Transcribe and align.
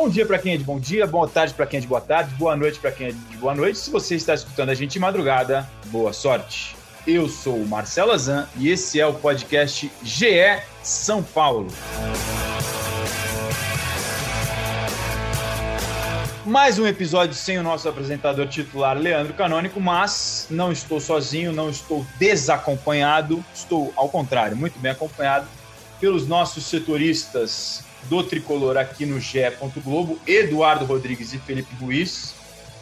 Bom 0.00 0.08
dia 0.08 0.24
para 0.24 0.38
quem 0.38 0.54
é 0.54 0.56
de 0.56 0.62
bom 0.62 0.78
dia, 0.78 1.08
boa 1.08 1.26
tarde 1.26 1.52
para 1.52 1.66
quem 1.66 1.78
é 1.78 1.80
de 1.80 1.88
boa 1.88 2.00
tarde, 2.00 2.32
boa 2.36 2.54
noite 2.54 2.78
para 2.78 2.92
quem 2.92 3.08
é 3.08 3.10
de 3.10 3.36
boa 3.36 3.52
noite. 3.52 3.80
Se 3.80 3.90
você 3.90 4.14
está 4.14 4.32
escutando 4.32 4.68
a 4.68 4.74
gente 4.74 4.92
de 4.92 5.00
madrugada, 5.00 5.68
boa 5.86 6.12
sorte. 6.12 6.76
Eu 7.04 7.28
sou 7.28 7.56
o 7.56 7.66
Marcelo 7.66 8.12
Azan 8.12 8.48
e 8.56 8.68
esse 8.68 9.00
é 9.00 9.04
o 9.04 9.12
podcast 9.12 9.90
GE 10.04 10.62
São 10.84 11.20
Paulo. 11.20 11.66
Mais 16.46 16.78
um 16.78 16.86
episódio 16.86 17.34
sem 17.34 17.58
o 17.58 17.62
nosso 17.64 17.88
apresentador 17.88 18.46
titular, 18.46 18.96
Leandro 18.96 19.34
Canônico, 19.34 19.80
mas 19.80 20.46
não 20.48 20.70
estou 20.70 21.00
sozinho, 21.00 21.52
não 21.52 21.70
estou 21.70 22.06
desacompanhado, 22.20 23.44
estou, 23.52 23.92
ao 23.96 24.08
contrário, 24.08 24.56
muito 24.56 24.78
bem 24.78 24.92
acompanhado 24.92 25.48
pelos 25.98 26.28
nossos 26.28 26.66
setoristas 26.66 27.87
do 28.08 28.22
Tricolor 28.22 28.76
aqui 28.76 29.04
no 29.06 29.20
GE. 29.20 29.40
Globo, 29.84 30.18
Eduardo 30.26 30.84
Rodrigues 30.84 31.32
e 31.32 31.38
Felipe 31.38 31.74
Ruiz, 31.76 32.34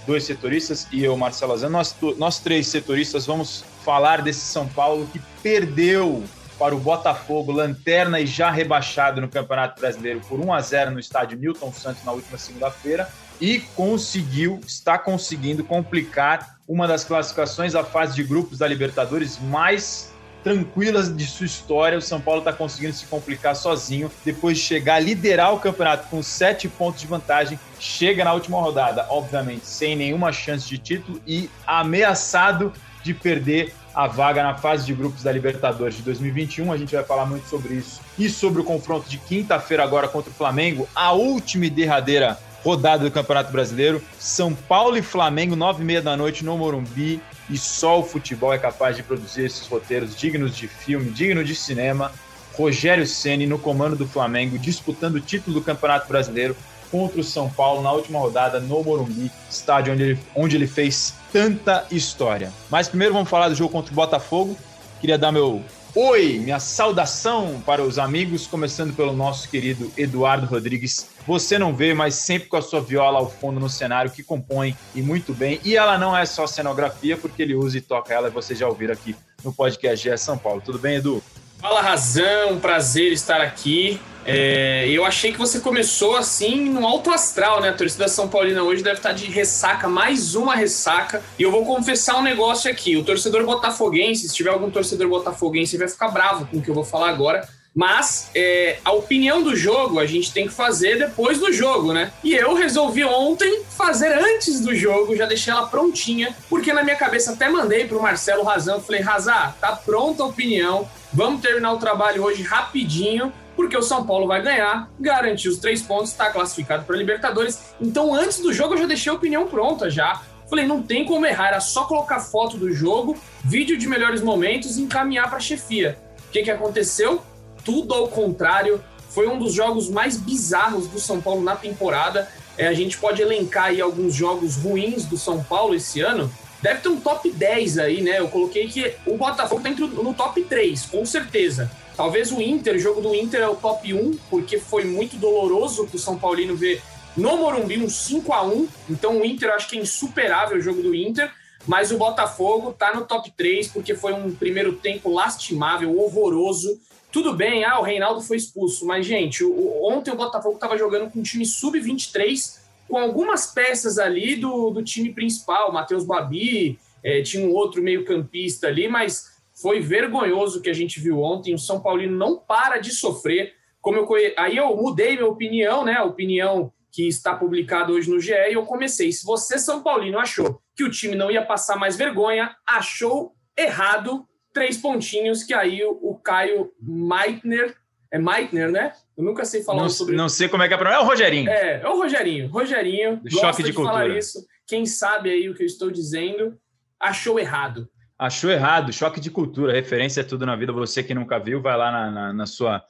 dois 0.06 0.24
setoristas, 0.24 0.86
e 0.92 1.04
eu, 1.04 1.16
Marcelo 1.16 1.52
Azan. 1.52 1.68
Nós, 1.68 1.94
nós 2.16 2.38
três 2.38 2.68
setoristas 2.68 3.26
vamos 3.26 3.64
falar 3.84 4.22
desse 4.22 4.40
São 4.40 4.68
Paulo 4.68 5.08
que 5.12 5.20
perdeu 5.42 6.24
para 6.58 6.74
o 6.74 6.78
Botafogo, 6.78 7.52
lanterna 7.52 8.18
e 8.18 8.26
já 8.26 8.50
rebaixado 8.50 9.20
no 9.20 9.28
Campeonato 9.28 9.80
Brasileiro 9.80 10.20
por 10.20 10.40
1 10.40 10.52
a 10.52 10.60
0 10.60 10.90
no 10.92 11.00
estádio 11.00 11.38
Newton 11.38 11.72
Santos 11.72 12.02
na 12.04 12.12
última 12.12 12.38
segunda-feira 12.38 13.08
e 13.40 13.60
conseguiu, 13.74 14.60
está 14.66 14.98
conseguindo 14.98 15.62
complicar 15.62 16.56
uma 16.66 16.88
das 16.88 17.04
classificações 17.04 17.74
à 17.74 17.84
fase 17.84 18.14
de 18.14 18.24
grupos 18.24 18.58
da 18.58 18.66
Libertadores 18.66 19.38
mais 19.38 20.12
tranquilas 20.46 21.14
de 21.14 21.26
sua 21.26 21.44
história. 21.44 21.98
O 21.98 22.00
São 22.00 22.20
Paulo 22.20 22.38
está 22.38 22.52
conseguindo 22.52 22.92
se 22.92 23.04
complicar 23.06 23.56
sozinho 23.56 24.08
depois 24.24 24.56
de 24.56 24.62
chegar 24.62 24.94
a 24.94 25.00
liderar 25.00 25.52
o 25.52 25.58
campeonato 25.58 26.06
com 26.08 26.22
sete 26.22 26.68
pontos 26.68 27.00
de 27.00 27.08
vantagem. 27.08 27.58
Chega 27.80 28.22
na 28.22 28.32
última 28.32 28.60
rodada, 28.60 29.06
obviamente, 29.08 29.66
sem 29.66 29.96
nenhuma 29.96 30.30
chance 30.30 30.68
de 30.68 30.78
título 30.78 31.20
e 31.26 31.50
ameaçado 31.66 32.72
de 33.02 33.12
perder 33.12 33.74
a 33.92 34.06
vaga 34.06 34.40
na 34.40 34.54
fase 34.54 34.86
de 34.86 34.94
grupos 34.94 35.24
da 35.24 35.32
Libertadores 35.32 35.96
de 35.96 36.02
2021. 36.02 36.70
A 36.70 36.76
gente 36.76 36.94
vai 36.94 37.02
falar 37.02 37.26
muito 37.26 37.48
sobre 37.48 37.74
isso 37.74 38.00
e 38.16 38.30
sobre 38.30 38.60
o 38.60 38.64
confronto 38.64 39.08
de 39.08 39.18
quinta-feira 39.18 39.82
agora 39.82 40.06
contra 40.06 40.30
o 40.30 40.34
Flamengo, 40.34 40.88
a 40.94 41.10
última 41.10 41.66
e 41.66 41.70
derradeira 41.70 42.38
rodada 42.62 43.02
do 43.02 43.10
Campeonato 43.10 43.50
Brasileiro. 43.50 44.00
São 44.16 44.54
Paulo 44.54 44.96
e 44.96 45.02
Flamengo, 45.02 45.56
nove 45.56 45.82
e 45.82 45.86
meia 45.86 46.02
da 46.02 46.16
noite 46.16 46.44
no 46.44 46.56
Morumbi. 46.56 47.20
E 47.48 47.56
só 47.56 48.00
o 48.00 48.02
futebol 48.02 48.52
é 48.52 48.58
capaz 48.58 48.96
de 48.96 49.02
produzir 49.02 49.44
esses 49.44 49.66
roteiros 49.66 50.16
dignos 50.16 50.56
de 50.56 50.66
filme, 50.66 51.10
dignos 51.10 51.46
de 51.46 51.54
cinema. 51.54 52.12
Rogério 52.54 53.06
Ceni 53.06 53.46
no 53.46 53.58
comando 53.58 53.96
do 53.96 54.08
Flamengo, 54.08 54.58
disputando 54.58 55.16
o 55.16 55.20
título 55.20 55.60
do 55.60 55.64
Campeonato 55.64 56.08
Brasileiro 56.08 56.56
contra 56.90 57.20
o 57.20 57.24
São 57.24 57.50
Paulo 57.50 57.82
na 57.82 57.92
última 57.92 58.18
rodada 58.18 58.60
no 58.60 58.82
Morumbi, 58.82 59.30
estádio 59.50 59.92
onde 59.92 60.02
ele, 60.02 60.18
onde 60.34 60.56
ele 60.56 60.66
fez 60.66 61.14
tanta 61.32 61.86
história. 61.90 62.52
Mas 62.70 62.88
primeiro 62.88 63.12
vamos 63.12 63.28
falar 63.28 63.48
do 63.48 63.54
jogo 63.54 63.72
contra 63.72 63.92
o 63.92 63.94
Botafogo. 63.94 64.56
Queria 65.00 65.18
dar 65.18 65.30
meu 65.30 65.62
oi, 65.94 66.38
minha 66.38 66.58
saudação 66.58 67.62
para 67.64 67.82
os 67.82 67.98
amigos, 67.98 68.46
começando 68.46 68.94
pelo 68.94 69.12
nosso 69.12 69.48
querido 69.48 69.92
Eduardo 69.96 70.46
Rodrigues. 70.46 71.08
Você 71.26 71.58
não 71.58 71.74
vê, 71.74 71.92
mas 71.92 72.14
sempre 72.14 72.48
com 72.48 72.56
a 72.56 72.62
sua 72.62 72.80
viola 72.80 73.18
ao 73.18 73.28
fundo 73.28 73.58
no 73.58 73.68
cenário 73.68 74.10
que 74.12 74.22
compõe 74.22 74.76
e 74.94 75.02
muito 75.02 75.34
bem. 75.34 75.60
E 75.64 75.76
ela 75.76 75.98
não 75.98 76.16
é 76.16 76.24
só 76.24 76.46
cenografia, 76.46 77.16
porque 77.16 77.42
ele 77.42 77.54
usa 77.54 77.78
e 77.78 77.80
toca 77.80 78.14
ela, 78.14 78.30
vocês 78.30 78.58
já 78.58 78.68
ouviram 78.68 78.92
aqui 78.92 79.16
no 79.44 79.52
podcast 79.52 80.08
GE 80.08 80.16
São 80.18 80.38
Paulo. 80.38 80.62
Tudo 80.64 80.78
bem, 80.78 80.96
Edu? 80.96 81.22
Fala 81.58 81.80
Razão, 81.80 82.52
um 82.52 82.60
prazer 82.60 83.12
estar 83.12 83.40
aqui. 83.40 84.00
É, 84.24 84.88
eu 84.88 85.04
achei 85.04 85.32
que 85.32 85.38
você 85.38 85.60
começou 85.60 86.16
assim 86.16 86.68
no 86.68 86.86
alto 86.86 87.10
astral, 87.10 87.60
né? 87.60 87.70
A 87.70 87.72
torcida 87.72 88.08
São 88.08 88.28
Paulina 88.28 88.62
hoje 88.62 88.82
deve 88.82 88.96
estar 88.96 89.12
de 89.12 89.26
ressaca, 89.26 89.88
mais 89.88 90.34
uma 90.34 90.54
ressaca. 90.54 91.22
E 91.38 91.42
eu 91.42 91.50
vou 91.50 91.64
confessar 91.64 92.16
um 92.18 92.22
negócio 92.22 92.70
aqui: 92.70 92.96
o 92.96 93.04
torcedor 93.04 93.44
botafoguense, 93.44 94.28
se 94.28 94.34
tiver 94.34 94.50
algum 94.50 94.70
torcedor 94.70 95.08
botafoguense, 95.08 95.78
vai 95.78 95.88
ficar 95.88 96.08
bravo 96.08 96.46
com 96.46 96.58
o 96.58 96.62
que 96.62 96.68
eu 96.68 96.74
vou 96.74 96.84
falar 96.84 97.08
agora. 97.08 97.48
Mas 97.76 98.30
é, 98.34 98.78
a 98.82 98.90
opinião 98.92 99.42
do 99.42 99.54
jogo 99.54 100.00
a 100.00 100.06
gente 100.06 100.32
tem 100.32 100.48
que 100.48 100.54
fazer 100.54 100.98
depois 100.98 101.38
do 101.38 101.52
jogo, 101.52 101.92
né? 101.92 102.10
E 102.24 102.32
eu 102.32 102.54
resolvi 102.54 103.04
ontem 103.04 103.64
fazer 103.68 104.14
antes 104.14 104.62
do 104.62 104.74
jogo, 104.74 105.14
já 105.14 105.26
deixei 105.26 105.52
ela 105.52 105.66
prontinha, 105.66 106.34
porque 106.48 106.72
na 106.72 106.82
minha 106.82 106.96
cabeça 106.96 107.32
até 107.32 107.50
mandei 107.50 107.86
pro 107.86 108.00
Marcelo 108.00 108.44
Razão, 108.44 108.80
falei, 108.80 109.02
Razar, 109.02 109.54
tá 109.60 109.76
pronta 109.76 110.22
a 110.22 110.26
opinião, 110.26 110.88
vamos 111.12 111.42
terminar 111.42 111.74
o 111.74 111.78
trabalho 111.78 112.24
hoje 112.24 112.42
rapidinho, 112.42 113.30
porque 113.54 113.76
o 113.76 113.82
São 113.82 114.06
Paulo 114.06 114.26
vai 114.26 114.40
ganhar, 114.40 114.88
garantir 114.98 115.50
os 115.50 115.58
três 115.58 115.82
pontos, 115.82 116.12
está 116.12 116.30
classificado 116.30 116.84
para 116.84 116.96
Libertadores. 116.96 117.74
Então, 117.78 118.14
antes 118.14 118.40
do 118.40 118.54
jogo, 118.54 118.72
eu 118.72 118.78
já 118.78 118.86
deixei 118.86 119.12
a 119.12 119.14
opinião 119.14 119.46
pronta 119.48 119.90
já. 119.90 120.22
Falei, 120.48 120.64
não 120.64 120.82
tem 120.82 121.04
como 121.04 121.26
errar, 121.26 121.48
era 121.48 121.60
só 121.60 121.84
colocar 121.84 122.20
foto 122.20 122.56
do 122.56 122.72
jogo, 122.72 123.18
vídeo 123.44 123.76
de 123.76 123.86
melhores 123.86 124.22
momentos 124.22 124.78
e 124.78 124.82
encaminhar 124.82 125.28
para 125.28 125.38
a 125.38 125.40
chefia. 125.40 125.98
O 126.28 126.32
que, 126.32 126.42
que 126.42 126.50
aconteceu? 126.50 127.22
Tudo 127.66 127.92
ao 127.92 128.08
contrário. 128.08 128.82
Foi 129.10 129.26
um 129.28 129.38
dos 129.38 129.52
jogos 129.52 129.90
mais 129.90 130.16
bizarros 130.16 130.86
do 130.86 131.00
São 131.00 131.20
Paulo 131.20 131.42
na 131.42 131.56
temporada. 131.56 132.30
É, 132.56 132.68
a 132.68 132.72
gente 132.72 132.96
pode 132.96 133.20
elencar 133.20 133.64
aí 133.66 133.80
alguns 133.80 134.14
jogos 134.14 134.56
ruins 134.56 135.04
do 135.04 135.18
São 135.18 135.42
Paulo 135.42 135.74
esse 135.74 136.00
ano. 136.00 136.32
Deve 136.62 136.80
ter 136.80 136.88
um 136.88 137.00
top 137.00 137.30
10 137.30 137.78
aí, 137.78 138.00
né? 138.00 138.18
Eu 138.18 138.28
coloquei 138.28 138.66
que 138.68 138.94
o 139.04 139.16
Botafogo 139.16 139.62
tá 139.62 139.70
no 139.70 140.14
top 140.14 140.42
3, 140.42 140.86
com 140.86 141.04
certeza. 141.04 141.70
Talvez 141.96 142.30
o 142.30 142.40
Inter, 142.40 142.76
o 142.76 142.78
jogo 142.78 143.00
do 143.00 143.14
Inter 143.14 143.40
é 143.40 143.48
o 143.48 143.56
top 143.56 143.92
1, 143.92 144.18
porque 144.30 144.58
foi 144.58 144.84
muito 144.84 145.16
doloroso 145.16 145.86
pro 145.86 145.98
São 145.98 146.18
Paulino 146.18 146.56
ver 146.56 146.82
no 147.16 147.36
Morumbi 147.36 147.78
um 147.78 147.88
5 147.88 148.32
a 148.32 148.42
1 148.42 148.68
Então 148.90 149.20
o 149.20 149.24
Inter 149.24 149.50
acho 149.54 149.68
que 149.68 149.78
é 149.78 149.80
insuperável 149.80 150.58
o 150.58 150.60
jogo 150.60 150.82
do 150.82 150.94
Inter. 150.94 151.30
Mas 151.66 151.90
o 151.90 151.98
Botafogo 151.98 152.72
tá 152.72 152.94
no 152.94 153.04
top 153.04 153.30
3 153.36 153.68
porque 153.68 153.94
foi 153.94 154.12
um 154.12 154.32
primeiro 154.32 154.74
tempo 154.74 155.12
lastimável, 155.12 155.98
horroroso. 155.98 156.78
Tudo 157.12 157.32
bem, 157.32 157.64
ah, 157.64 157.78
o 157.78 157.82
Reinaldo 157.82 158.20
foi 158.20 158.36
expulso, 158.36 158.86
mas, 158.86 159.06
gente, 159.06 159.42
o, 159.44 159.84
ontem 159.84 160.10
o 160.10 160.16
Botafogo 160.16 160.56
estava 160.56 160.76
jogando 160.76 161.10
com 161.10 161.20
um 161.20 161.22
time 161.22 161.46
sub-23, 161.46 162.58
com 162.88 162.98
algumas 162.98 163.46
peças 163.46 163.98
ali 163.98 164.36
do, 164.36 164.70
do 164.70 164.82
time 164.82 165.12
principal, 165.12 165.72
Matheus 165.72 166.04
Babi, 166.04 166.78
é, 167.02 167.22
tinha 167.22 167.46
um 167.46 167.52
outro 167.52 167.82
meio-campista 167.82 168.66
ali, 168.66 168.88
mas 168.88 169.36
foi 169.54 169.80
vergonhoso 169.80 170.58
o 170.58 170.62
que 170.62 170.68
a 170.68 170.74
gente 170.74 171.00
viu 171.00 171.22
ontem. 171.22 171.54
O 171.54 171.58
São 171.58 171.80
Paulino 171.80 172.16
não 172.16 172.36
para 172.36 172.78
de 172.78 172.90
sofrer. 172.90 173.54
Como 173.80 173.96
eu 173.96 174.08
Aí 174.36 174.56
eu 174.56 174.76
mudei 174.76 175.14
minha 175.16 175.26
opinião, 175.26 175.84
né? 175.84 175.94
A 175.94 176.04
opinião 176.04 176.72
que 176.92 177.06
está 177.06 177.34
publicada 177.34 177.92
hoje 177.92 178.10
no 178.10 178.18
GE, 178.18 178.32
e 178.32 178.54
eu 178.54 178.64
comecei. 178.64 179.12
Se 179.12 179.24
você, 179.24 179.58
São 179.58 179.82
Paulino, 179.82 180.18
achou 180.18 180.60
que 180.74 180.82
o 180.82 180.90
time 180.90 181.14
não 181.14 181.30
ia 181.30 181.44
passar 181.44 181.76
mais 181.76 181.96
vergonha, 181.96 182.56
achou 182.66 183.34
errado 183.56 184.26
três 184.56 184.78
pontinhos, 184.78 185.44
que 185.44 185.52
aí 185.52 185.84
o, 185.84 185.98
o 186.00 186.14
Caio 186.14 186.72
Meitner. 186.80 187.76
É 188.10 188.18
Meitner, 188.18 188.70
né? 188.70 188.94
Eu 189.14 189.22
nunca 189.22 189.44
sei 189.44 189.62
falar 189.62 189.82
não, 189.82 189.90
sobre. 189.90 190.16
Não 190.16 190.30
sei 190.30 190.48
como 190.48 190.62
é 190.62 190.68
que 190.68 190.72
é 190.72 190.76
para 190.78 190.94
É 190.94 190.98
o 190.98 191.04
Rogerinho. 191.04 191.50
É, 191.50 191.82
é 191.82 191.88
o 191.88 191.98
Rogerinho. 191.98 192.48
Rogerinho. 192.48 193.18
Do 193.18 193.30
choque 193.30 193.62
de, 193.62 193.68
de 193.68 193.74
cultura. 193.74 193.98
falar 193.98 194.16
isso. 194.16 194.46
Quem 194.66 194.86
sabe 194.86 195.28
aí 195.28 195.50
o 195.50 195.54
que 195.54 195.62
eu 195.62 195.66
estou 195.66 195.90
dizendo, 195.90 196.58
achou 196.98 197.38
errado. 197.38 197.86
Achou 198.18 198.50
errado, 198.50 198.94
choque 198.94 199.20
de 199.20 199.30
cultura, 199.30 199.74
referência 199.74 200.22
é 200.22 200.24
tudo 200.24 200.46
na 200.46 200.56
vida. 200.56 200.72
Você 200.72 201.02
que 201.02 201.12
nunca 201.12 201.38
viu, 201.38 201.60
vai 201.60 201.76
lá 201.76 201.92
na, 201.92 202.10
na, 202.10 202.32
na, 202.32 202.46
sua, 202.46 202.82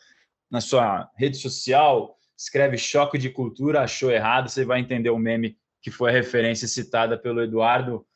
na 0.49 0.61
sua 0.61 1.11
rede 1.17 1.37
social, 1.37 2.17
escreve 2.39 2.79
choque 2.79 3.19
de 3.19 3.29
cultura, 3.29 3.81
achou 3.81 4.13
errado, 4.13 4.49
você 4.49 4.65
vai 4.65 4.79
entender 4.79 5.11
o 5.11 5.19
meme 5.19 5.57
que 5.83 5.91
foi 5.91 6.11
a 6.11 6.13
referência 6.13 6.69
citada 6.69 7.19
pelo 7.19 7.43
Eduardo 7.43 8.07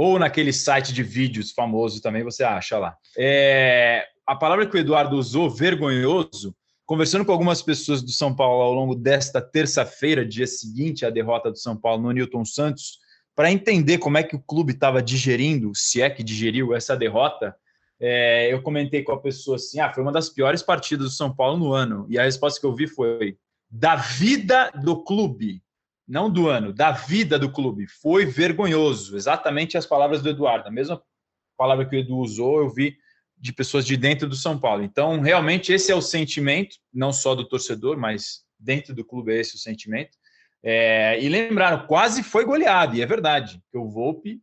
ou 0.00 0.16
naquele 0.16 0.52
site 0.52 0.92
de 0.92 1.02
vídeos 1.02 1.50
famoso 1.50 2.00
também 2.00 2.22
você 2.22 2.44
acha 2.44 2.78
lá. 2.78 2.96
É, 3.18 4.06
a 4.24 4.36
palavra 4.36 4.64
que 4.64 4.76
o 4.76 4.78
Eduardo 4.78 5.16
usou, 5.16 5.50
vergonhoso, 5.50 6.54
conversando 6.86 7.24
com 7.24 7.32
algumas 7.32 7.62
pessoas 7.62 8.00
do 8.00 8.12
São 8.12 8.32
Paulo 8.32 8.62
ao 8.62 8.72
longo 8.72 8.94
desta 8.94 9.40
terça-feira, 9.40 10.24
dia 10.24 10.46
seguinte 10.46 11.04
à 11.04 11.10
derrota 11.10 11.50
do 11.50 11.58
São 11.58 11.76
Paulo 11.76 12.00
no 12.00 12.12
Newton 12.12 12.44
Santos, 12.44 13.00
para 13.34 13.50
entender 13.50 13.98
como 13.98 14.16
é 14.16 14.22
que 14.22 14.36
o 14.36 14.40
clube 14.40 14.72
estava 14.72 15.02
digerindo, 15.02 15.72
se 15.74 16.00
é 16.00 16.08
que 16.08 16.22
digeriu 16.22 16.76
essa 16.76 16.96
derrota, 16.96 17.52
é, 17.98 18.52
eu 18.52 18.62
comentei 18.62 19.02
com 19.02 19.10
a 19.10 19.20
pessoa 19.20 19.56
assim: 19.56 19.80
ah, 19.80 19.92
foi 19.92 20.04
uma 20.04 20.12
das 20.12 20.28
piores 20.28 20.62
partidas 20.62 21.06
do 21.06 21.12
São 21.12 21.34
Paulo 21.34 21.56
no 21.56 21.72
ano. 21.72 22.06
E 22.08 22.16
a 22.16 22.22
resposta 22.22 22.60
que 22.60 22.66
eu 22.66 22.72
vi 22.72 22.86
foi: 22.86 23.36
da 23.68 23.96
vida 23.96 24.70
do 24.80 25.02
clube, 25.02 25.60
não 26.08 26.30
do 26.30 26.48
ano, 26.48 26.72
da 26.72 26.90
vida 26.90 27.38
do 27.38 27.50
clube. 27.50 27.86
Foi 27.86 28.24
vergonhoso. 28.24 29.16
Exatamente 29.16 29.76
as 29.76 29.84
palavras 29.84 30.22
do 30.22 30.30
Eduardo. 30.30 30.68
A 30.68 30.72
mesma 30.72 31.02
palavra 31.56 31.84
que 31.84 31.94
o 31.94 31.98
Edu 31.98 32.16
usou, 32.16 32.60
eu 32.60 32.70
vi 32.70 32.96
de 33.36 33.52
pessoas 33.52 33.84
de 33.84 33.96
dentro 33.96 34.28
do 34.28 34.34
São 34.34 34.58
Paulo. 34.58 34.82
Então, 34.82 35.20
realmente, 35.20 35.72
esse 35.72 35.92
é 35.92 35.94
o 35.94 36.00
sentimento, 36.00 36.76
não 36.92 37.12
só 37.12 37.34
do 37.34 37.46
torcedor, 37.46 37.98
mas 37.98 38.42
dentro 38.58 38.94
do 38.94 39.04
clube 39.04 39.32
é 39.32 39.40
esse 39.40 39.54
o 39.54 39.58
sentimento. 39.58 40.16
É, 40.62 41.20
e 41.22 41.28
lembraram, 41.28 41.86
quase 41.86 42.22
foi 42.22 42.44
goleado, 42.44 42.96
e 42.96 43.02
é 43.02 43.06
verdade, 43.06 43.62
que 43.70 43.78
o 43.78 43.88
Volpe 43.88 44.40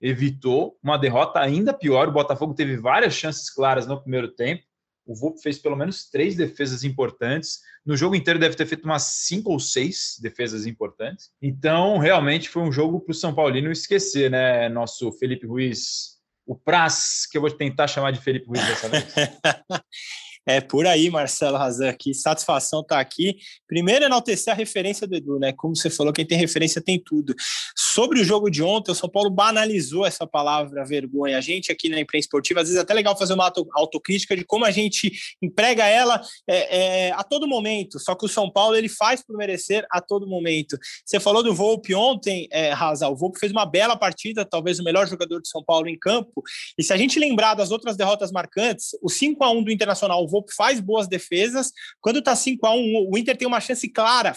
evitou 0.00 0.78
uma 0.82 0.96
derrota 0.98 1.40
ainda 1.40 1.72
pior. 1.72 2.08
O 2.08 2.12
Botafogo 2.12 2.54
teve 2.54 2.76
várias 2.76 3.14
chances 3.14 3.50
claras 3.50 3.86
no 3.86 4.00
primeiro 4.00 4.28
tempo. 4.28 4.62
O 5.06 5.14
Volpe 5.14 5.40
fez 5.40 5.58
pelo 5.58 5.76
menos 5.76 6.10
três 6.10 6.34
defesas 6.34 6.82
importantes. 6.82 7.60
No 7.84 7.96
jogo 7.96 8.16
inteiro 8.16 8.40
deve 8.40 8.56
ter 8.56 8.66
feito 8.66 8.84
umas 8.84 9.02
cinco 9.02 9.52
ou 9.52 9.60
seis 9.60 10.18
defesas 10.20 10.66
importantes. 10.66 11.30
Então, 11.40 11.98
realmente 11.98 12.48
foi 12.48 12.62
um 12.62 12.72
jogo 12.72 13.00
para 13.00 13.12
o 13.12 13.14
São 13.14 13.32
Paulino 13.32 13.70
esquecer, 13.70 14.30
né? 14.30 14.68
Nosso 14.68 15.12
Felipe 15.12 15.46
Ruiz, 15.46 16.16
o 16.44 16.56
Praz, 16.56 17.26
que 17.30 17.38
eu 17.38 17.40
vou 17.40 17.50
tentar 17.50 17.86
chamar 17.86 18.10
de 18.10 18.20
Felipe 18.20 18.48
Ruiz 18.48 18.66
dessa 18.66 18.88
vez. 18.88 19.04
É 20.48 20.60
por 20.60 20.86
aí, 20.86 21.10
Marcelo 21.10 21.58
Razan, 21.58 21.92
que 21.92 22.14
satisfação 22.14 22.80
estar 22.80 22.96
tá 22.96 23.00
aqui. 23.00 23.36
Primeiro, 23.66 24.04
enaltecer 24.04 24.52
a 24.52 24.56
referência 24.56 25.04
do 25.04 25.16
Edu, 25.16 25.40
né? 25.40 25.52
Como 25.52 25.74
você 25.74 25.90
falou, 25.90 26.12
quem 26.12 26.24
tem 26.24 26.38
referência 26.38 26.80
tem 26.80 27.02
tudo. 27.02 27.34
Sobre 27.76 28.20
o 28.20 28.24
jogo 28.24 28.48
de 28.48 28.62
ontem, 28.62 28.92
o 28.92 28.94
São 28.94 29.08
Paulo 29.08 29.28
banalizou 29.28 30.06
essa 30.06 30.24
palavra 30.24 30.84
vergonha. 30.84 31.36
A 31.36 31.40
gente 31.40 31.72
aqui 31.72 31.88
na 31.88 31.98
imprensa 31.98 32.26
esportiva, 32.26 32.60
às 32.60 32.68
vezes 32.68 32.78
é 32.78 32.82
até 32.82 32.94
legal 32.94 33.18
fazer 33.18 33.34
uma 33.34 33.52
autocrítica 33.74 34.36
de 34.36 34.44
como 34.44 34.64
a 34.64 34.70
gente 34.70 35.10
emprega 35.42 35.84
ela 35.84 36.22
é, 36.46 37.06
é, 37.08 37.12
a 37.12 37.24
todo 37.24 37.48
momento. 37.48 37.98
Só 37.98 38.14
que 38.14 38.24
o 38.24 38.28
São 38.28 38.48
Paulo 38.48 38.76
ele 38.76 38.88
faz 38.88 39.24
por 39.24 39.36
merecer 39.36 39.84
a 39.90 40.00
todo 40.00 40.28
momento. 40.28 40.78
Você 41.04 41.18
falou 41.18 41.42
do 41.42 41.52
Volpe 41.52 41.92
ontem, 41.92 42.46
é. 42.52 42.72
O 43.10 43.16
Volpe 43.16 43.40
fez 43.40 43.50
uma 43.50 43.66
bela 43.66 43.96
partida, 43.96 44.44
talvez 44.44 44.78
o 44.78 44.84
melhor 44.84 45.08
jogador 45.08 45.42
de 45.42 45.48
São 45.48 45.64
Paulo 45.64 45.88
em 45.88 45.98
campo. 45.98 46.42
E 46.78 46.84
se 46.84 46.92
a 46.92 46.96
gente 46.96 47.18
lembrar 47.18 47.54
das 47.54 47.72
outras 47.72 47.96
derrotas 47.96 48.30
marcantes, 48.30 48.90
o 49.02 49.08
5 49.08 49.42
a 49.42 49.50
1 49.50 49.64
do 49.64 49.72
Internacional, 49.72 50.24
Volpe 50.36 50.54
faz 50.54 50.80
boas 50.80 51.08
defesas. 51.08 51.72
Quando 52.00 52.18
está 52.18 52.36
5 52.36 52.66
a 52.66 52.74
1 52.74 53.08
o 53.10 53.18
Inter 53.18 53.36
tem 53.36 53.48
uma 53.48 53.60
chance 53.60 53.88
clara 53.88 54.34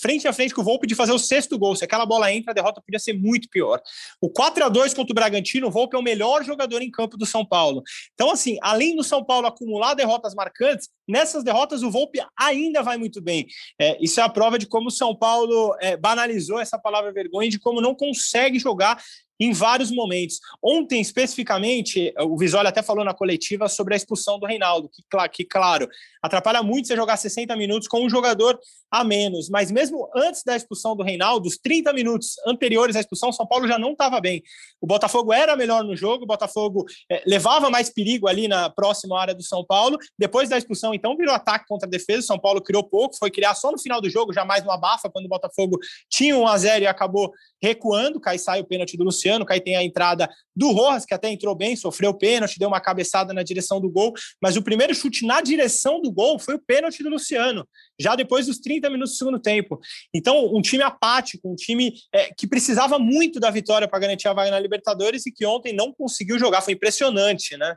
frente 0.00 0.28
a 0.28 0.32
frente 0.32 0.54
com 0.54 0.60
o 0.60 0.64
Volpe 0.64 0.86
de 0.86 0.94
fazer 0.94 1.12
o 1.12 1.18
sexto 1.18 1.58
gol. 1.58 1.74
Se 1.74 1.84
aquela 1.84 2.06
bola 2.06 2.32
entra, 2.32 2.52
a 2.52 2.54
derrota 2.54 2.80
podia 2.80 2.98
ser 2.98 3.12
muito 3.12 3.48
pior. 3.48 3.80
O 4.20 4.30
4 4.30 4.64
a 4.64 4.68
2 4.68 4.94
contra 4.94 5.12
o 5.12 5.14
Bragantino, 5.14 5.66
o 5.66 5.70
Volpe 5.70 5.96
é 5.96 5.98
o 5.98 6.02
melhor 6.02 6.44
jogador 6.44 6.80
em 6.82 6.90
campo 6.90 7.16
do 7.16 7.26
São 7.26 7.44
Paulo. 7.44 7.82
Então, 8.14 8.30
assim, 8.30 8.56
além 8.62 8.94
do 8.94 9.02
São 9.02 9.24
Paulo 9.24 9.46
acumular 9.46 9.94
derrotas 9.94 10.34
marcantes, 10.34 10.88
nessas 11.06 11.42
derrotas 11.42 11.82
o 11.82 11.90
Volpe 11.90 12.20
ainda 12.38 12.82
vai 12.82 12.96
muito 12.96 13.20
bem. 13.20 13.46
É, 13.80 13.98
isso 14.00 14.20
é 14.20 14.22
a 14.22 14.28
prova 14.28 14.58
de 14.58 14.66
como 14.66 14.88
o 14.88 14.92
São 14.92 15.16
Paulo 15.16 15.74
é, 15.80 15.96
banalizou 15.96 16.60
essa 16.60 16.78
palavra 16.78 17.12
vergonha, 17.12 17.50
de 17.50 17.58
como 17.58 17.80
não 17.80 17.94
consegue 17.94 18.58
jogar 18.58 19.02
em 19.38 19.52
vários 19.52 19.90
momentos. 19.90 20.40
Ontem, 20.62 21.00
especificamente, 21.00 22.12
o 22.20 22.36
Visoli 22.36 22.68
até 22.68 22.82
falou 22.82 23.04
na 23.04 23.14
coletiva 23.14 23.68
sobre 23.68 23.94
a 23.94 23.96
expulsão 23.96 24.38
do 24.38 24.46
Reinaldo, 24.46 24.88
que, 24.88 25.28
que, 25.28 25.44
claro, 25.44 25.88
atrapalha 26.22 26.62
muito 26.62 26.88
você 26.88 26.96
jogar 26.96 27.16
60 27.16 27.54
minutos 27.56 27.88
com 27.88 28.04
um 28.04 28.10
jogador 28.10 28.58
a 28.90 29.04
menos. 29.04 29.48
Mas 29.48 29.70
mesmo 29.70 30.08
antes 30.14 30.42
da 30.42 30.56
expulsão 30.56 30.96
do 30.96 31.02
Reinaldo, 31.02 31.46
os 31.48 31.58
30 31.58 31.92
minutos 31.92 32.36
anteriores 32.46 32.96
à 32.96 33.00
expulsão, 33.00 33.32
São 33.32 33.46
Paulo 33.46 33.68
já 33.68 33.78
não 33.78 33.92
estava 33.92 34.20
bem. 34.20 34.42
O 34.80 34.86
Botafogo 34.86 35.32
era 35.32 35.54
melhor 35.56 35.84
no 35.84 35.96
jogo, 35.96 36.24
o 36.24 36.26
Botafogo 36.26 36.86
é, 37.10 37.22
levava 37.26 37.70
mais 37.70 37.90
perigo 37.90 38.26
ali 38.26 38.48
na 38.48 38.70
próxima 38.70 39.20
área 39.20 39.34
do 39.34 39.42
São 39.42 39.64
Paulo. 39.64 39.98
Depois 40.18 40.48
da 40.48 40.58
expulsão, 40.58 40.94
então, 40.94 41.16
virou 41.16 41.34
ataque 41.34 41.66
contra 41.68 41.86
a 41.86 41.90
defesa. 41.90 42.20
O 42.20 42.26
São 42.26 42.38
Paulo 42.38 42.62
criou 42.62 42.82
pouco, 42.82 43.16
foi 43.16 43.30
criar 43.30 43.54
só 43.54 43.70
no 43.70 43.78
final 43.78 44.00
do 44.00 44.08
jogo, 44.08 44.32
jamais 44.32 44.64
no 44.64 44.70
abafa, 44.70 45.10
quando 45.10 45.26
o 45.26 45.28
Botafogo 45.28 45.78
tinha 46.08 46.36
um 46.36 46.46
a 46.46 46.56
0 46.56 46.84
e 46.84 46.86
acabou 46.86 47.32
recuando. 47.62 48.20
Cai 48.20 48.38
sai 48.38 48.60
o 48.60 48.64
pênalti 48.64 48.96
do 48.96 49.04
Luciano, 49.04 49.44
cai 49.44 49.60
tem 49.60 49.76
a 49.76 49.82
entrada 49.82 50.28
do 50.54 50.72
Rojas, 50.72 51.04
que 51.04 51.14
até 51.14 51.30
entrou 51.30 51.54
bem, 51.54 51.76
sofreu 51.76 52.12
pênalti, 52.14 52.58
deu 52.58 52.68
uma 52.68 52.80
cabeçada 52.80 53.32
na 53.32 53.42
direção 53.42 53.80
do 53.80 53.90
gol, 53.90 54.12
mas 54.42 54.56
o 54.56 54.62
primeiro 54.62 54.94
chute 54.94 55.24
na 55.24 55.40
direção 55.40 56.00
do 56.00 56.10
gol 56.10 56.38
foi 56.38 56.54
o 56.54 56.58
pênalti 56.58 57.02
do 57.02 57.08
Luciano, 57.08 57.66
já 57.98 58.16
depois 58.16 58.46
dos 58.46 58.58
30 58.58 58.90
minutos 58.90 59.14
do 59.14 59.18
segundo 59.18 59.38
tempo. 59.38 59.78
Então, 60.14 60.54
um 60.54 60.60
time 60.60 60.82
apático, 60.82 61.50
um 61.50 61.54
time 61.54 61.92
é, 62.12 62.32
que 62.36 62.46
precisava 62.46 62.98
muito 62.98 63.38
da 63.38 63.50
vitória 63.50 63.86
para 63.86 63.98
garantir 63.98 64.28
a 64.28 64.32
vaga 64.32 64.50
na 64.50 64.60
Libertadores 64.60 65.26
e 65.26 65.32
que 65.32 65.46
ontem 65.46 65.72
não 65.72 65.92
conseguiu 65.92 66.38
jogar, 66.38 66.60
foi 66.60 66.74
impressionante, 66.74 67.56
né? 67.56 67.76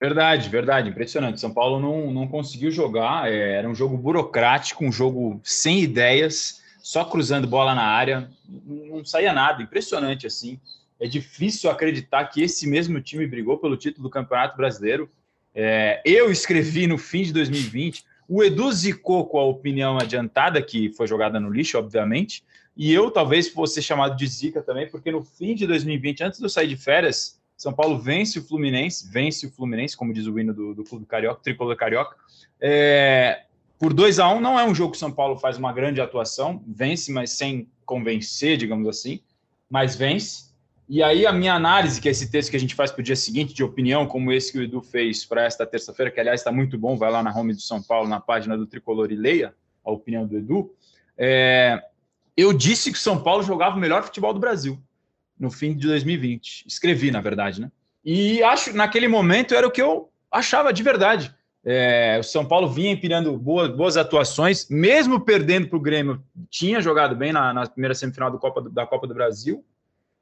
Verdade, 0.00 0.48
verdade, 0.48 0.88
impressionante. 0.88 1.40
São 1.40 1.52
Paulo 1.52 1.78
não, 1.78 2.10
não 2.10 2.26
conseguiu 2.26 2.70
jogar, 2.70 3.30
é, 3.30 3.58
era 3.58 3.68
um 3.68 3.74
jogo 3.74 3.98
burocrático, 3.98 4.82
um 4.82 4.90
jogo 4.90 5.40
sem 5.44 5.80
ideias 5.80 6.59
só 6.90 7.04
cruzando 7.04 7.46
bola 7.46 7.72
na 7.72 7.84
área, 7.84 8.28
não 8.44 9.04
saía 9.04 9.32
nada, 9.32 9.62
impressionante 9.62 10.26
assim. 10.26 10.58
É 10.98 11.06
difícil 11.06 11.70
acreditar 11.70 12.24
que 12.24 12.42
esse 12.42 12.68
mesmo 12.68 13.00
time 13.00 13.28
brigou 13.28 13.58
pelo 13.58 13.76
título 13.76 14.08
do 14.08 14.10
Campeonato 14.10 14.56
Brasileiro. 14.56 15.08
É, 15.54 16.02
eu 16.04 16.32
escrevi 16.32 16.88
no 16.88 16.98
fim 16.98 17.22
de 17.22 17.32
2020, 17.32 18.04
o 18.28 18.42
Edu 18.42 18.72
zicou 18.72 19.24
com 19.28 19.38
a 19.38 19.44
opinião 19.44 19.98
adiantada, 19.98 20.60
que 20.60 20.90
foi 20.90 21.06
jogada 21.06 21.38
no 21.38 21.48
lixo, 21.48 21.78
obviamente, 21.78 22.42
e 22.76 22.92
eu 22.92 23.08
talvez 23.12 23.48
fosse 23.48 23.80
chamado 23.80 24.16
de 24.16 24.26
zica 24.26 24.60
também, 24.60 24.90
porque 24.90 25.12
no 25.12 25.22
fim 25.22 25.54
de 25.54 25.68
2020, 25.68 26.24
antes 26.24 26.40
de 26.40 26.44
eu 26.44 26.50
sair 26.50 26.66
de 26.66 26.76
férias, 26.76 27.40
São 27.56 27.72
Paulo 27.72 28.00
vence 28.00 28.40
o 28.40 28.42
Fluminense, 28.42 29.08
vence 29.08 29.46
o 29.46 29.52
Fluminense, 29.52 29.96
como 29.96 30.12
diz 30.12 30.26
o 30.26 30.36
hino 30.36 30.52
do, 30.52 30.74
do 30.74 30.82
Clube 30.82 31.06
Carioca, 31.06 31.40
Tricolor 31.40 31.76
Carioca, 31.76 32.16
é, 32.60 33.44
por 33.80 33.94
2 33.94 34.18
a 34.18 34.28
1 34.28 34.36
um, 34.36 34.40
não 34.40 34.60
é 34.60 34.64
um 34.64 34.74
jogo 34.74 34.90
que 34.90 34.98
o 34.98 35.00
São 35.00 35.10
Paulo 35.10 35.38
faz 35.38 35.56
uma 35.56 35.72
grande 35.72 36.02
atuação, 36.02 36.62
vence, 36.66 37.10
mas 37.10 37.30
sem 37.30 37.66
convencer, 37.86 38.58
digamos 38.58 38.86
assim, 38.86 39.20
mas 39.70 39.96
vence. 39.96 40.50
E 40.86 41.02
aí 41.02 41.24
a 41.24 41.32
minha 41.32 41.54
análise, 41.54 41.98
que 41.98 42.06
é 42.06 42.10
esse 42.10 42.30
texto 42.30 42.50
que 42.50 42.56
a 42.56 42.60
gente 42.60 42.74
faz 42.74 42.92
para 42.92 43.00
o 43.00 43.02
dia 43.02 43.16
seguinte, 43.16 43.54
de 43.54 43.64
opinião, 43.64 44.06
como 44.06 44.30
esse 44.30 44.52
que 44.52 44.58
o 44.58 44.62
Edu 44.62 44.82
fez 44.82 45.24
para 45.24 45.44
esta 45.44 45.64
terça-feira, 45.64 46.10
que 46.10 46.20
aliás 46.20 46.40
está 46.40 46.52
muito 46.52 46.76
bom, 46.76 46.94
vai 46.94 47.10
lá 47.10 47.22
na 47.22 47.34
home 47.34 47.54
do 47.54 47.60
São 47.62 47.82
Paulo, 47.82 48.06
na 48.06 48.20
página 48.20 48.54
do 48.54 48.66
Tricolor 48.66 49.10
e 49.10 49.16
leia 49.16 49.54
a 49.82 49.90
opinião 49.90 50.26
do 50.26 50.36
Edu. 50.36 50.74
É, 51.16 51.82
eu 52.36 52.52
disse 52.52 52.92
que 52.92 52.98
o 52.98 53.00
São 53.00 53.22
Paulo 53.22 53.42
jogava 53.42 53.76
o 53.76 53.80
melhor 53.80 54.02
futebol 54.02 54.34
do 54.34 54.40
Brasil 54.40 54.78
no 55.38 55.50
fim 55.50 55.74
de 55.74 55.86
2020. 55.86 56.66
Escrevi, 56.66 57.10
na 57.10 57.22
verdade, 57.22 57.62
né? 57.62 57.72
E 58.04 58.42
acho 58.42 58.76
naquele 58.76 59.08
momento 59.08 59.54
era 59.54 59.66
o 59.66 59.70
que 59.70 59.80
eu 59.80 60.12
achava 60.30 60.70
de 60.70 60.82
verdade. 60.82 61.34
É, 61.64 62.16
o 62.18 62.22
São 62.22 62.46
Paulo 62.46 62.68
vinha 62.68 62.90
empilhando 62.90 63.36
boas, 63.36 63.68
boas 63.68 63.96
atuações, 63.96 64.66
mesmo 64.70 65.20
perdendo 65.20 65.68
para 65.68 65.76
o 65.76 65.80
Grêmio, 65.80 66.22
tinha 66.48 66.80
jogado 66.80 67.14
bem 67.14 67.32
na, 67.32 67.52
na 67.52 67.66
primeira 67.66 67.94
semifinal 67.94 68.30
do 68.30 68.38
Copa, 68.38 68.62
da 68.62 68.86
Copa 68.86 69.06
do 69.06 69.14
Brasil. 69.14 69.64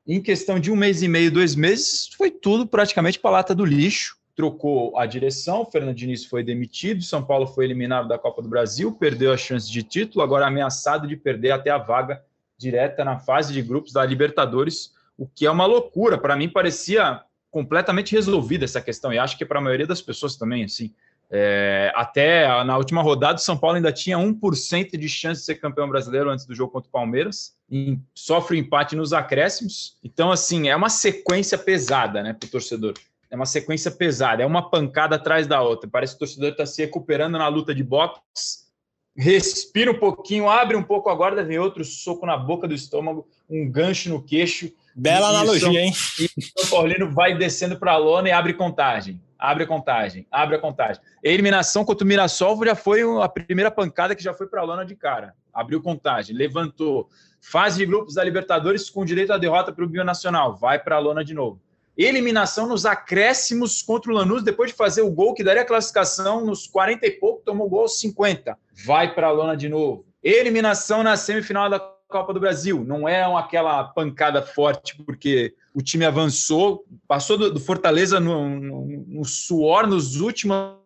Em 0.06 0.20
questão 0.20 0.58
de 0.58 0.72
um 0.72 0.76
mês 0.76 1.02
e 1.02 1.08
meio, 1.08 1.30
dois 1.30 1.54
meses, 1.54 2.08
foi 2.16 2.30
tudo 2.30 2.66
praticamente 2.66 3.20
para 3.20 3.30
lata 3.30 3.54
do 3.54 3.64
lixo. 3.64 4.16
Trocou 4.34 4.96
a 4.98 5.04
direção, 5.04 5.64
Fernando 5.64 5.96
Diniz 5.96 6.24
foi 6.24 6.42
demitido, 6.42 7.02
São 7.02 7.24
Paulo 7.24 7.46
foi 7.46 7.64
eliminado 7.64 8.08
da 8.08 8.16
Copa 8.16 8.40
do 8.40 8.48
Brasil, 8.48 8.92
perdeu 8.92 9.32
a 9.32 9.36
chance 9.36 9.70
de 9.70 9.82
título, 9.82 10.22
agora 10.22 10.46
ameaçado 10.46 11.06
de 11.06 11.16
perder 11.16 11.50
até 11.50 11.70
a 11.70 11.78
vaga 11.78 12.22
direta 12.56 13.04
na 13.04 13.18
fase 13.18 13.52
de 13.52 13.62
grupos 13.62 13.92
da 13.92 14.04
Libertadores, 14.04 14.92
o 15.16 15.26
que 15.26 15.44
é 15.44 15.50
uma 15.50 15.66
loucura. 15.66 16.16
Para 16.16 16.36
mim, 16.36 16.48
parecia 16.48 17.20
completamente 17.50 18.14
resolvida 18.14 18.64
essa 18.64 18.80
questão, 18.80 19.12
e 19.12 19.18
acho 19.18 19.36
que 19.36 19.44
para 19.44 19.58
a 19.58 19.62
maioria 19.62 19.86
das 19.86 20.02
pessoas 20.02 20.36
também, 20.36 20.64
assim. 20.64 20.94
É, 21.30 21.92
até 21.94 22.46
na 22.64 22.78
última 22.78 23.02
rodada, 23.02 23.38
o 23.38 23.42
São 23.42 23.56
Paulo 23.56 23.76
ainda 23.76 23.92
tinha 23.92 24.16
1% 24.16 24.96
de 24.96 25.08
chance 25.08 25.40
de 25.40 25.46
ser 25.46 25.56
campeão 25.56 25.88
brasileiro 25.88 26.30
antes 26.30 26.46
do 26.46 26.54
jogo 26.54 26.72
contra 26.72 26.88
o 26.88 26.92
Palmeiras. 26.92 27.54
E 27.70 27.98
sofre 28.14 28.56
um 28.56 28.60
empate 28.60 28.96
nos 28.96 29.12
acréscimos. 29.12 29.96
Então, 30.02 30.32
assim, 30.32 30.68
é 30.68 30.76
uma 30.76 30.88
sequência 30.88 31.58
pesada 31.58 32.22
né, 32.22 32.32
para 32.32 32.46
o 32.46 32.50
torcedor. 32.50 32.94
É 33.30 33.36
uma 33.36 33.44
sequência 33.44 33.90
pesada, 33.90 34.42
é 34.42 34.46
uma 34.46 34.70
pancada 34.70 35.16
atrás 35.16 35.46
da 35.46 35.60
outra. 35.60 35.88
Parece 35.90 36.14
que 36.14 36.16
o 36.16 36.20
torcedor 36.20 36.50
está 36.50 36.64
se 36.64 36.80
recuperando 36.82 37.36
na 37.36 37.46
luta 37.48 37.74
de 37.74 37.84
boxe. 37.84 38.66
Respira 39.14 39.90
um 39.90 39.98
pouquinho, 39.98 40.48
abre 40.48 40.76
um 40.76 40.82
pouco 40.82 41.10
a 41.10 41.14
guarda, 41.14 41.44
vem 41.44 41.58
outro 41.58 41.84
soco 41.84 42.24
na 42.24 42.36
boca 42.36 42.66
do 42.66 42.74
estômago, 42.74 43.28
um 43.50 43.68
gancho 43.70 44.08
no 44.08 44.22
queixo. 44.22 44.72
Bela 44.98 45.28
analogia, 45.28 45.80
hein? 45.80 45.92
E 46.18 46.24
o 46.24 46.60
São 46.60 46.70
Paulino 46.70 47.10
vai 47.12 47.36
descendo 47.36 47.78
para 47.78 47.92
a 47.92 47.96
lona 47.96 48.28
e 48.28 48.32
abre 48.32 48.52
contagem 48.52 49.20
abre 49.38 49.64
a 49.64 49.66
contagem, 49.66 50.26
abre 50.30 50.56
a 50.56 50.58
contagem. 50.58 51.00
A 51.24 51.28
eliminação 51.28 51.84
contra 51.84 52.04
o 52.04 52.08
Mirassol 52.08 52.58
já 52.64 52.74
foi 52.74 53.02
a 53.22 53.28
primeira 53.28 53.70
pancada 53.70 54.14
que 54.14 54.22
já 54.22 54.34
foi 54.34 54.48
para 54.48 54.60
a 54.60 54.64
lona 54.64 54.84
de 54.84 54.96
cara. 54.96 55.34
Abriu 55.54 55.80
contagem, 55.80 56.36
levantou. 56.36 57.08
Fase 57.40 57.78
de 57.78 57.86
grupos 57.86 58.14
da 58.14 58.24
Libertadores 58.24 58.90
com 58.90 59.04
direito 59.04 59.32
à 59.32 59.38
derrota 59.38 59.72
para 59.72 59.84
o 59.84 59.88
Bionacional, 59.88 60.56
vai 60.56 60.78
para 60.78 60.96
a 60.96 60.98
lona 60.98 61.24
de 61.24 61.34
novo. 61.34 61.60
Eliminação 61.96 62.68
nos 62.68 62.84
acréscimos 62.84 63.82
contra 63.82 64.10
o 64.10 64.14
Lanús, 64.14 64.42
depois 64.42 64.70
de 64.70 64.76
fazer 64.76 65.02
o 65.02 65.10
gol 65.10 65.34
que 65.34 65.42
daria 65.42 65.62
a 65.62 65.66
classificação 65.66 66.44
nos 66.44 66.66
40 66.66 67.06
e 67.06 67.10
pouco, 67.12 67.42
tomou 67.44 67.66
o 67.66 67.70
gol 67.70 67.82
aos 67.82 67.98
50. 67.98 68.56
Vai 68.84 69.14
para 69.14 69.28
a 69.28 69.32
lona 69.32 69.56
de 69.56 69.68
novo. 69.68 70.04
Eliminação 70.22 71.02
na 71.02 71.16
semifinal 71.16 71.68
da 71.68 71.80
Copa 72.08 72.32
do 72.32 72.40
Brasil. 72.40 72.82
Não 72.84 73.06
é 73.06 73.22
aquela 73.36 73.84
pancada 73.84 74.40
forte 74.40 74.96
porque 75.04 75.54
o 75.74 75.82
time 75.82 76.06
avançou, 76.06 76.84
passou 77.06 77.36
do, 77.36 77.52
do 77.52 77.60
Fortaleza 77.60 78.18
no, 78.18 78.48
no, 78.48 79.04
no, 79.06 79.24
suor, 79.24 79.86
nos 79.86 80.16
últimos 80.16 80.78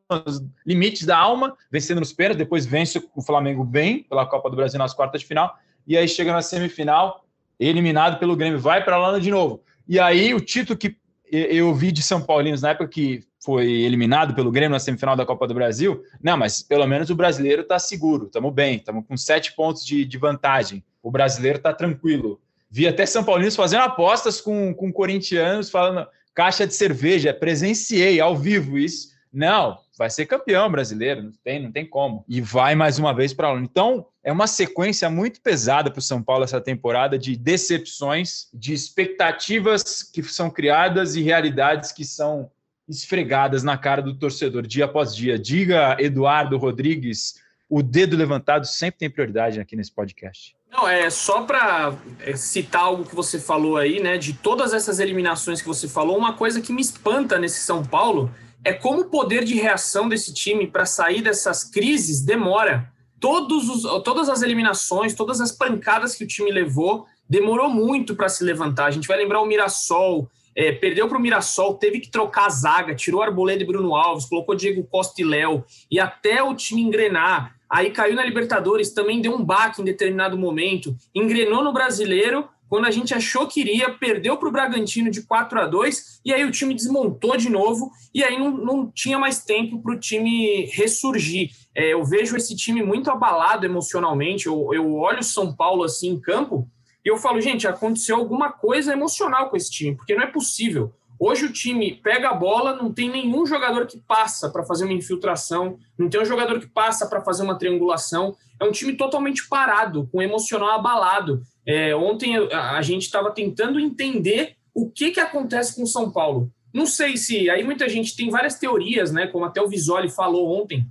limites 0.66 1.06
da 1.06 1.16
alma, 1.16 1.56
vencendo 1.70 2.00
nos 2.00 2.12
pênaltis, 2.12 2.38
depois 2.38 2.66
vence 2.66 3.02
o 3.14 3.22
Flamengo 3.22 3.64
bem 3.64 4.02
pela 4.02 4.26
Copa 4.26 4.50
do 4.50 4.56
Brasil 4.56 4.78
nas 4.78 4.92
quartas 4.92 5.20
de 5.20 5.26
final, 5.26 5.56
e 5.86 5.96
aí 5.96 6.08
chega 6.08 6.32
na 6.32 6.42
semifinal, 6.42 7.24
eliminado 7.58 8.18
pelo 8.18 8.36
Grêmio, 8.36 8.58
vai 8.58 8.84
para 8.84 8.98
lá 8.98 9.18
de 9.18 9.30
novo. 9.30 9.62
E 9.88 9.98
aí 10.00 10.34
o 10.34 10.40
título 10.40 10.76
que 10.76 10.96
eu 11.30 11.72
vi 11.72 11.92
de 11.92 12.02
São 12.02 12.20
Paulinos 12.20 12.60
na 12.60 12.70
época 12.70 12.88
que 12.88 13.20
foi 13.42 13.70
eliminado 13.70 14.34
pelo 14.34 14.50
Grêmio 14.50 14.72
na 14.72 14.78
semifinal 14.80 15.16
da 15.16 15.24
Copa 15.24 15.46
do 15.46 15.54
Brasil, 15.54 16.02
não, 16.22 16.36
mas 16.36 16.62
pelo 16.62 16.86
menos 16.86 17.10
o 17.10 17.16
brasileiro 17.16 17.62
está 17.62 17.78
seguro, 17.78 18.26
estamos 18.26 18.52
bem, 18.52 18.76
estamos 18.76 19.06
com 19.06 19.16
sete 19.16 19.54
pontos 19.54 19.86
de, 19.86 20.04
de 20.04 20.18
vantagem, 20.18 20.84
o 21.02 21.10
brasileiro 21.10 21.58
está 21.58 21.72
tranquilo. 21.72 22.40
Vi 22.70 22.86
até 22.86 23.04
São 23.04 23.24
Paulinos 23.24 23.56
fazendo 23.56 23.82
apostas 23.82 24.40
com, 24.40 24.72
com 24.72 24.92
corintianos, 24.92 25.68
falando 25.68 26.06
caixa 26.34 26.66
de 26.66 26.74
cerveja, 26.74 27.34
presenciei 27.34 28.20
ao 28.20 28.36
vivo 28.36 28.78
isso. 28.78 29.12
Não, 29.32 29.78
vai 29.96 30.10
ser 30.10 30.26
campeão 30.26 30.70
brasileiro, 30.70 31.22
não 31.22 31.32
tem, 31.44 31.62
não 31.62 31.72
tem 31.72 31.86
como. 31.86 32.24
E 32.28 32.40
vai 32.40 32.74
mais 32.74 32.98
uma 32.98 33.14
vez 33.14 33.32
para 33.32 33.52
lá. 33.52 33.60
Então, 33.60 34.06
é 34.22 34.30
uma 34.30 34.46
sequência 34.46 35.08
muito 35.10 35.40
pesada 35.40 35.90
para 35.90 35.98
o 35.98 36.02
São 36.02 36.22
Paulo 36.22 36.44
essa 36.44 36.60
temporada 36.60 37.18
de 37.18 37.36
decepções, 37.36 38.48
de 38.52 38.72
expectativas 38.72 40.02
que 40.02 40.22
são 40.22 40.50
criadas 40.50 41.16
e 41.16 41.22
realidades 41.22 41.92
que 41.92 42.04
são 42.04 42.50
esfregadas 42.88 43.62
na 43.62 43.76
cara 43.76 44.02
do 44.02 44.14
torcedor 44.14 44.66
dia 44.66 44.84
após 44.84 45.14
dia. 45.14 45.38
Diga, 45.38 45.96
Eduardo 45.98 46.58
Rodrigues, 46.58 47.34
o 47.68 47.82
dedo 47.82 48.16
levantado 48.16 48.66
sempre 48.66 48.98
tem 48.98 49.10
prioridade 49.10 49.60
aqui 49.60 49.74
nesse 49.76 49.92
podcast. 49.92 50.54
Não, 50.72 50.88
é 50.88 51.10
só 51.10 51.42
para 51.42 51.94
é, 52.20 52.34
citar 52.34 52.84
algo 52.84 53.04
que 53.04 53.14
você 53.14 53.38
falou 53.38 53.76
aí, 53.76 54.00
né? 54.00 54.16
De 54.16 54.32
todas 54.32 54.72
essas 54.72 54.98
eliminações 54.98 55.60
que 55.60 55.68
você 55.68 55.86
falou, 55.86 56.16
uma 56.16 56.32
coisa 56.32 56.62
que 56.62 56.72
me 56.72 56.80
espanta 56.80 57.38
nesse 57.38 57.60
São 57.60 57.84
Paulo 57.84 58.32
é 58.64 58.72
como 58.72 59.02
o 59.02 59.10
poder 59.10 59.44
de 59.44 59.54
reação 59.54 60.08
desse 60.08 60.32
time 60.32 60.66
para 60.66 60.86
sair 60.86 61.20
dessas 61.20 61.62
crises 61.62 62.22
demora. 62.22 62.90
Todos 63.20 63.68
os, 63.68 64.02
todas 64.02 64.30
as 64.30 64.40
eliminações, 64.40 65.14
todas 65.14 65.42
as 65.42 65.52
pancadas 65.52 66.14
que 66.14 66.24
o 66.24 66.26
time 66.26 66.50
levou, 66.50 67.06
demorou 67.28 67.68
muito 67.68 68.16
para 68.16 68.30
se 68.30 68.42
levantar. 68.42 68.86
A 68.86 68.90
gente 68.90 69.06
vai 69.06 69.18
lembrar 69.18 69.42
o 69.42 69.46
Mirassol, 69.46 70.26
é, 70.56 70.72
perdeu 70.72 71.06
para 71.06 71.18
o 71.18 71.20
Mirassol, 71.20 71.74
teve 71.74 72.00
que 72.00 72.10
trocar 72.10 72.46
a 72.46 72.50
zaga, 72.50 72.94
tirou 72.94 73.22
Arboleda 73.22 73.62
e 73.62 73.66
Bruno 73.66 73.94
Alves, 73.94 74.24
colocou 74.24 74.54
Diego 74.54 74.82
Costa 74.84 75.20
e 75.20 75.24
Léo, 75.24 75.64
e 75.90 76.00
até 76.00 76.42
o 76.42 76.54
time 76.54 76.80
engrenar. 76.80 77.56
Aí 77.72 77.90
caiu 77.90 78.14
na 78.14 78.22
Libertadores, 78.22 78.92
também 78.92 79.22
deu 79.22 79.34
um 79.34 79.42
baque 79.42 79.80
em 79.80 79.84
determinado 79.84 80.36
momento, 80.36 80.94
engrenou 81.14 81.64
no 81.64 81.72
Brasileiro, 81.72 82.46
quando 82.68 82.84
a 82.84 82.90
gente 82.90 83.14
achou 83.14 83.48
que 83.48 83.60
iria, 83.60 83.94
perdeu 83.94 84.36
para 84.36 84.46
o 84.46 84.52
Bragantino 84.52 85.10
de 85.10 85.22
4 85.22 85.58
a 85.58 85.66
2 85.66 86.20
e 86.22 86.34
aí 86.34 86.44
o 86.44 86.50
time 86.50 86.74
desmontou 86.74 87.34
de 87.34 87.48
novo, 87.48 87.90
e 88.14 88.22
aí 88.22 88.38
não, 88.38 88.50
não 88.50 88.90
tinha 88.90 89.18
mais 89.18 89.42
tempo 89.42 89.82
para 89.82 89.94
o 89.94 89.98
time 89.98 90.66
ressurgir. 90.66 91.50
É, 91.74 91.94
eu 91.94 92.04
vejo 92.04 92.36
esse 92.36 92.54
time 92.54 92.82
muito 92.82 93.10
abalado 93.10 93.64
emocionalmente, 93.64 94.48
eu, 94.48 94.68
eu 94.74 94.94
olho 94.94 95.20
o 95.20 95.24
São 95.24 95.56
Paulo 95.56 95.82
assim 95.82 96.10
em 96.10 96.20
campo, 96.20 96.68
e 97.02 97.08
eu 97.08 97.16
falo, 97.16 97.40
gente, 97.40 97.66
aconteceu 97.66 98.16
alguma 98.16 98.52
coisa 98.52 98.92
emocional 98.92 99.48
com 99.48 99.56
esse 99.56 99.70
time, 99.70 99.96
porque 99.96 100.14
não 100.14 100.24
é 100.24 100.26
possível. 100.26 100.92
Hoje 101.24 101.44
o 101.44 101.52
time 101.52 102.00
pega 102.02 102.30
a 102.30 102.34
bola, 102.34 102.74
não 102.74 102.92
tem 102.92 103.08
nenhum 103.08 103.46
jogador 103.46 103.86
que 103.86 103.96
passa 103.96 104.50
para 104.50 104.64
fazer 104.64 104.86
uma 104.86 104.92
infiltração, 104.92 105.78
não 105.96 106.08
tem 106.08 106.20
um 106.20 106.24
jogador 106.24 106.58
que 106.58 106.66
passa 106.66 107.06
para 107.06 107.20
fazer 107.20 107.44
uma 107.44 107.56
triangulação. 107.56 108.36
É 108.60 108.64
um 108.64 108.72
time 108.72 108.96
totalmente 108.96 109.48
parado, 109.48 110.08
com 110.10 110.20
emocional 110.20 110.70
abalado. 110.70 111.40
É, 111.64 111.94
ontem 111.94 112.36
a, 112.36 112.76
a 112.76 112.82
gente 112.82 113.02
estava 113.02 113.30
tentando 113.30 113.78
entender 113.78 114.56
o 114.74 114.90
que, 114.90 115.12
que 115.12 115.20
acontece 115.20 115.76
com 115.76 115.84
o 115.84 115.86
São 115.86 116.10
Paulo. 116.10 116.50
Não 116.74 116.86
sei 116.86 117.16
se. 117.16 117.48
Aí 117.48 117.62
muita 117.62 117.88
gente 117.88 118.16
tem 118.16 118.28
várias 118.28 118.58
teorias, 118.58 119.12
né? 119.12 119.28
Como 119.28 119.44
até 119.44 119.62
o 119.62 119.68
Visoli 119.68 120.10
falou 120.10 120.60
ontem. 120.60 120.84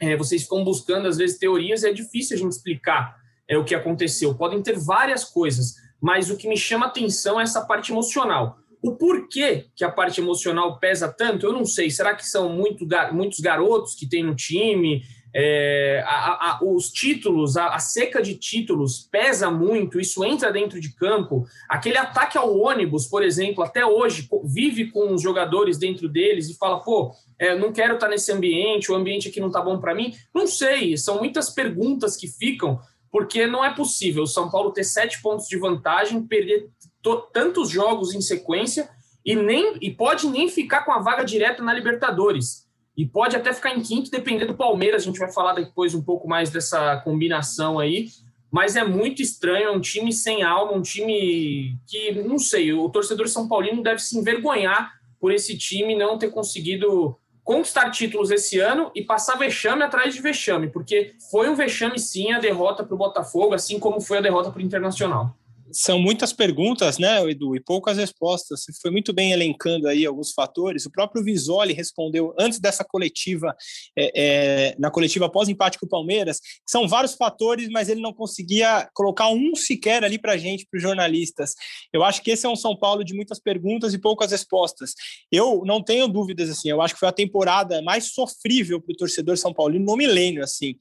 É, 0.00 0.16
vocês 0.16 0.44
ficam 0.44 0.64
buscando, 0.64 1.06
às 1.06 1.18
vezes, 1.18 1.38
teorias, 1.38 1.82
e 1.82 1.90
é 1.90 1.92
difícil 1.92 2.34
a 2.34 2.40
gente 2.40 2.52
explicar 2.52 3.14
é, 3.46 3.58
o 3.58 3.64
que 3.64 3.74
aconteceu. 3.74 4.34
Podem 4.34 4.62
ter 4.62 4.78
várias 4.78 5.22
coisas, 5.22 5.74
mas 6.00 6.30
o 6.30 6.36
que 6.38 6.48
me 6.48 6.56
chama 6.56 6.86
atenção 6.86 7.38
é 7.38 7.42
essa 7.42 7.60
parte 7.60 7.92
emocional. 7.92 8.56
O 8.82 8.96
porquê 8.96 9.66
que 9.74 9.84
a 9.84 9.90
parte 9.90 10.20
emocional 10.20 10.78
pesa 10.78 11.08
tanto, 11.08 11.46
eu 11.46 11.52
não 11.52 11.64
sei. 11.64 11.90
Será 11.90 12.14
que 12.14 12.26
são 12.26 12.48
muito, 12.50 12.86
muitos 13.12 13.40
garotos 13.40 13.94
que 13.94 14.08
tem 14.08 14.22
no 14.22 14.34
time? 14.34 15.02
É, 15.38 16.02
a, 16.06 16.52
a, 16.52 16.60
os 16.62 16.90
títulos, 16.90 17.58
a, 17.58 17.74
a, 17.74 17.78
seca 17.78 18.22
de 18.22 18.36
títulos 18.36 19.06
pesa 19.10 19.50
muito, 19.50 20.00
isso 20.00 20.24
entra 20.24 20.50
dentro 20.50 20.80
de 20.80 20.94
campo. 20.94 21.44
Aquele 21.68 21.98
ataque 21.98 22.38
ao 22.38 22.58
ônibus, 22.58 23.06
por 23.06 23.22
exemplo, 23.22 23.62
até 23.62 23.84
hoje, 23.84 24.26
vive 24.44 24.90
com 24.90 25.12
os 25.12 25.20
jogadores 25.20 25.76
dentro 25.76 26.08
deles 26.08 26.48
e 26.48 26.56
fala: 26.56 26.80
pô, 26.80 27.12
é, 27.38 27.54
não 27.54 27.70
quero 27.70 27.94
estar 27.94 28.08
nesse 28.08 28.32
ambiente, 28.32 28.90
o 28.90 28.94
ambiente 28.94 29.28
aqui 29.28 29.40
não 29.40 29.50
tá 29.50 29.60
bom 29.60 29.78
para 29.78 29.94
mim. 29.94 30.14
Não 30.34 30.46
sei, 30.46 30.96
são 30.96 31.18
muitas 31.18 31.50
perguntas 31.50 32.16
que 32.16 32.28
ficam 32.28 32.80
porque 33.10 33.46
não 33.46 33.64
é 33.64 33.74
possível 33.74 34.24
o 34.24 34.26
São 34.26 34.50
Paulo 34.50 34.72
ter 34.72 34.84
sete 34.84 35.22
pontos 35.22 35.46
de 35.46 35.56
vantagem, 35.56 36.26
perder 36.26 36.68
tantos 37.14 37.70
jogos 37.70 38.12
em 38.14 38.20
sequência 38.20 38.88
e 39.24 39.36
nem 39.36 39.76
e 39.80 39.90
pode 39.90 40.26
nem 40.28 40.48
ficar 40.48 40.84
com 40.84 40.92
a 40.92 40.98
vaga 40.98 41.24
direta 41.24 41.62
na 41.62 41.72
Libertadores. 41.72 42.66
E 42.96 43.06
pode 43.06 43.36
até 43.36 43.52
ficar 43.52 43.76
em 43.76 43.82
quinto, 43.82 44.10
dependendo 44.10 44.52
do 44.52 44.56
Palmeiras. 44.56 45.02
A 45.02 45.04
gente 45.04 45.18
vai 45.18 45.30
falar 45.30 45.52
depois 45.52 45.94
um 45.94 46.02
pouco 46.02 46.26
mais 46.26 46.50
dessa 46.50 46.96
combinação 46.98 47.78
aí. 47.78 48.08
Mas 48.50 48.74
é 48.74 48.84
muito 48.84 49.20
estranho, 49.20 49.68
é 49.68 49.70
um 49.70 49.80
time 49.80 50.12
sem 50.12 50.42
alma, 50.42 50.72
um 50.72 50.80
time 50.80 51.76
que, 51.86 52.12
não 52.22 52.38
sei, 52.38 52.72
o 52.72 52.88
torcedor 52.88 53.28
São 53.28 53.48
Paulino 53.48 53.82
deve 53.82 54.00
se 54.00 54.16
envergonhar 54.16 54.94
por 55.20 55.32
esse 55.32 55.58
time 55.58 55.96
não 55.96 56.16
ter 56.16 56.30
conseguido 56.30 57.18
conquistar 57.42 57.90
títulos 57.90 58.30
esse 58.30 58.58
ano 58.58 58.90
e 58.94 59.02
passar 59.02 59.36
vexame 59.36 59.82
atrás 59.82 60.14
de 60.14 60.22
vexame, 60.22 60.68
porque 60.68 61.14
foi 61.30 61.48
um 61.48 61.54
vexame 61.54 61.98
sim 61.98 62.32
a 62.32 62.38
derrota 62.38 62.82
para 62.82 62.94
o 62.94 62.98
Botafogo, 62.98 63.54
assim 63.54 63.78
como 63.78 64.00
foi 64.00 64.18
a 64.18 64.20
derrota 64.22 64.50
para 64.50 64.60
o 64.60 64.64
Internacional 64.64 65.36
são 65.72 65.98
muitas 65.98 66.32
perguntas, 66.32 66.98
né, 66.98 67.22
Edu, 67.28 67.56
e 67.56 67.60
poucas 67.60 67.96
respostas. 67.96 68.64
Você 68.64 68.72
foi 68.80 68.90
muito 68.90 69.12
bem 69.12 69.32
elencando 69.32 69.88
aí 69.88 70.06
alguns 70.06 70.32
fatores. 70.32 70.86
O 70.86 70.90
próprio 70.90 71.22
Visoli 71.22 71.72
respondeu 71.72 72.34
antes 72.38 72.58
dessa 72.58 72.84
coletiva, 72.84 73.54
é, 73.96 74.12
é, 74.14 74.76
na 74.78 74.90
coletiva 74.90 75.30
pós-empate 75.30 75.78
com 75.78 75.86
o 75.86 75.88
Palmeiras, 75.88 76.40
são 76.66 76.88
vários 76.88 77.14
fatores, 77.14 77.68
mas 77.68 77.88
ele 77.88 78.00
não 78.00 78.12
conseguia 78.12 78.88
colocar 78.94 79.28
um 79.28 79.54
sequer 79.54 80.04
ali 80.04 80.18
para 80.18 80.32
a 80.32 80.36
gente, 80.36 80.66
para 80.70 80.78
os 80.78 80.82
jornalistas. 80.82 81.54
Eu 81.92 82.04
acho 82.04 82.22
que 82.22 82.30
esse 82.30 82.46
é 82.46 82.48
um 82.48 82.56
São 82.56 82.76
Paulo 82.76 83.04
de 83.04 83.14
muitas 83.14 83.38
perguntas 83.40 83.94
e 83.94 83.98
poucas 83.98 84.30
respostas. 84.30 84.94
Eu 85.30 85.62
não 85.64 85.82
tenho 85.82 86.08
dúvidas, 86.08 86.50
assim, 86.50 86.70
eu 86.70 86.80
acho 86.80 86.94
que 86.94 87.00
foi 87.00 87.08
a 87.08 87.12
temporada 87.12 87.82
mais 87.82 88.12
sofrível 88.12 88.80
para 88.80 88.92
o 88.92 88.96
torcedor 88.96 89.36
São 89.36 89.52
Paulino 89.52 89.84
no 89.84 89.96
milênio, 89.96 90.42
assim. 90.42 90.74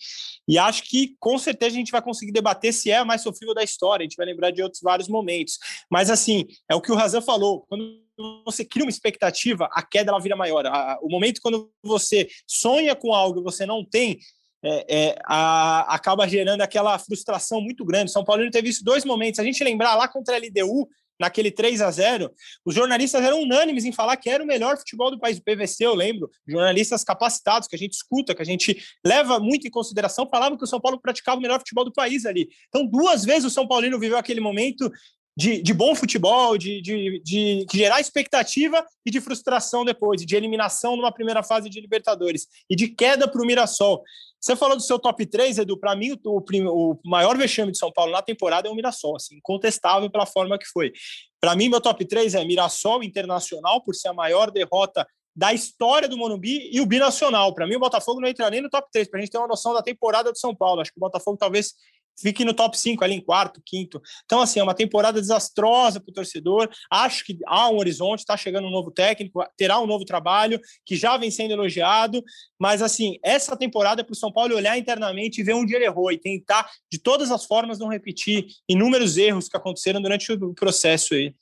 E 0.47 0.57
acho 0.57 0.83
que 0.83 1.15
com 1.19 1.37
certeza 1.37 1.75
a 1.75 1.79
gente 1.79 1.91
vai 1.91 2.01
conseguir 2.01 2.31
debater 2.31 2.73
se 2.73 2.91
é 2.91 2.97
a 2.97 3.05
mais 3.05 3.21
sofrível 3.21 3.53
da 3.53 3.63
história. 3.63 4.03
A 4.03 4.07
gente 4.07 4.17
vai 4.17 4.25
lembrar 4.25 4.51
de 4.51 4.61
outros 4.61 4.74
vários 4.81 5.07
momentos. 5.07 5.57
Mas, 5.89 6.09
assim, 6.09 6.45
é 6.69 6.75
o 6.75 6.81
que 6.81 6.91
o 6.91 6.95
Razan 6.95 7.21
falou. 7.21 7.65
Quando 7.67 8.05
você 8.45 8.63
cria 8.63 8.85
uma 8.85 8.89
expectativa, 8.89 9.69
a 9.71 9.83
queda 9.83 10.11
ela 10.11 10.19
vira 10.19 10.35
maior. 10.35 10.65
o 11.01 11.09
momento 11.09 11.41
quando 11.41 11.71
você 11.83 12.27
sonha 12.47 12.95
com 12.95 13.13
algo 13.13 13.39
e 13.39 13.43
você 13.43 13.65
não 13.65 13.83
tem, 13.83 14.19
é, 14.63 14.85
é, 14.89 15.15
a, 15.25 15.93
acaba 15.93 16.27
gerando 16.27 16.61
aquela 16.61 16.97
frustração 16.97 17.61
muito 17.61 17.85
grande. 17.85 18.11
São 18.11 18.23
Paulo 18.23 18.49
teve 18.49 18.69
isso 18.69 18.83
dois 18.83 19.05
momentos. 19.05 19.39
A 19.39 19.43
gente 19.43 19.63
lembrar 19.63 19.95
lá 19.95 20.07
contra 20.07 20.35
a 20.35 20.39
LDU, 20.39 20.87
naquele 21.19 21.51
3 21.51 21.81
a 21.81 21.91
0 21.91 22.31
os 22.65 22.75
jornalistas 22.75 23.23
eram 23.23 23.41
unânimes 23.41 23.85
em 23.85 23.91
falar 23.91 24.17
que 24.17 24.29
era 24.29 24.43
o 24.43 24.47
melhor 24.47 24.77
futebol 24.77 25.11
do 25.11 25.19
país. 25.19 25.37
O 25.37 25.43
PVC, 25.43 25.85
eu 25.85 25.93
lembro, 25.93 26.29
jornalistas 26.47 27.03
capacitados, 27.03 27.67
que 27.67 27.75
a 27.75 27.79
gente 27.79 27.93
escuta, 27.93 28.35
que 28.35 28.41
a 28.41 28.45
gente 28.45 28.83
leva 29.05 29.39
muito 29.39 29.67
em 29.67 29.71
consideração, 29.71 30.27
falavam 30.29 30.57
que 30.57 30.63
o 30.63 30.67
São 30.67 30.79
Paulo 30.79 30.99
praticava 30.99 31.37
o 31.37 31.41
melhor 31.41 31.59
futebol 31.59 31.85
do 31.85 31.93
país 31.93 32.25
ali. 32.25 32.49
Então, 32.67 32.85
duas 32.85 33.23
vezes 33.23 33.45
o 33.45 33.49
São 33.49 33.67
Paulino 33.67 33.99
viveu 33.99 34.17
aquele 34.17 34.41
momento 34.41 34.91
de, 35.35 35.61
de 35.61 35.73
bom 35.73 35.93
futebol, 35.93 36.57
de, 36.57 36.81
de, 36.81 37.21
de, 37.23 37.65
gerar 37.73 37.99
expectativa 37.99 38.85
e 39.05 39.11
de 39.11 39.19
frustração 39.19 39.83
depois, 39.83 40.25
de 40.25 40.35
eliminação 40.35 40.95
numa 40.95 41.11
primeira 41.11 41.43
fase 41.43 41.69
de 41.69 41.81
Libertadores 41.81 42.47
e 42.69 42.75
de 42.75 42.87
queda 42.87 43.27
para 43.27 43.41
o 43.41 43.45
Mirassol. 43.45 44.01
Você 44.39 44.55
falou 44.55 44.77
do 44.77 44.81
seu 44.81 44.99
top 44.99 45.25
3, 45.25 45.57
Edu. 45.57 45.77
Para 45.77 45.95
mim, 45.95 46.17
o, 46.23 46.39
o, 46.39 46.99
maior 47.03 47.35
vexame 47.37 47.71
de 47.71 47.77
São 47.77 47.91
Paulo 47.91 48.11
na 48.11 48.21
temporada 48.21 48.67
é 48.67 48.71
o 48.71 48.75
Mirassol, 48.75 49.15
assim, 49.15 49.37
incontestável 49.37 50.09
pela 50.09 50.25
forma 50.25 50.57
que 50.57 50.67
foi. 50.67 50.93
Para 51.41 51.55
mim, 51.55 51.67
meu 51.67 51.81
top 51.81 52.05
3 52.05 52.35
é 52.35 52.45
Mirassol 52.45 53.03
Internacional, 53.03 53.83
por 53.83 53.95
ser 53.95 54.09
a 54.09 54.13
maior 54.13 54.51
derrota 54.51 55.05
da 55.35 55.53
história 55.53 56.07
do 56.07 56.17
Monumbi 56.17 56.69
e 56.71 56.79
o 56.79 56.85
Binacional. 56.85 57.53
Para 57.53 57.67
mim, 57.67 57.75
o 57.75 57.79
Botafogo 57.79 58.21
não 58.21 58.27
entra 58.27 58.49
nem 58.49 58.61
no 58.61 58.69
top 58.69 58.87
3, 58.89 59.09
para 59.09 59.19
a 59.19 59.21
gente 59.21 59.31
ter 59.31 59.37
uma 59.37 59.47
noção 59.47 59.73
da 59.73 59.81
temporada 59.81 60.31
do 60.31 60.37
São 60.37 60.55
Paulo. 60.55 60.79
Acho 60.79 60.91
que 60.91 60.97
o 60.97 61.01
Botafogo 61.01 61.37
talvez 61.37 61.73
fique 62.17 62.45
no 62.45 62.53
top 62.53 62.77
5 62.77 63.03
ali 63.03 63.15
em 63.15 63.21
quarto, 63.21 63.61
quinto. 63.65 64.01
Então, 64.25 64.41
assim, 64.41 64.59
é 64.59 64.63
uma 64.63 64.73
temporada 64.73 65.19
desastrosa 65.19 65.99
para 65.99 66.11
o 66.11 66.13
torcedor. 66.13 66.69
Acho 66.89 67.25
que 67.25 67.37
há 67.45 67.69
um 67.69 67.77
horizonte, 67.77 68.19
está 68.19 68.37
chegando 68.37 68.67
um 68.67 68.71
novo 68.71 68.91
técnico, 68.91 69.43
terá 69.57 69.79
um 69.79 69.87
novo 69.87 70.05
trabalho, 70.05 70.59
que 70.85 70.95
já 70.95 71.17
vem 71.17 71.31
sendo 71.31 71.51
elogiado. 71.51 72.23
Mas, 72.59 72.81
assim, 72.81 73.17
essa 73.23 73.55
temporada 73.57 74.01
é 74.01 74.03
para 74.03 74.13
o 74.13 74.15
São 74.15 74.31
Paulo 74.31 74.55
olhar 74.55 74.77
internamente 74.77 75.41
e 75.41 75.43
ver 75.43 75.53
onde 75.53 75.75
ele 75.75 75.85
errou 75.85 76.11
e 76.11 76.17
tentar, 76.17 76.69
de 76.91 76.97
todas 76.97 77.31
as 77.31 77.45
formas, 77.45 77.79
não 77.79 77.87
repetir 77.87 78.45
inúmeros 78.67 79.17
erros 79.17 79.47
que 79.47 79.57
aconteceram 79.57 80.01
durante 80.01 80.31
o 80.31 80.53
processo 80.53 81.13
aí. 81.13 81.33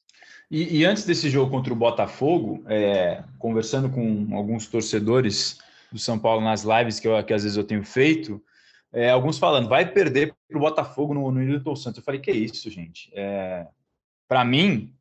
E, 0.50 0.80
e 0.80 0.86
antes 0.86 1.06
desse 1.06 1.30
jogo 1.30 1.50
contra 1.50 1.74
o 1.74 1.76
Botafogo, 1.76 2.64
é, 2.68 3.24
conversando 3.40 3.90
com 3.90 4.36
alguns 4.36 4.68
torcedores 4.68 5.58
do 5.92 5.98
São 5.98 6.20
Paulo 6.20 6.42
nas 6.42 6.64
lives 6.64 7.00
que, 7.00 7.08
eu, 7.08 7.24
que 7.24 7.34
às 7.34 7.44
vezes 7.44 7.58
eu 7.58 7.64
tenho 7.64 7.84
feito, 7.84 8.42
é, 8.94 9.10
alguns 9.10 9.40
falando, 9.40 9.68
vai 9.68 9.92
perder 9.92 10.36
para 10.48 10.58
o 10.58 10.62
Botafogo 10.62 11.14
no, 11.14 11.32
no 11.32 11.40
Newton 11.40 11.76
Santos. 11.76 11.98
Eu 11.98 12.04
falei, 12.04 12.22
que 12.22 12.32
isso, 12.32 12.70
gente? 12.70 13.12
É, 13.14 13.66
para 14.28 14.46
mim, 14.46 14.94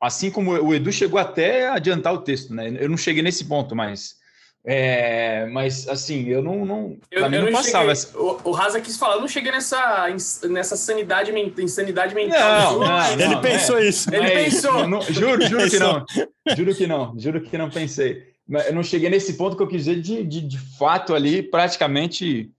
assim 0.00 0.30
como 0.30 0.52
o 0.52 0.74
Edu 0.74 0.90
chegou 0.90 1.18
até 1.18 1.68
a 1.68 1.74
adiantar 1.74 2.14
o 2.14 2.22
texto, 2.22 2.54
né? 2.54 2.74
Eu 2.78 2.88
não 2.88 2.96
cheguei 2.96 3.22
nesse 3.22 3.44
ponto, 3.44 3.76
mas. 3.76 4.22
É, 4.66 5.44
mas 5.52 5.86
assim, 5.88 6.26
eu 6.26 6.42
não. 6.42 6.64
não 6.64 6.96
eu, 7.10 7.28
mim 7.28 7.36
eu 7.36 7.42
não, 7.42 7.50
não 7.50 7.58
passava. 7.58 7.94
Cheguei, 7.94 8.18
o, 8.18 8.40
o 8.44 8.50
Raza 8.50 8.80
quis 8.80 8.96
falar, 8.96 9.16
eu 9.16 9.20
não 9.20 9.28
cheguei 9.28 9.52
nessa, 9.52 10.06
nessa 10.48 10.74
sanidade, 10.74 11.30
insanidade 11.58 12.14
mental. 12.14 12.80
Não, 12.80 12.86
não, 12.86 13.12
ele 13.12 13.26
não, 13.26 13.40
pensou 13.42 13.78
é, 13.78 13.88
isso. 13.88 14.14
Ele 14.14 14.26
é, 14.26 14.44
pensou. 14.44 14.88
Não, 14.88 15.02
juro, 15.02 15.46
juro 15.46 15.70
que 15.70 15.78
não. 15.78 16.04
Juro 16.56 16.74
que 16.74 16.86
não. 16.86 17.14
Juro 17.18 17.40
que 17.42 17.58
não 17.58 17.68
pensei. 17.68 18.34
Eu 18.66 18.74
não 18.74 18.82
cheguei 18.82 19.10
nesse 19.10 19.34
ponto 19.34 19.56
que 19.56 19.62
eu 19.62 19.66
quis 19.66 19.84
dizer 19.84 20.00
de, 20.00 20.22
de, 20.22 20.40
de 20.42 20.58
fato 20.58 21.14
ali, 21.14 21.42
praticamente 21.42 22.50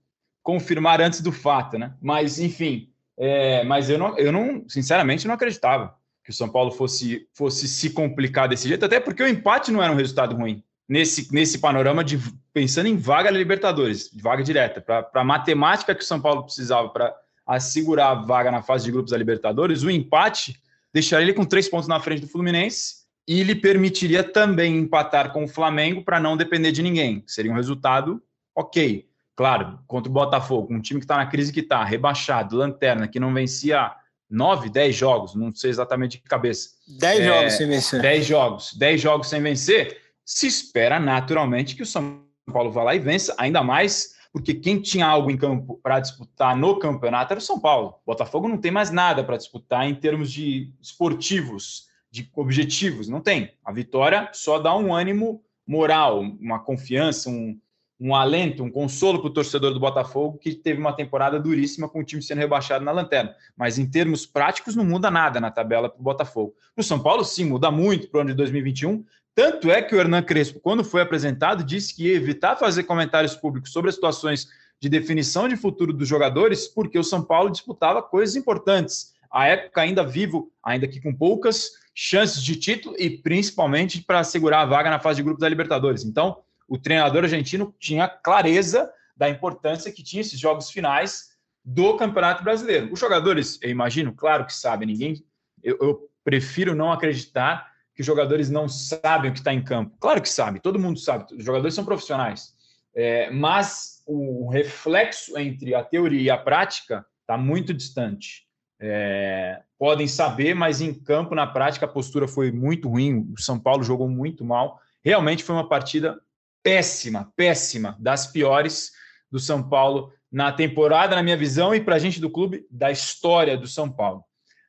confirmar 0.46 1.00
antes 1.00 1.20
do 1.20 1.32
fato, 1.32 1.76
né? 1.76 1.92
Mas, 2.00 2.38
enfim, 2.38 2.88
é, 3.18 3.64
mas 3.64 3.90
eu 3.90 3.98
não, 3.98 4.16
eu 4.16 4.30
não, 4.30 4.64
sinceramente, 4.68 5.26
não 5.26 5.34
acreditava 5.34 5.96
que 6.22 6.30
o 6.30 6.32
São 6.32 6.48
Paulo 6.48 6.70
fosse, 6.70 7.26
fosse 7.34 7.66
se 7.66 7.90
complicar 7.90 8.48
desse 8.48 8.68
jeito, 8.68 8.84
até 8.84 9.00
porque 9.00 9.24
o 9.24 9.28
empate 9.28 9.72
não 9.72 9.82
era 9.82 9.92
um 9.92 9.96
resultado 9.96 10.36
ruim 10.36 10.62
nesse, 10.88 11.34
nesse 11.34 11.58
panorama 11.58 12.04
de 12.04 12.16
pensando 12.52 12.86
em 12.86 12.96
vaga 12.96 13.32
na 13.32 13.38
Libertadores, 13.38 14.08
vaga 14.14 14.44
direta, 14.44 14.80
para 14.80 15.10
a 15.14 15.24
matemática 15.24 15.96
que 15.96 16.04
o 16.04 16.06
São 16.06 16.20
Paulo 16.20 16.44
precisava 16.44 16.88
para 16.90 17.12
assegurar 17.44 18.12
a 18.12 18.22
vaga 18.22 18.52
na 18.52 18.62
fase 18.62 18.84
de 18.84 18.92
grupos 18.92 19.10
da 19.10 19.18
Libertadores, 19.18 19.82
o 19.82 19.90
empate 19.90 20.54
deixaria 20.94 21.26
ele 21.26 21.34
com 21.34 21.44
três 21.44 21.68
pontos 21.68 21.88
na 21.88 21.98
frente 21.98 22.20
do 22.20 22.28
Fluminense 22.28 23.04
e 23.26 23.42
lhe 23.42 23.56
permitiria 23.56 24.22
também 24.22 24.76
empatar 24.76 25.32
com 25.32 25.42
o 25.42 25.48
Flamengo 25.48 26.04
para 26.04 26.20
não 26.20 26.36
depender 26.36 26.70
de 26.70 26.82
ninguém. 26.82 27.24
Seria 27.26 27.50
um 27.50 27.56
resultado 27.56 28.22
ok. 28.54 29.08
Claro, 29.36 29.78
contra 29.86 30.10
o 30.10 30.12
Botafogo, 30.12 30.72
um 30.72 30.80
time 30.80 30.98
que 30.98 31.04
está 31.04 31.18
na 31.18 31.26
crise 31.26 31.52
que 31.52 31.60
está, 31.60 31.84
rebaixado, 31.84 32.56
lanterna, 32.56 33.06
que 33.06 33.20
não 33.20 33.32
vencia 33.34 33.94
nove, 34.28 34.70
dez 34.70 34.96
jogos, 34.96 35.34
não 35.34 35.54
sei 35.54 35.70
exatamente 35.70 36.16
de 36.16 36.24
cabeça. 36.24 36.70
Dez 36.98 37.20
é, 37.20 37.24
jogos 37.26 37.52
sem 37.52 37.68
vencer. 37.68 38.02
Dez 38.02 38.26
jogos, 38.26 38.74
dez 38.74 39.00
jogos 39.00 39.28
sem 39.28 39.42
vencer. 39.42 40.00
Se 40.24 40.46
espera 40.46 40.98
naturalmente 40.98 41.76
que 41.76 41.82
o 41.82 41.86
São 41.86 42.22
Paulo 42.50 42.72
vá 42.72 42.82
lá 42.82 42.94
e 42.94 42.98
vença, 42.98 43.34
ainda 43.38 43.62
mais 43.62 44.16
porque 44.32 44.52
quem 44.52 44.80
tinha 44.80 45.06
algo 45.06 45.30
em 45.30 45.36
campo 45.36 45.80
para 45.82 45.98
disputar 45.98 46.54
no 46.54 46.78
campeonato 46.78 47.32
era 47.32 47.38
o 47.38 47.42
São 47.42 47.58
Paulo. 47.58 47.94
O 48.04 48.12
Botafogo 48.12 48.46
não 48.46 48.58
tem 48.58 48.70
mais 48.70 48.90
nada 48.90 49.24
para 49.24 49.38
disputar 49.38 49.88
em 49.88 49.94
termos 49.94 50.30
de 50.30 50.74
esportivos, 50.80 51.86
de 52.10 52.30
objetivos, 52.34 53.08
não 53.08 53.22
tem. 53.22 53.54
A 53.64 53.72
vitória 53.72 54.28
só 54.34 54.58
dá 54.58 54.76
um 54.76 54.94
ânimo 54.94 55.42
moral, 55.66 56.20
uma 56.20 56.58
confiança, 56.58 57.30
um, 57.30 57.58
um 57.98 58.14
alento, 58.14 58.62
um 58.62 58.70
consolo 58.70 59.20
para 59.20 59.28
o 59.28 59.32
torcedor 59.32 59.72
do 59.72 59.80
Botafogo, 59.80 60.38
que 60.38 60.54
teve 60.54 60.78
uma 60.78 60.92
temporada 60.92 61.40
duríssima 61.40 61.88
com 61.88 62.00
o 62.00 62.04
time 62.04 62.22
sendo 62.22 62.38
rebaixado 62.38 62.84
na 62.84 62.92
lanterna. 62.92 63.34
Mas 63.56 63.78
em 63.78 63.86
termos 63.86 64.26
práticos, 64.26 64.76
não 64.76 64.84
muda 64.84 65.10
nada 65.10 65.40
na 65.40 65.50
tabela 65.50 65.88
para 65.88 66.00
o 66.00 66.04
Botafogo. 66.04 66.54
Para 66.74 66.82
o 66.82 66.84
São 66.84 66.98
Paulo, 66.98 67.24
sim, 67.24 67.44
muda 67.44 67.70
muito 67.70 68.08
para 68.08 68.18
o 68.18 68.20
ano 68.20 68.30
de 68.30 68.36
2021. 68.36 69.04
Tanto 69.34 69.70
é 69.70 69.82
que 69.82 69.94
o 69.94 69.98
Hernan 69.98 70.22
Crespo, 70.22 70.60
quando 70.60 70.84
foi 70.84 71.00
apresentado, 71.00 71.64
disse 71.64 71.94
que 71.94 72.04
ia 72.08 72.14
evitar 72.14 72.56
fazer 72.56 72.84
comentários 72.84 73.34
públicos 73.34 73.72
sobre 73.72 73.88
as 73.88 73.94
situações 73.94 74.48
de 74.80 74.88
definição 74.88 75.48
de 75.48 75.56
futuro 75.56 75.92
dos 75.92 76.06
jogadores, 76.06 76.68
porque 76.68 76.98
o 76.98 77.04
São 77.04 77.22
Paulo 77.22 77.50
disputava 77.50 78.02
coisas 78.02 78.36
importantes. 78.36 79.14
A 79.30 79.46
época 79.46 79.80
ainda 79.80 80.04
vivo, 80.04 80.50
ainda 80.62 80.86
que 80.86 81.00
com 81.00 81.14
poucas 81.14 81.72
chances 81.94 82.42
de 82.42 82.56
título 82.56 82.94
e 82.98 83.08
principalmente 83.08 84.02
para 84.02 84.20
assegurar 84.20 84.60
a 84.60 84.66
vaga 84.66 84.90
na 84.90 84.98
fase 84.98 85.16
de 85.16 85.22
grupos 85.22 85.40
da 85.40 85.48
Libertadores. 85.48 86.04
Então, 86.04 86.38
o 86.68 86.78
treinador 86.78 87.24
argentino 87.24 87.74
tinha 87.78 88.08
clareza 88.08 88.90
da 89.16 89.28
importância 89.28 89.92
que 89.92 90.02
tinha 90.02 90.20
esses 90.20 90.38
jogos 90.38 90.70
finais 90.70 91.36
do 91.64 91.96
Campeonato 91.96 92.44
Brasileiro. 92.44 92.92
Os 92.92 93.00
jogadores, 93.00 93.58
eu 93.62 93.70
imagino, 93.70 94.12
claro 94.12 94.46
que 94.46 94.54
sabem, 94.54 94.86
ninguém. 94.86 95.24
Eu, 95.62 95.78
eu 95.80 96.10
prefiro 96.22 96.74
não 96.74 96.92
acreditar 96.92 97.72
que 97.94 98.02
os 98.02 98.06
jogadores 98.06 98.50
não 98.50 98.68
sabem 98.68 99.30
o 99.30 99.32
que 99.32 99.40
está 99.40 99.52
em 99.52 99.64
campo. 99.64 99.96
Claro 99.98 100.20
que 100.20 100.28
sabem, 100.28 100.60
todo 100.60 100.78
mundo 100.78 100.98
sabe, 100.98 101.34
os 101.34 101.44
jogadores 101.44 101.74
são 101.74 101.84
profissionais. 101.84 102.54
É, 102.94 103.30
mas 103.30 104.02
o 104.06 104.48
reflexo 104.48 105.36
entre 105.38 105.74
a 105.74 105.82
teoria 105.82 106.20
e 106.20 106.30
a 106.30 106.36
prática 106.36 107.04
está 107.22 107.36
muito 107.36 107.74
distante. 107.74 108.46
É, 108.78 109.62
podem 109.78 110.06
saber, 110.06 110.54
mas 110.54 110.80
em 110.80 110.92
campo, 110.94 111.34
na 111.34 111.46
prática, 111.46 111.86
a 111.86 111.88
postura 111.88 112.28
foi 112.28 112.52
muito 112.52 112.88
ruim. 112.88 113.32
O 113.32 113.40
São 113.40 113.58
Paulo 113.58 113.82
jogou 113.82 114.08
muito 114.08 114.44
mal. 114.44 114.80
Realmente 115.04 115.42
foi 115.42 115.54
uma 115.54 115.68
partida 115.68 116.20
péssima, 116.66 117.32
péssima, 117.36 117.96
das 118.00 118.26
piores 118.26 118.90
do 119.30 119.38
São 119.38 119.62
Paulo 119.62 120.12
na 120.32 120.50
temporada, 120.50 121.14
na 121.14 121.22
minha 121.22 121.36
visão, 121.36 121.72
e 121.72 121.80
para 121.80 121.94
a 121.94 121.98
gente 122.00 122.20
do 122.20 122.28
clube, 122.28 122.66
da 122.68 122.90
história 122.90 123.56
do 123.56 123.68
São 123.68 123.88
Paulo. 123.88 124.24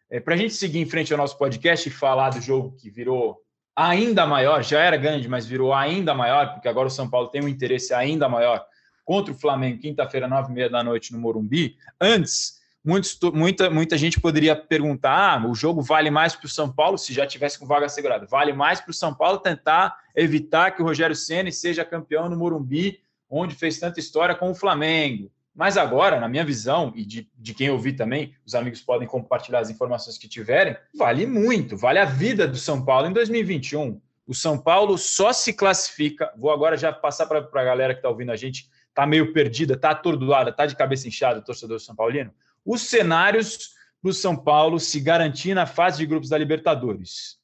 É, 0.08 0.20
para 0.20 0.36
a 0.36 0.38
gente 0.38 0.54
seguir 0.54 0.78
em 0.78 0.86
frente 0.86 1.12
ao 1.12 1.18
nosso 1.18 1.36
podcast 1.40 1.90
e 1.90 1.92
falar 1.92 2.30
do 2.30 2.40
jogo 2.40 2.78
que 2.80 2.92
virou 2.92 3.40
ainda 3.76 4.28
maior, 4.28 4.64
já 4.64 4.80
era 4.80 4.96
grande, 4.96 5.28
mas 5.28 5.48
virou 5.48 5.74
ainda 5.74 6.14
maior, 6.14 6.54
porque 6.54 6.68
agora 6.68 6.88
o 6.88 6.92
São 6.92 7.10
Paulo 7.10 7.30
tem 7.30 7.44
um 7.44 7.48
interesse 7.48 7.96
ainda 7.96 8.30
maior 8.30 8.64
contra 9.04 9.34
o 9.34 9.36
Flamengo, 9.36 9.80
quinta-feira, 9.80 10.28
nove 10.28 10.52
e 10.52 10.54
meia 10.54 10.70
da 10.70 10.84
noite, 10.84 11.12
no 11.12 11.20
Morumbi. 11.20 11.78
Antes, 12.00 12.57
Muitos, 12.88 13.20
muita, 13.34 13.70
muita 13.70 13.98
gente 13.98 14.18
poderia 14.18 14.56
perguntar: 14.56 15.12
ah, 15.12 15.46
o 15.46 15.54
jogo 15.54 15.82
vale 15.82 16.10
mais 16.10 16.38
para 16.38 16.46
o 16.46 16.50
São 16.50 16.72
Paulo 16.72 16.98
se 16.98 17.12
já 17.12 17.28
tivesse 17.28 17.60
com 17.60 17.66
vaga 17.66 17.86
assegurada? 17.86 18.26
Vale 18.26 18.54
mais 18.54 18.80
para 18.80 18.92
o 18.92 18.94
São 18.94 19.14
Paulo 19.14 19.40
tentar 19.40 19.98
evitar 20.16 20.72
que 20.72 20.82
o 20.82 20.86
Rogério 20.86 21.14
Ceni 21.14 21.52
seja 21.52 21.84
campeão 21.84 22.30
no 22.30 22.38
Morumbi, 22.38 23.02
onde 23.30 23.56
fez 23.56 23.78
tanta 23.78 24.00
história 24.00 24.34
com 24.34 24.50
o 24.50 24.56
Flamengo. 24.56 25.30
Mas 25.54 25.76
agora, 25.76 26.18
na 26.18 26.30
minha 26.30 26.46
visão, 26.46 26.94
e 26.96 27.04
de, 27.04 27.30
de 27.38 27.54
quem 27.54 27.68
eu 27.68 27.78
vi 27.78 27.92
também, 27.92 28.34
os 28.46 28.56
amigos 28.56 28.80
podem 28.80 29.06
compartilhar 29.06 29.60
as 29.60 29.70
informações 29.70 30.18
que 30.18 30.30
tiverem, 30.30 30.78
vale 30.98 31.26
muito, 31.26 31.76
vale 31.76 32.00
a 32.00 32.06
vida 32.06 32.48
do 32.48 32.56
São 32.56 32.86
Paulo 32.86 33.08
em 33.08 33.12
2021. 33.12 34.00
O 34.26 34.34
São 34.34 34.58
Paulo 34.58 34.98
só 34.98 35.34
se 35.34 35.52
classifica. 35.52 36.32
Vou 36.38 36.52
agora 36.52 36.78
já 36.78 36.94
passar 36.94 37.26
para 37.26 37.40
a 37.40 37.66
galera 37.66 37.94
que 37.94 38.00
está 38.00 38.08
ouvindo 38.08 38.32
a 38.32 38.38
gente, 38.38 38.70
está 38.88 39.06
meio 39.06 39.34
perdida, 39.34 39.74
está 39.74 39.90
atordoada, 39.90 40.52
está 40.52 40.66
de 40.66 40.74
cabeça 40.74 41.06
inchada, 41.06 41.42
torcedor 41.42 41.82
São 41.82 41.94
Paulino 41.94 42.32
os 42.68 42.82
cenários 42.82 43.70
para 44.02 44.10
o 44.10 44.14
São 44.14 44.36
Paulo 44.36 44.78
se 44.78 45.00
garantir 45.00 45.54
na 45.54 45.66
fase 45.66 46.00
de 46.00 46.06
grupos 46.06 46.30
da 46.30 46.38
Libertadores. 46.38 47.38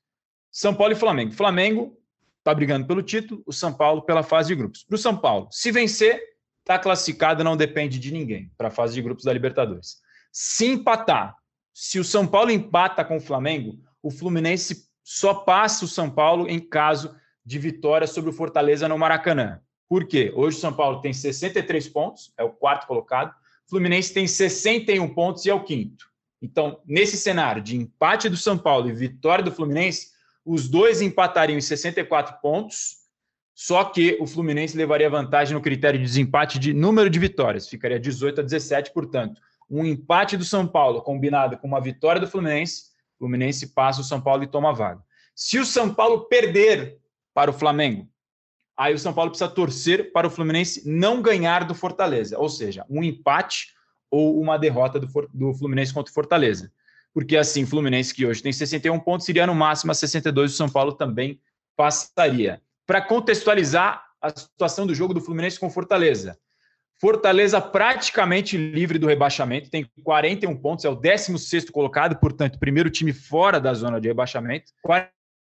São 0.51 0.75
Paulo 0.75 0.91
e 0.91 0.97
Flamengo. 0.97 1.31
Flamengo 1.31 1.97
está 2.39 2.53
brigando 2.53 2.85
pelo 2.85 3.01
título, 3.01 3.41
o 3.45 3.53
São 3.53 3.73
Paulo 3.73 4.01
pela 4.01 4.21
fase 4.21 4.49
de 4.49 4.55
grupos. 4.55 4.83
Para 4.83 4.95
o 4.95 4.99
São 4.99 5.15
Paulo, 5.15 5.47
se 5.49 5.71
vencer, 5.71 6.21
está 6.59 6.77
classificado, 6.77 7.43
não 7.43 7.55
depende 7.55 7.97
de 7.97 8.11
ninguém 8.11 8.51
para 8.57 8.67
a 8.67 8.71
fase 8.71 8.93
de 8.93 9.01
grupos 9.01 9.23
da 9.23 9.31
Libertadores. 9.31 10.01
Se 10.29 10.65
empatar, 10.65 11.37
se 11.73 11.99
o 11.99 12.03
São 12.03 12.27
Paulo 12.27 12.51
empata 12.51 13.03
com 13.05 13.15
o 13.15 13.21
Flamengo, 13.21 13.79
o 14.01 14.11
Fluminense 14.11 14.89
só 15.03 15.33
passa 15.33 15.85
o 15.85 15.87
São 15.87 16.09
Paulo 16.09 16.49
em 16.49 16.59
caso 16.59 17.15
de 17.45 17.57
vitória 17.57 18.07
sobre 18.07 18.29
o 18.29 18.33
Fortaleza 18.33 18.87
no 18.87 18.97
Maracanã. 18.97 19.61
Por 19.87 20.05
quê? 20.05 20.33
Hoje 20.35 20.57
o 20.57 20.59
São 20.59 20.73
Paulo 20.73 21.01
tem 21.01 21.13
63 21.13 21.87
pontos, 21.87 22.33
é 22.37 22.43
o 22.43 22.51
quarto 22.51 22.87
colocado. 22.87 23.33
Fluminense 23.69 24.13
tem 24.13 24.27
61 24.27 25.13
pontos 25.13 25.45
e 25.45 25.49
é 25.49 25.53
o 25.53 25.63
quinto. 25.63 26.05
Então, 26.41 26.81
nesse 26.85 27.17
cenário 27.17 27.61
de 27.61 27.77
empate 27.77 28.27
do 28.27 28.35
São 28.35 28.57
Paulo 28.57 28.89
e 28.89 28.93
vitória 28.93 29.43
do 29.43 29.51
Fluminense, 29.51 30.11
os 30.45 30.67
dois 30.67 31.01
empatariam 31.01 31.57
em 31.57 31.61
64 31.61 32.41
pontos, 32.41 32.97
só 33.55 33.85
que 33.85 34.17
o 34.19 34.27
Fluminense 34.27 34.75
levaria 34.75 35.09
vantagem 35.09 35.53
no 35.53 35.61
critério 35.61 35.99
de 35.99 36.05
desempate 36.05 36.59
de 36.59 36.73
número 36.73 37.09
de 37.09 37.17
vitórias, 37.17 37.69
ficaria 37.69 37.99
18 37.99 38.41
a 38.41 38.43
17, 38.43 38.91
portanto. 38.91 39.39
Um 39.69 39.85
empate 39.85 40.35
do 40.35 40.43
São 40.43 40.67
Paulo 40.67 41.01
combinado 41.01 41.57
com 41.57 41.67
uma 41.67 41.79
vitória 41.79 42.19
do 42.19 42.27
Fluminense, 42.27 42.91
o 43.15 43.19
Fluminense 43.19 43.67
passa 43.67 44.01
o 44.01 44.03
São 44.03 44.19
Paulo 44.19 44.43
e 44.43 44.47
toma 44.47 44.71
a 44.71 44.73
vaga. 44.73 45.01
Se 45.33 45.57
o 45.57 45.65
São 45.65 45.93
Paulo 45.93 46.25
perder 46.25 46.99
para 47.33 47.49
o 47.49 47.53
Flamengo, 47.53 48.07
Aí 48.77 48.93
o 48.93 48.99
São 48.99 49.13
Paulo 49.13 49.31
precisa 49.31 49.49
torcer 49.49 50.11
para 50.11 50.27
o 50.27 50.29
Fluminense 50.29 50.81
não 50.89 51.21
ganhar 51.21 51.63
do 51.63 51.75
Fortaleza, 51.75 52.37
ou 52.39 52.49
seja, 52.49 52.85
um 52.89 53.03
empate 53.03 53.73
ou 54.09 54.39
uma 54.39 54.57
derrota 54.57 54.99
do, 54.99 55.07
do 55.33 55.53
Fluminense 55.53 55.93
contra 55.93 56.11
o 56.11 56.13
Fortaleza. 56.13 56.71
Porque 57.13 57.37
assim, 57.37 57.65
Fluminense, 57.65 58.13
que 58.13 58.25
hoje 58.25 58.41
tem 58.41 58.51
61 58.51 58.99
pontos, 58.99 59.29
iria 59.29 59.45
no 59.45 59.53
máximo 59.53 59.91
a 59.91 59.95
62, 59.95 60.53
o 60.53 60.55
São 60.55 60.69
Paulo 60.69 60.93
também 60.93 61.39
passaria. 61.75 62.61
Para 62.85 63.01
contextualizar 63.01 64.03
a 64.19 64.29
situação 64.29 64.87
do 64.87 64.95
jogo 64.95 65.13
do 65.13 65.21
Fluminense 65.21 65.59
com 65.59 65.69
Fortaleza. 65.69 66.37
Fortaleza 66.99 67.59
praticamente 67.59 68.55
livre 68.55 68.97
do 68.97 69.07
rebaixamento, 69.07 69.69
tem 69.69 69.85
41 70.03 70.55
pontos, 70.55 70.85
é 70.85 70.89
o 70.89 70.95
16 70.95 71.69
colocado, 71.69 72.15
portanto, 72.17 72.57
primeiro 72.57 72.89
time 72.89 73.11
fora 73.11 73.59
da 73.59 73.73
zona 73.73 73.99
de 73.99 74.07
rebaixamento. 74.07 74.71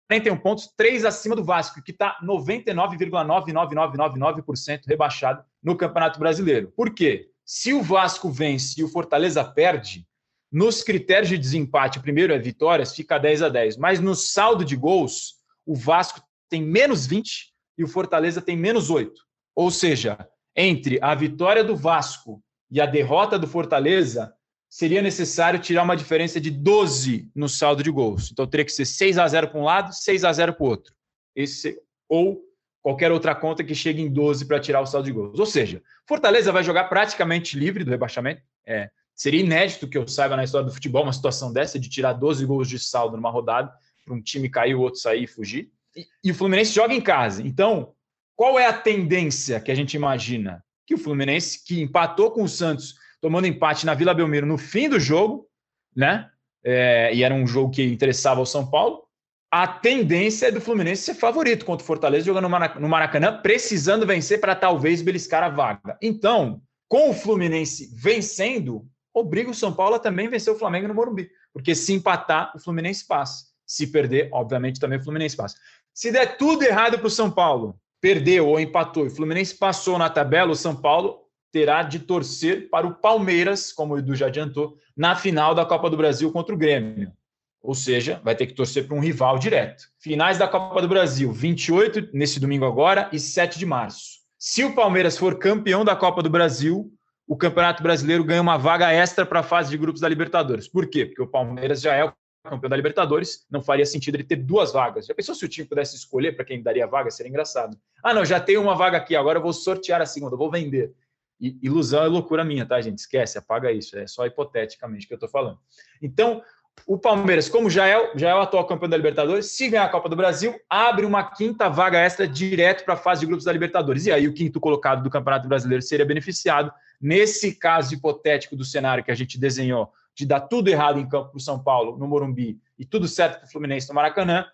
41 0.08 0.38
pontos, 0.38 0.72
3 0.78 1.06
acima 1.06 1.36
do 1.36 1.44
Vasco, 1.44 1.82
que 1.82 1.91
está 1.91 2.18
99,99999% 2.24 4.82
rebaixado 4.86 5.44
no 5.62 5.76
Campeonato 5.76 6.20
Brasileiro. 6.20 6.72
Por 6.76 6.94
quê? 6.94 7.30
Se 7.44 7.74
o 7.74 7.82
Vasco 7.82 8.30
vence 8.30 8.80
e 8.80 8.84
o 8.84 8.88
Fortaleza 8.88 9.44
perde, 9.44 10.08
nos 10.52 10.84
critérios 10.84 11.30
de 11.30 11.38
desempate, 11.38 12.00
primeiro 12.00 12.34
é 12.34 12.39
vitórias, 12.39 12.96
fica 12.96 13.18
10 13.18 13.41
a 13.41 13.50
10. 13.50 13.78
Mas 13.78 14.00
no 14.00 14.15
saldo 14.15 14.63
de 14.63 14.76
gols, 14.76 15.36
o 15.65 15.76
Vasco 15.76 16.22
tem 16.50 16.62
menos 16.62 17.08
20 17.08 17.54
e 17.78 17.84
o 17.84 17.88
Fortaleza 17.88 18.41
tem 18.41 18.56
menos 18.56 18.89
8. 18.89 19.12
Ou 19.56 19.72
seja, 19.72 20.18
entre 20.56 21.00
a 21.02 21.15
vitória 21.15 21.63
do 21.63 21.76
Vasco 21.76 22.41
e 22.70 22.80
a 22.80 22.86
derrota 22.86 23.38
do 23.38 23.48
Fortaleza, 23.48 24.34
seria 24.75 25.01
necessário 25.01 25.57
tirar 25.57 25.83
uma 25.83 25.95
diferença 25.95 26.38
de 26.38 26.51
12 26.51 27.31
no 27.33 27.47
saldo 27.47 27.81
de 27.81 27.89
gols. 27.89 28.29
Então 28.29 28.45
teria 28.45 28.65
que 28.65 28.73
ser 28.73 28.83
6 28.83 29.17
a 29.17 29.25
0 29.25 29.47
para 29.47 29.57
um 29.57 29.63
lado, 29.63 29.93
6 29.93 30.25
a 30.25 30.33
0 30.33 30.53
para 30.53 30.63
o 30.65 30.67
outro. 30.67 30.93
Esse, 31.33 31.79
ou 32.09 32.41
qualquer 32.81 33.09
outra 33.09 33.33
conta 33.33 33.63
que 33.63 33.73
chegue 33.73 34.01
em 34.01 34.11
12 34.11 34.45
para 34.45 34.59
tirar 34.59 34.81
o 34.81 34.85
saldo 34.85 35.05
de 35.05 35.13
gols. 35.13 35.39
Ou 35.39 35.45
seja, 35.45 35.81
Fortaleza 36.05 36.51
vai 36.51 36.61
jogar 36.61 36.89
praticamente 36.89 37.57
livre 37.57 37.85
do 37.85 37.89
rebaixamento. 37.89 38.41
É, 38.67 38.89
seria 39.15 39.39
inédito 39.39 39.88
que 39.88 39.97
eu 39.97 40.05
saiba 40.09 40.35
na 40.35 40.43
história 40.43 40.67
do 40.67 40.73
futebol 40.73 41.03
uma 41.03 41.13
situação 41.13 41.53
dessa 41.53 41.79
de 41.79 41.88
tirar 41.88 42.11
12 42.11 42.45
gols 42.45 42.67
de 42.67 42.77
saldo 42.77 43.15
numa 43.15 43.31
rodada 43.31 43.71
para 44.03 44.13
um 44.13 44.21
time 44.21 44.49
cair, 44.49 44.75
o 44.75 44.81
outro 44.81 44.99
sair 44.99 45.23
e 45.23 45.27
fugir. 45.27 45.71
E, 45.95 46.05
e 46.21 46.31
o 46.31 46.35
Fluminense 46.35 46.73
joga 46.73 46.93
em 46.93 46.99
casa. 46.99 47.41
Então, 47.41 47.93
qual 48.35 48.59
é 48.59 48.65
a 48.65 48.73
tendência 48.73 49.61
que 49.61 49.71
a 49.71 49.75
gente 49.75 49.93
imagina? 49.93 50.61
Que 50.85 50.95
o 50.95 50.97
Fluminense, 50.97 51.63
que 51.63 51.81
empatou 51.81 52.29
com 52.29 52.43
o 52.43 52.49
Santos, 52.49 53.05
tomando 53.21 53.47
empate 53.47 53.86
na 53.86 53.93
Vila 53.93 54.13
Belmiro 54.13 54.45
no 54.45 54.58
fim 54.58 54.89
do 54.89 54.99
jogo, 54.99 55.47
né? 55.95 56.30
É, 56.63 57.13
e 57.13 57.23
era 57.23 57.34
um 57.34 57.45
jogo 57.45 57.71
que 57.71 57.84
interessava 57.84 58.39
ao 58.39 58.45
São 58.45 58.65
Paulo. 58.65 59.04
A 59.51 59.67
tendência 59.67 60.47
é 60.47 60.51
do 60.51 60.60
Fluminense 60.60 61.04
ser 61.04 61.13
favorito 61.13 61.65
contra 61.65 61.84
o 61.84 61.88
Fortaleza, 61.88 62.25
jogando 62.25 62.49
no 62.80 62.89
Maracanã, 62.89 63.39
precisando 63.41 64.06
vencer 64.06 64.41
para 64.41 64.56
talvez 64.56 65.01
beliscar 65.01 65.43
a 65.43 65.49
vaga. 65.49 65.97
Então, 66.01 66.62
com 66.89 67.10
o 67.10 67.13
Fluminense 67.13 67.89
vencendo, 67.95 68.86
obriga 69.13 69.49
o 69.49 69.54
São 69.54 69.71
Paulo 69.71 69.95
a 69.95 69.99
também 69.99 70.28
vencer 70.28 70.51
o 70.51 70.58
Flamengo 70.58 70.88
no 70.88 70.93
Morumbi. 70.93 71.30
Porque 71.54 71.73
se 71.73 71.93
empatar, 71.93 72.51
o 72.56 72.60
Fluminense 72.60 73.08
passa. 73.08 73.45
Se 73.65 73.88
perder, 73.88 74.30
obviamente, 74.34 74.80
também 74.80 74.99
o 74.99 75.04
Fluminense 75.04 75.38
passa. 75.38 75.56
Se 75.93 76.12
der 76.12 76.38
tudo 76.38 76.63
errado 76.63 76.97
para 76.97 77.08
o 77.08 77.12
São 77.12 77.32
Paulo, 77.32 77.80
perdeu 78.01 78.47
ou 78.47 78.60
empatou 78.60 79.06
e 79.06 79.08
o 79.08 79.15
Fluminense 79.15 79.56
passou 79.56 79.97
na 79.97 80.10
tabela, 80.10 80.51
o 80.51 80.56
São 80.56 80.75
Paulo 80.75 81.24
terá 81.56 81.84
de 81.84 82.00
torcer 82.00 82.70
para 82.70 82.86
o 82.86 82.94
Palmeiras, 82.94 83.72
como 83.72 83.94
o 83.94 83.98
Edu 83.98 84.13
já 84.13 84.28
adiantou, 84.28 84.78
na 84.94 85.15
final 85.15 85.56
da 85.56 85.63
Copa 85.63 85.89
do 85.89 85.96
Brasil 85.96 86.30
contra 86.30 86.54
o 86.54 86.58
Grêmio. 86.58 87.13
Ou 87.62 87.74
seja, 87.74 88.20
vai 88.26 88.36
ter 88.36 88.46
que 88.48 88.54
torcer 88.54 88.86
para 88.86 88.94
um 88.94 89.00
rival 89.00 89.39
direto. 89.39 89.86
Finais 89.98 90.38
da 90.38 90.50
Copa 90.50 90.82
do 90.82 90.89
Brasil, 90.89 91.32
28 91.32 92.10
nesse 92.12 92.41
domingo 92.41 92.65
agora 92.65 93.10
e 93.13 93.18
7 93.18 93.58
de 93.58 93.65
março. 93.65 94.20
Se 94.38 94.65
o 94.65 94.76
Palmeiras 94.76 95.18
for 95.18 95.39
campeão 95.39 95.86
da 95.86 95.96
Copa 95.96 96.22
do 96.22 96.30
Brasil, 96.30 96.91
o 97.26 97.38
Campeonato 97.38 97.82
Brasileiro 97.82 98.26
ganha 98.26 98.41
uma 98.41 98.58
vaga 98.58 98.91
extra 98.91 99.26
para 99.26 99.39
a 99.39 99.44
fase 99.44 99.70
de 99.70 99.78
grupos 99.78 100.02
da 100.02 100.10
Libertadores. 100.10 100.68
Por 100.68 100.89
quê? 100.89 101.06
Porque 101.06 101.22
o 101.22 101.28
Palmeiras 101.28 101.80
já 101.80 101.96
é 101.96 102.04
o 102.04 102.12
campeão 102.44 102.70
da 102.70 102.76
Libertadores, 102.76 103.46
não 103.50 103.62
faria 103.62 103.86
sentido 103.86 104.15
ele 104.15 104.26
ter 104.26 104.36
duas 104.36 104.74
vagas. 104.74 105.06
Já 105.06 105.15
pensou 105.15 105.34
se 105.34 105.46
o 105.46 105.48
time 105.48 105.65
pudesse 105.65 105.96
escolher 105.96 106.36
para 106.36 106.44
quem 106.44 106.62
daria 106.62 106.86
vaga? 106.86 107.10
Seria 107.10 107.30
engraçado. 107.30 107.78
Ah, 108.04 108.13
não, 108.13 108.26
já 108.26 108.41
tenho 108.41 108.62
uma 108.62 108.76
vaga 108.76 108.98
aqui, 108.98 109.15
agora 109.15 109.39
eu 109.39 109.41
vou 109.41 109.54
sortear 109.54 110.02
a 110.02 110.06
segunda, 110.06 110.36
vou 110.36 110.52
vender. 110.52 110.94
Ilusão 111.39 112.04
é 112.04 112.08
loucura 112.08 112.43
minha, 112.43 112.65
tá, 112.65 112.80
gente? 112.80 113.00
Esquece, 113.00 113.38
apaga 113.38 113.71
isso. 113.71 113.98
É 113.98 114.08
só 114.08 114.26
hipoteticamente 114.26 115.08
que 115.08 115.13
eu 115.13 115.17
estou 115.17 115.30
falando. 115.30 115.60
Então, 116.02 116.41
o 116.88 116.98
Palmeiras, 116.98 117.50
como 117.50 117.69
já 117.69 117.88
é, 117.88 118.12
já 118.15 118.30
é 118.30 118.36
o 118.36 118.41
atual 118.41 118.65
campeão 118.65 118.89
da 118.89 118.98
Libertadores, 118.98 119.52
se 119.52 119.69
ganhar 119.69 119.86
a 119.86 119.89
Copa 119.89 120.10
do 120.10 120.15
Brasil, 120.15 120.56
abre 120.69 121.06
uma 121.06 121.24
quinta 121.24 121.69
vaga 121.69 122.00
extra 122.00 122.28
direto 122.28 122.84
para 122.84 122.93
a 122.93 122.98
fase 122.98 123.21
de 123.21 123.28
grupos 123.28 123.45
da 123.45 123.52
Libertadores. 123.52 124.06
E 124.06 124.12
aí 124.12 124.28
o 124.28 124.34
quinto 124.34 124.60
colocado 124.60 125.02
do 125.02 125.10
Campeonato 125.10 125.48
Brasileiro 125.48 125.82
seria 125.82 126.06
beneficiado. 126.06 126.71
Nesse 127.02 127.56
caso 127.56 127.93
hipotético 127.93 128.56
do 128.56 128.63
cenário 128.63 129.04
que 129.04 129.12
a 129.12 129.15
gente 129.15 129.39
desenhou 129.39 129.91
de 130.13 130.26
dar 130.26 130.41
tudo 130.41 130.69
errado 130.69 131.00
em 131.00 131.08
campo 131.08 131.32
para 131.32 131.38
o 131.38 131.41
São 131.41 131.62
Paulo, 131.62 131.98
no 131.98 132.08
Morumbi, 132.08 132.60
e 132.80 132.86
tudo 132.86 133.08
certo 133.08 133.39
para 133.39 133.48
o 133.48 133.52
Fluminense 133.52 133.89
no 133.89 133.95
Maracanã, 133.95 134.45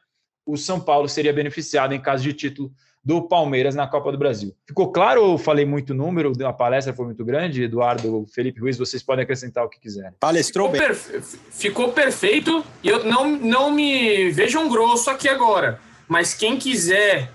o 0.46 0.58
São 0.58 0.80
Paulo 0.80 1.08
seria 1.08 1.32
beneficiado 1.32 1.94
em 1.94 2.02
caso 2.02 2.24
de 2.24 2.34
título 2.34 2.74
do 3.04 3.28
Palmeiras 3.28 3.74
na 3.74 3.88
Copa 3.88 4.12
do 4.12 4.18
Brasil. 4.18 4.56
Ficou 4.68 4.92
claro 4.92 5.24
ou 5.24 5.38
falei 5.38 5.66
muito 5.66 5.94
número? 5.94 6.32
A 6.46 6.54
palestra 6.54 6.94
foi 6.94 7.06
muito 7.06 7.26
grande? 7.26 7.64
Eduardo, 7.64 8.26
Felipe 8.34 8.60
Ruiz, 8.60 8.78
vocês 8.78 9.02
podem 9.02 9.24
acrescentar 9.24 9.66
o 9.66 9.70
que 9.70 9.80
quiserem. 9.80 10.14
Palestrou 10.20 10.72
ficou 10.72 10.80
bem. 10.80 10.88
Perfe 10.88 11.40
ficou 11.52 11.92
perfeito 11.92 12.64
e 12.84 12.90
eu 12.90 13.04
não, 13.04 13.36
não 13.38 13.72
me 13.72 14.30
vejam 14.32 14.70
grosso 14.70 15.10
aqui 15.10 15.28
agora, 15.28 15.80
mas 16.08 16.34
quem 16.34 16.58
quiser 16.58 17.32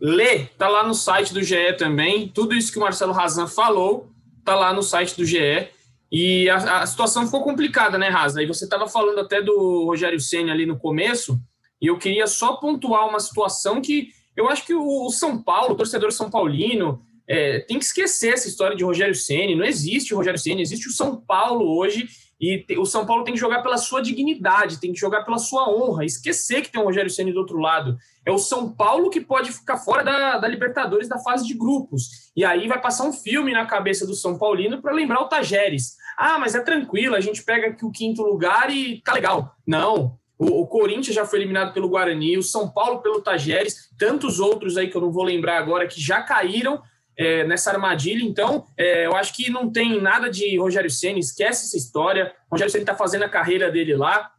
ler, 0.00 0.50
tá 0.58 0.68
lá 0.68 0.82
no 0.82 0.94
site 0.94 1.32
do 1.32 1.42
GE 1.42 1.74
também. 1.78 2.28
Tudo 2.28 2.54
isso 2.54 2.72
que 2.72 2.78
o 2.78 2.82
Marcelo 2.82 3.12
Razan 3.12 3.46
falou 3.46 4.10
tá 4.44 4.54
lá 4.54 4.72
no 4.72 4.82
site 4.82 5.16
do 5.16 5.24
GE. 5.24 5.68
E 6.10 6.48
a, 6.50 6.82
a 6.82 6.86
situação 6.86 7.24
ficou 7.24 7.42
complicada, 7.42 7.96
né, 7.96 8.08
Raza? 8.08 8.42
E 8.42 8.46
você 8.46 8.64
estava 8.64 8.86
falando 8.86 9.20
até 9.20 9.40
do 9.40 9.84
Rogério 9.86 10.20
Senna 10.20 10.52
ali 10.52 10.66
no 10.66 10.78
começo, 10.78 11.40
e 11.80 11.86
eu 11.86 11.98
queria 11.98 12.26
só 12.26 12.56
pontuar 12.56 13.08
uma 13.08 13.18
situação 13.18 13.80
que 13.80 14.08
eu 14.36 14.48
acho 14.48 14.64
que 14.64 14.74
o, 14.74 15.10
São 15.10 15.42
Paulo, 15.42 15.74
o 15.74 15.76
torcedor 15.76 16.12
São 16.12 16.30
Paulino, 16.30 17.02
é, 17.28 17.60
tem 17.60 17.78
que 17.78 17.84
esquecer 17.84 18.34
essa 18.34 18.48
história 18.48 18.76
de 18.76 18.84
Rogério 18.84 19.14
Ceni. 19.14 19.54
Não 19.54 19.64
existe 19.64 20.12
o 20.12 20.16
Rogério 20.16 20.38
Ceni, 20.38 20.62
existe 20.62 20.88
o 20.88 20.92
São 20.92 21.20
Paulo 21.20 21.76
hoje 21.76 22.08
e 22.42 22.58
te, 22.58 22.76
o 22.76 22.84
São 22.84 23.06
Paulo 23.06 23.22
tem 23.22 23.34
que 23.34 23.40
jogar 23.40 23.62
pela 23.62 23.78
sua 23.78 24.02
dignidade, 24.02 24.80
tem 24.80 24.92
que 24.92 24.98
jogar 24.98 25.22
pela 25.22 25.38
sua 25.38 25.70
honra, 25.70 26.04
esquecer 26.04 26.62
que 26.62 26.72
tem 26.72 26.82
o 26.82 26.84
Rogério 26.84 27.08
Ceni 27.08 27.32
do 27.32 27.38
outro 27.38 27.58
lado. 27.58 27.96
É 28.26 28.32
o 28.32 28.38
São 28.38 28.72
Paulo 28.72 29.10
que 29.10 29.20
pode 29.20 29.52
ficar 29.52 29.76
fora 29.76 30.02
da, 30.02 30.38
da 30.38 30.48
Libertadores 30.48 31.08
da 31.08 31.18
fase 31.18 31.46
de 31.46 31.54
grupos. 31.54 32.32
E 32.34 32.44
aí 32.44 32.66
vai 32.66 32.80
passar 32.80 33.04
um 33.04 33.12
filme 33.12 33.52
na 33.52 33.64
cabeça 33.64 34.04
do 34.04 34.14
São 34.14 34.36
Paulino 34.36 34.82
para 34.82 34.92
lembrar 34.92 35.20
o 35.20 35.28
Tajeres. 35.28 35.96
Ah, 36.18 36.38
mas 36.38 36.56
é 36.56 36.60
tranquilo, 36.60 37.14
a 37.14 37.20
gente 37.20 37.44
pega 37.44 37.68
aqui 37.68 37.84
o 37.84 37.92
quinto 37.92 38.22
lugar 38.22 38.70
e 38.70 39.00
tá 39.02 39.12
legal. 39.12 39.54
Não, 39.64 40.18
o, 40.50 40.66
Corinthians 40.66 41.14
já 41.14 41.24
foi 41.24 41.38
eliminado 41.38 41.72
pelo 41.72 41.88
Guarani, 41.88 42.36
o 42.36 42.42
São 42.42 42.68
Paulo 42.68 43.00
pelo 43.00 43.20
Tajeres, 43.20 43.90
tantos 43.98 44.40
outros 44.40 44.76
aí 44.76 44.88
que 44.88 44.96
eu 44.96 45.00
não 45.00 45.12
vou 45.12 45.22
lembrar 45.22 45.58
agora 45.58 45.86
que 45.86 46.00
já 46.00 46.22
caíram 46.22 46.82
é, 47.16 47.44
nessa 47.44 47.70
armadilha. 47.70 48.24
Então, 48.24 48.66
é, 48.76 49.06
eu 49.06 49.14
acho 49.14 49.34
que 49.34 49.50
não 49.50 49.70
tem 49.70 50.00
nada 50.00 50.28
de 50.28 50.58
Rogério 50.58 50.90
Senna, 50.90 51.18
esquece 51.18 51.66
essa 51.66 51.76
história. 51.76 52.32
O 52.50 52.54
Rogério 52.54 52.72
Senna 52.72 52.82
está 52.82 52.94
fazendo 52.94 53.24
a 53.24 53.28
carreira 53.28 53.70
dele 53.70 53.94
lá. 53.94 54.30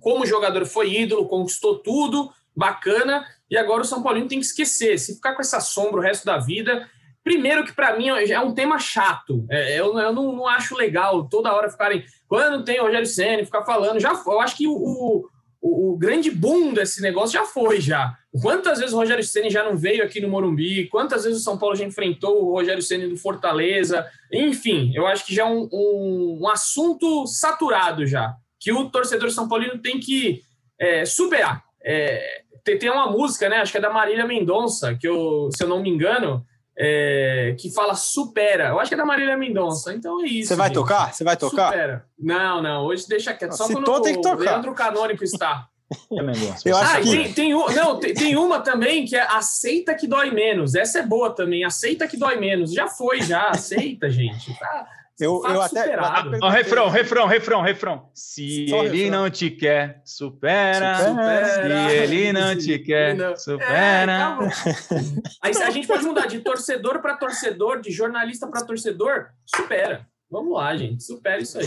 Como 0.00 0.26
jogador 0.26 0.64
foi 0.64 0.94
ídolo, 0.94 1.28
conquistou 1.28 1.78
tudo, 1.78 2.30
bacana. 2.56 3.24
E 3.50 3.56
agora 3.56 3.82
o 3.82 3.84
São 3.84 4.02
Paulino 4.02 4.28
tem 4.28 4.40
que 4.40 4.46
esquecer. 4.46 4.98
Se 4.98 5.16
ficar 5.16 5.34
com 5.34 5.42
essa 5.42 5.60
sombra 5.60 6.00
o 6.00 6.02
resto 6.02 6.24
da 6.24 6.38
vida. 6.38 6.88
Primeiro, 7.22 7.64
que 7.64 7.72
para 7.72 7.96
mim 7.96 8.08
é 8.08 8.40
um 8.40 8.52
tema 8.52 8.80
chato. 8.80 9.46
É, 9.48 9.78
eu, 9.78 9.96
eu 9.96 10.12
não, 10.12 10.32
não, 10.32 10.48
acho 10.48 10.74
legal 10.74 11.28
toda 11.28 11.52
hora 11.52 11.70
ficarem. 11.70 12.04
Quando 12.26 12.64
tem 12.64 12.80
Rogério 12.80 13.06
Senna, 13.06 13.44
ficar 13.44 13.62
falando. 13.62 14.00
Já, 14.00 14.20
eu 14.26 14.40
acho 14.40 14.56
que 14.56 14.66
o 14.66 15.28
o, 15.62 15.92
o, 15.92 15.96
grande 15.96 16.28
boom 16.28 16.74
desse 16.74 17.00
negócio 17.00 17.32
já 17.32 17.44
foi 17.44 17.80
já. 17.80 18.18
Quantas 18.42 18.80
vezes 18.80 18.92
o 18.92 18.96
Rogério 18.96 19.22
Ceni 19.22 19.48
já 19.48 19.62
não 19.62 19.76
veio 19.76 20.02
aqui 20.02 20.20
no 20.20 20.28
Morumbi? 20.28 20.88
Quantas 20.88 21.22
vezes 21.22 21.40
o 21.40 21.44
São 21.44 21.56
Paulo 21.56 21.76
já 21.76 21.84
enfrentou 21.84 22.42
o 22.44 22.52
Rogério 22.52 22.82
Ceni 22.82 23.06
do 23.06 23.16
Fortaleza? 23.16 24.04
Enfim, 24.32 24.90
eu 24.92 25.06
acho 25.06 25.24
que 25.24 25.32
já 25.32 25.44
é 25.44 25.46
um, 25.46 25.68
um, 25.72 26.38
um 26.42 26.48
assunto 26.48 27.26
saturado 27.28 28.04
já, 28.04 28.34
que 28.58 28.72
o 28.72 28.90
torcedor 28.90 29.30
São 29.30 29.48
Paulino 29.48 29.78
tem 29.78 30.00
que 30.00 30.42
é, 30.80 31.04
superar. 31.04 31.62
É, 31.84 32.42
tem, 32.64 32.76
tem 32.76 32.90
uma 32.90 33.10
música, 33.10 33.48
né? 33.48 33.58
Acho 33.58 33.70
que 33.70 33.78
é 33.78 33.82
da 33.82 33.90
Marília 33.90 34.26
Mendonça, 34.26 34.96
que 34.96 35.06
eu, 35.06 35.48
se 35.56 35.62
eu 35.62 35.68
não 35.68 35.80
me 35.80 35.90
engano, 35.90 36.44
é, 36.76 37.54
que 37.58 37.70
fala 37.70 37.94
supera. 37.94 38.68
Eu 38.68 38.80
acho 38.80 38.88
que 38.88 38.94
é 38.94 38.98
da 38.98 39.04
Marília 39.04 39.36
Mendonça. 39.36 39.94
Então 39.94 40.22
é 40.22 40.26
isso. 40.26 40.48
Você 40.48 40.56
vai 40.56 40.68
gente. 40.68 40.74
tocar? 40.74 41.12
Você 41.12 41.24
vai 41.24 41.36
tocar? 41.36 41.72
Supera. 41.72 42.06
Não, 42.18 42.62
não. 42.62 42.84
Hoje 42.84 43.06
deixa 43.08 43.34
quieto. 43.34 43.52
Só 43.52 43.66
Se 43.66 43.74
quando 43.74 43.88
o 43.88 44.00
tem 44.00 44.14
que 44.16 44.22
tocar. 44.22 44.38
Leandro 44.38 44.74
Canônico 44.74 45.24
está. 45.24 45.68
É 46.10 46.70
eu 46.70 46.76
acho 46.78 46.96
ah, 46.96 47.00
que... 47.02 47.10
tem, 47.10 47.32
tem, 47.34 47.50
não, 47.50 48.00
tem, 48.00 48.14
tem, 48.14 48.34
uma 48.34 48.60
também 48.60 49.04
que 49.04 49.14
é 49.14 49.20
aceita 49.20 49.94
que 49.94 50.06
dói 50.06 50.30
menos. 50.30 50.74
Essa 50.74 51.00
é 51.00 51.02
boa 51.02 51.28
também. 51.28 51.64
Aceita 51.64 52.08
que 52.08 52.16
dói 52.16 52.36
menos. 52.36 52.72
Já 52.72 52.88
foi, 52.88 53.20
já. 53.20 53.50
Aceita, 53.50 54.08
gente. 54.08 54.58
Tá. 54.58 54.88
Eu, 55.22 55.42
eu 55.46 55.62
até. 55.62 55.96
Oh, 56.42 56.48
refrão, 56.48 56.88
refrão, 56.88 57.26
refrão, 57.26 57.62
refrão. 57.62 58.10
Se 58.12 58.66
Só 58.68 58.82
ele 58.82 59.04
refrão. 59.04 59.22
não 59.22 59.30
te 59.30 59.50
quer, 59.50 60.02
supera. 60.04 60.96
supera. 60.96 61.46
Se 61.88 61.94
ele 61.94 62.32
não 62.32 62.56
te 62.56 62.78
quer, 62.80 63.14
não. 63.14 63.36
supera. 63.36 64.12
É, 64.12 64.96
Aí 65.40 65.52
a 65.62 65.70
gente 65.70 65.86
pode 65.86 66.04
mudar 66.04 66.26
de 66.26 66.40
torcedor 66.40 67.00
para 67.00 67.16
torcedor, 67.16 67.80
de 67.80 67.90
jornalista 67.92 68.48
para 68.48 68.64
torcedor, 68.64 69.26
supera. 69.46 70.06
Vamos 70.30 70.54
lá, 70.54 70.74
gente. 70.76 71.04
Supera 71.04 71.42
isso 71.42 71.58
aí. 71.58 71.66